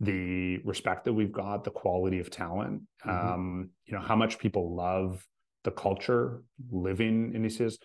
[0.00, 3.10] the respect that we've got, the quality of talent, mm-hmm.
[3.10, 5.26] um, you know, how much people love
[5.62, 7.78] the culture living in these,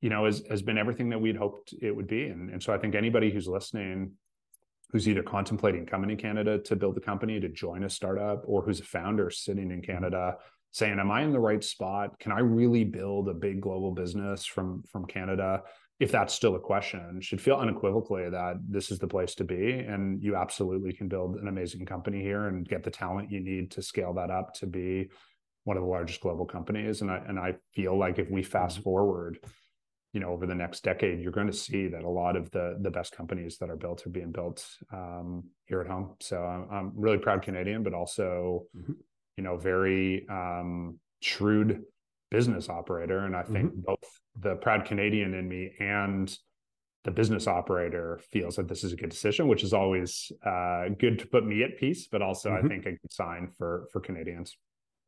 [0.00, 2.26] you know, has, has been everything that we'd hoped it would be.
[2.26, 4.12] And, and so I think anybody who's listening,
[4.90, 8.62] who's either contemplating coming to Canada to build a company, to join a startup, or
[8.62, 9.92] who's a founder sitting in mm-hmm.
[9.92, 10.36] Canada
[10.72, 12.18] saying, Am I in the right spot?
[12.18, 15.62] Can I really build a big global business from from Canada?
[15.98, 19.70] If that's still a question, should feel unequivocally that this is the place to be.
[19.72, 23.70] And you absolutely can build an amazing company here and get the talent you need
[23.72, 25.08] to scale that up to be
[25.64, 27.00] one of the largest global companies.
[27.00, 28.84] And I and I feel like if we fast mm-hmm.
[28.84, 29.38] forward,
[30.12, 32.78] you know, over the next decade, you're going to see that a lot of the
[32.80, 36.14] the best companies that are built are being built um, here at home.
[36.20, 38.92] So I'm, I'm really proud Canadian, but also, mm-hmm.
[39.38, 41.84] you know, very um, shrewd
[42.30, 43.20] business operator.
[43.20, 43.80] And I think mm-hmm.
[43.80, 46.36] both the proud Canadian in me and
[47.04, 51.18] the business operator feels that this is a good decision, which is always uh, good
[51.20, 52.66] to put me at peace, but also mm-hmm.
[52.66, 54.56] I think a good sign for for Canadians.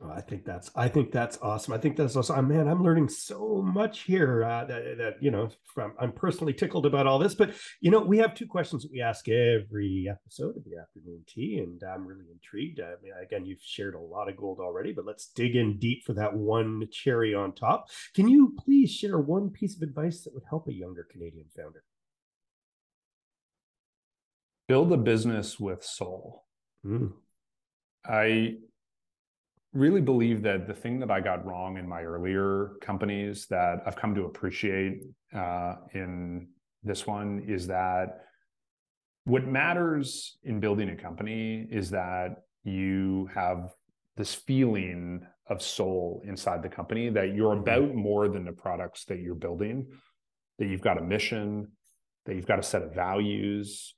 [0.00, 1.74] Well, I think that's I think that's awesome.
[1.74, 2.46] I think that's awesome.
[2.46, 4.44] Man, I'm learning so much here.
[4.44, 7.34] Uh, that, that you know, from, I'm personally tickled about all this.
[7.34, 11.24] But you know, we have two questions that we ask every episode of the afternoon
[11.26, 12.78] tea, and I'm really intrigued.
[12.78, 16.04] I mean, again, you've shared a lot of gold already, but let's dig in deep
[16.04, 17.88] for that one cherry on top.
[18.14, 21.82] Can you please share one piece of advice that would help a younger Canadian founder?
[24.68, 26.44] Build a business with soul.
[26.86, 27.14] Mm.
[28.04, 28.58] I
[29.72, 33.96] really believe that the thing that I got wrong in my earlier companies that I've
[33.96, 35.02] come to appreciate
[35.34, 36.48] uh, in
[36.82, 38.22] this one is that
[39.24, 43.72] what matters in building a company is that you have
[44.16, 47.60] this feeling of soul inside the company that you're mm-hmm.
[47.60, 49.86] about more than the products that you're building,
[50.58, 51.68] that you've got a mission,
[52.24, 53.94] that you've got a set of values,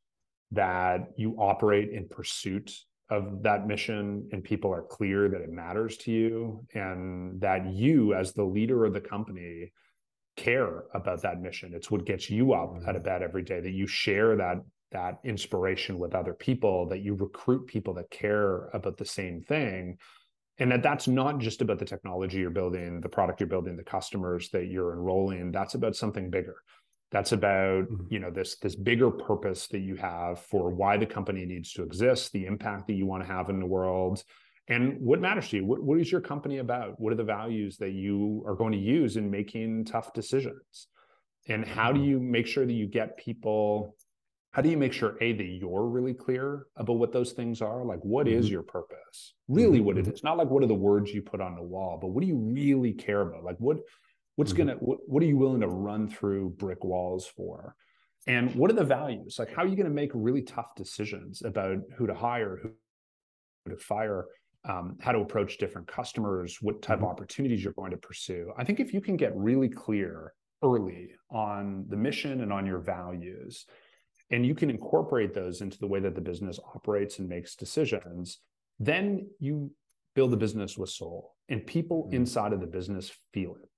[0.52, 2.72] that you operate in pursuit
[3.10, 8.14] of that mission and people are clear that it matters to you and that you
[8.14, 9.72] as the leader of the company
[10.36, 11.72] care about that mission.
[11.74, 12.88] It's what gets you up mm-hmm.
[12.88, 14.58] out of bed every day that you share that
[14.92, 19.96] that inspiration with other people that you recruit people that care about the same thing
[20.58, 23.84] and that that's not just about the technology you're building the product you're building the
[23.84, 25.52] customers that you're enrolling.
[25.52, 26.56] That's about something bigger
[27.10, 28.04] that's about mm-hmm.
[28.08, 31.82] you know this this bigger purpose that you have for why the company needs to
[31.82, 34.22] exist the impact that you want to have in the world
[34.68, 37.76] and what matters to you what, what is your company about what are the values
[37.76, 40.88] that you are going to use in making tough decisions
[41.48, 42.10] and how do mm-hmm.
[42.10, 43.96] you make sure that you get people
[44.52, 47.84] how do you make sure a that you're really clear about what those things are
[47.84, 48.38] like what mm-hmm.
[48.38, 49.86] is your purpose really mm-hmm.
[49.86, 50.26] what it mm-hmm.
[50.26, 52.36] not like what are the words you put on the wall but what do you
[52.36, 53.78] really care about like what
[54.40, 54.68] what's mm-hmm.
[54.68, 57.76] gonna what, what are you willing to run through brick walls for
[58.26, 61.42] and what are the values like how are you going to make really tough decisions
[61.42, 62.70] about who to hire who
[63.70, 64.26] to fire
[64.68, 67.10] um, how to approach different customers what type of mm-hmm.
[67.10, 71.84] opportunities you're going to pursue i think if you can get really clear early on
[71.88, 73.66] the mission and on your values
[74.30, 78.38] and you can incorporate those into the way that the business operates and makes decisions,
[78.78, 79.70] then you
[80.14, 81.34] build a business with soul.
[81.48, 82.16] And people mm-hmm.
[82.16, 83.68] inside of the business feel it.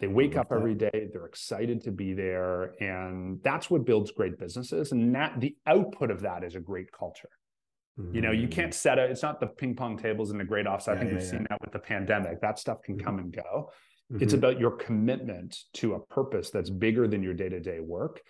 [0.00, 2.74] They wake up every day, they're excited to be there.
[2.82, 4.92] And that's what builds great businesses.
[4.92, 7.28] And that the output of that is a great culture.
[7.98, 8.14] Mm-hmm.
[8.14, 8.74] You know, you can't mm.
[8.74, 10.64] set it, it's not the ping pong tables and the great.
[10.64, 11.30] Yeah, I think yeah, we've yeah.
[11.30, 12.40] seen that with the pandemic.
[12.40, 13.04] That stuff can mm-hmm.
[13.04, 13.70] come and go.
[14.12, 14.38] It's mm-hmm.
[14.38, 18.20] about your commitment to a purpose that's bigger than your day to day work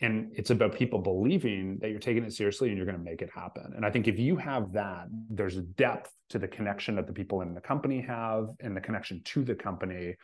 [0.00, 3.22] and it's about people believing that you're taking it seriously and you're going to make
[3.22, 6.96] it happen and i think if you have that there's a depth to the connection
[6.96, 10.14] that the people in the company have and the connection to the company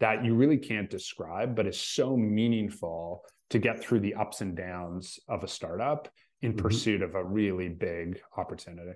[0.00, 4.56] that you really can't describe but is so meaningful to get through the ups and
[4.56, 6.08] downs of a startup
[6.42, 6.66] in mm-hmm.
[6.66, 8.92] pursuit of a really big opportunity.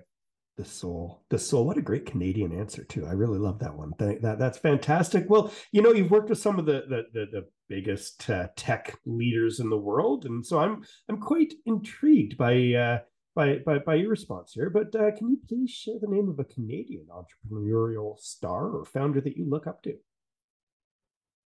[0.57, 1.23] The soul.
[1.29, 1.65] The soul.
[1.65, 3.05] What a great canadian answer too.
[3.05, 3.93] I really love that one.
[3.97, 5.29] That, that that's fantastic.
[5.29, 8.97] Well you know you've worked with some of the the, the, the biggest uh, tech
[9.05, 12.97] leaders in the world and so i'm i'm quite intrigued by uh
[13.35, 16.39] by, by, by your response here, but uh, can you please share the name of
[16.39, 19.93] a Canadian entrepreneurial star or founder that you look up to?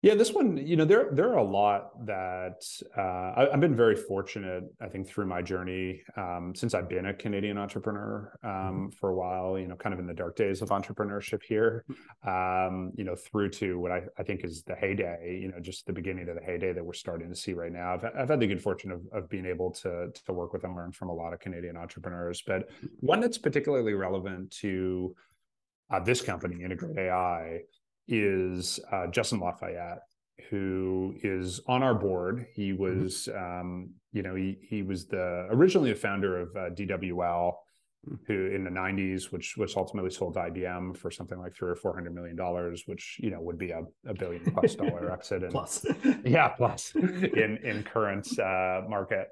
[0.04, 2.66] Yeah, this one, you know, there there are a lot that
[2.98, 3.02] uh,
[3.38, 4.64] I, have been very fortunate.
[4.82, 8.90] I think through my journey, um, since I've been a Canadian entrepreneur um, mm-hmm.
[9.00, 11.86] for a while, you know, kind of in the dark days of entrepreneurship here,
[12.26, 15.38] um, you know, through to what I, I think is the heyday.
[15.40, 17.94] You know, just the beginning of the heyday that we're starting to see right now.
[17.94, 20.76] I've, I've had the good fortune of of being able to to work with and
[20.76, 22.70] learn from a lot of Canadian entrepreneurs, but
[23.02, 25.16] one that's particularly relevant to
[25.92, 27.60] uh, this company, Integrate AI
[28.12, 30.02] is uh, Justin Lafayette,
[30.50, 32.46] who is on our board.
[32.54, 33.02] He mm-hmm.
[33.02, 37.54] was, um, you know, he he was the originally a founder of uh, DWL,
[38.08, 38.20] mm.
[38.28, 41.76] who in the 90s, which which ultimately sold to IBM for something like three or
[41.76, 45.44] four hundred million dollars, which you know would be a, a billion plus dollar exit.
[45.44, 45.86] And, plus,
[46.26, 49.30] yeah, plus in in current uh, market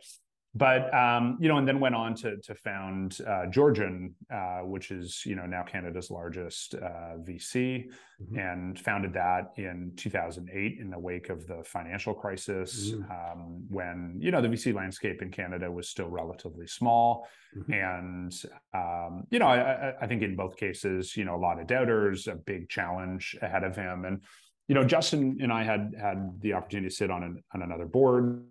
[0.55, 4.89] but um, you know, and then went on to to found uh, Georgian, uh, which
[4.89, 7.85] is you know now Canada's largest uh, VC,
[8.19, 8.39] mm-hmm.
[8.39, 13.11] and founded that in 2008 in the wake of the financial crisis, mm-hmm.
[13.11, 17.71] um, when you know the VC landscape in Canada was still relatively small, mm-hmm.
[17.71, 18.43] and
[18.73, 22.25] um, you know I, I think in both cases you know a lot of doubters,
[22.25, 24.23] a big challenge ahead of him, and
[24.67, 27.85] you know Justin and I had had the opportunity to sit on an, on another
[27.85, 28.45] board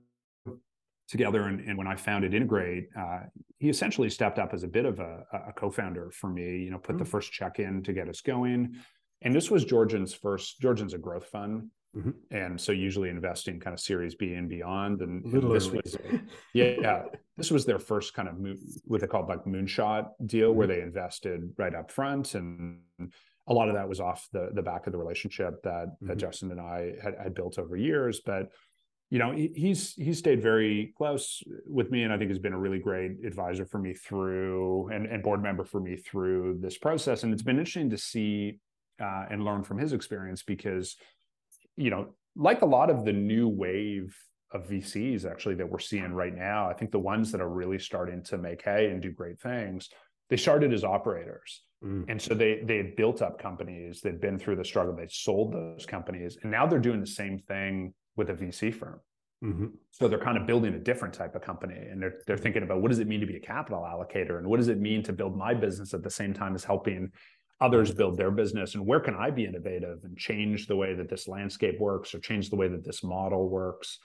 [1.09, 1.43] together.
[1.45, 3.21] And, and, when I founded Integrate, uh,
[3.59, 6.59] he essentially stepped up as a bit of a, a co-founder for me.
[6.59, 7.05] You know, put mm-hmm.
[7.05, 8.77] the first check in to get us going.
[9.23, 10.61] And this was Georgian's first.
[10.61, 12.11] Georgian's a growth fund, mm-hmm.
[12.31, 15.01] and so usually investing kind of Series B and beyond.
[15.01, 15.97] And, and this was,
[16.55, 17.03] yeah, yeah,
[17.37, 20.59] this was their first kind of moon, what they called like moonshot deal, mm-hmm.
[20.59, 22.79] where they invested right up front and
[23.49, 26.19] a lot of that was off the the back of the relationship that, that mm-hmm.
[26.19, 28.21] Justin and I had, had built over years.
[28.25, 28.51] But
[29.11, 32.59] you know, he's he's stayed very close with me, and I think has been a
[32.59, 37.23] really great advisor for me through and, and board member for me through this process.
[37.23, 38.61] And it's been interesting to see
[39.01, 40.97] uh, and learn from his experience because,
[41.77, 44.15] you know, like a lot of the new wave
[44.53, 47.79] of VCs actually that we're seeing right now, I think the ones that are really
[47.79, 49.89] starting to make hay and do great things,
[50.29, 51.63] they started as operators.
[51.83, 52.05] Mm.
[52.09, 55.53] And so they they had built up companies, they'd been through the struggle, they sold
[55.53, 59.01] those companies, and now they're doing the same thing with a VC firm.
[59.43, 59.67] Mm-hmm.
[59.93, 62.83] So they're kind of building a different type of company, and they're they're thinking about
[62.83, 65.13] what does it mean to be a capital allocator, and what does it mean to
[65.13, 67.13] build my business at the same time as helping
[67.61, 71.09] others build their business, and where can I be innovative and change the way that
[71.09, 74.01] this landscape works, or change the way that this model works.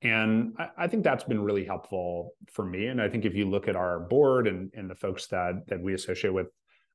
[0.00, 2.86] And I, I think that's been really helpful for me.
[2.86, 5.82] And I think if you look at our board and and the folks that that
[5.82, 6.46] we associate with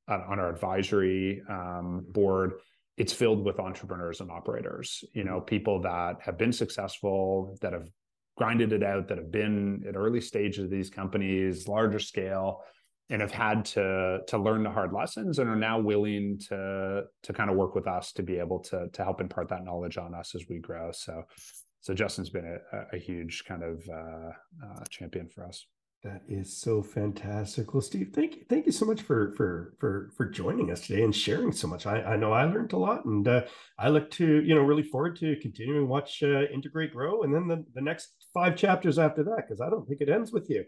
[0.07, 2.53] uh, on our advisory um, board,
[2.97, 5.45] it's filled with entrepreneurs and operators you know mm-hmm.
[5.45, 7.87] people that have been successful that have
[8.37, 12.61] grinded it out that have been at early stages of these companies larger scale
[13.09, 17.33] and have had to to learn the hard lessons and are now willing to to
[17.33, 20.13] kind of work with us to be able to to help impart that knowledge on
[20.15, 21.23] us as we grow so
[21.81, 24.29] so justin's been a, a huge kind of uh,
[24.65, 25.65] uh, champion for us
[26.03, 27.73] that is so fantastic.
[27.73, 31.03] Well, Steve, thank you, thank you so much for for for for joining us today
[31.03, 31.85] and sharing so much.
[31.85, 33.43] I, I know I learned a lot, and uh,
[33.79, 37.47] I look to you know really forward to continuing watch uh, Integrate grow, and then
[37.47, 40.65] the the next five chapters after that because I don't think it ends with you.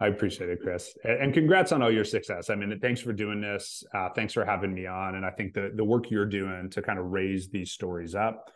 [0.00, 2.48] I appreciate it, Chris, and congrats on all your success.
[2.48, 3.84] I mean, thanks for doing this.
[3.94, 6.80] Uh, thanks for having me on, and I think the the work you're doing to
[6.80, 8.50] kind of raise these stories up.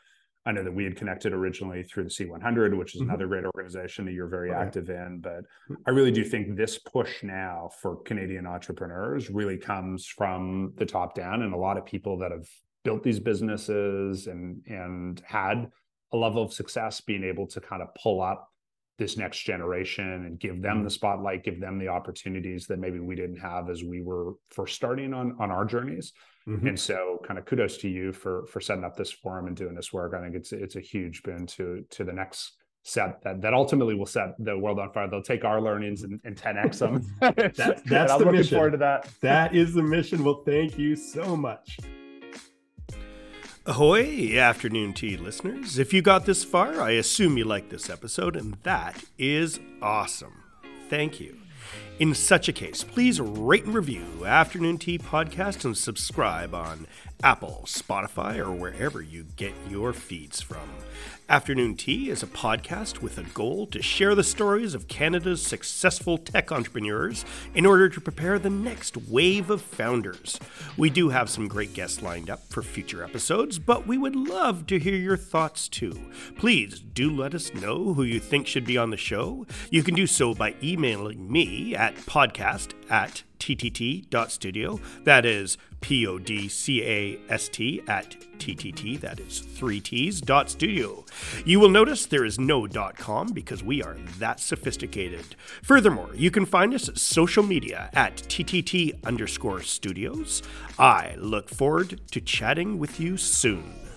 [0.49, 3.11] I know that we had connected originally through the C100, which is mm-hmm.
[3.11, 4.67] another great organization that you're very right.
[4.67, 5.21] active in.
[5.21, 5.75] But mm-hmm.
[5.87, 11.15] I really do think this push now for Canadian entrepreneurs really comes from the top
[11.15, 12.47] down, and a lot of people that have
[12.83, 15.71] built these businesses and and had
[16.15, 18.49] a level of success being able to kind of pull up
[18.97, 20.95] this next generation and give them the mm-hmm.
[20.95, 25.13] spotlight give them the opportunities that maybe we didn't have as we were first starting
[25.13, 26.13] on on our journeys
[26.49, 26.67] mm-hmm.
[26.67, 29.75] and so kind of kudos to you for for setting up this forum and doing
[29.75, 33.43] this work i think it's it's a huge boon to to the next set that,
[33.43, 36.79] that ultimately will set the world on fire they'll take our learnings and, and 10x
[36.79, 40.97] them that, that's the mission forward to that that is the mission well thank you
[40.97, 41.79] so much
[43.67, 45.79] Ahoy, afternoon tea listeners.
[45.79, 50.43] If you got this far, I assume you like this episode, and that is awesome.
[50.89, 51.37] Thank you.
[51.99, 56.87] In such a case, please rate and review Afternoon Tea Podcast and subscribe on
[57.23, 60.69] Apple, Spotify, or wherever you get your feeds from.
[61.29, 66.17] Afternoon Tea is a podcast with a goal to share the stories of Canada's successful
[66.17, 67.25] tech entrepreneurs
[67.55, 70.39] in order to prepare the next wave of founders.
[70.77, 74.67] We do have some great guests lined up for future episodes, but we would love
[74.69, 76.01] to hear your thoughts too.
[76.37, 79.45] Please do let us know who you think should be on the show.
[79.71, 84.81] You can do so by emailing me at podcast at ttt.studio.
[85.05, 90.21] That is P O D C A S T at TTT, that is three T's
[90.21, 91.05] dot studio.
[91.45, 95.37] You will notice there is no dot com because we are that sophisticated.
[95.63, 100.43] Furthermore, you can find us at social media at TTT underscore studios.
[100.79, 103.88] I look forward to chatting with you soon.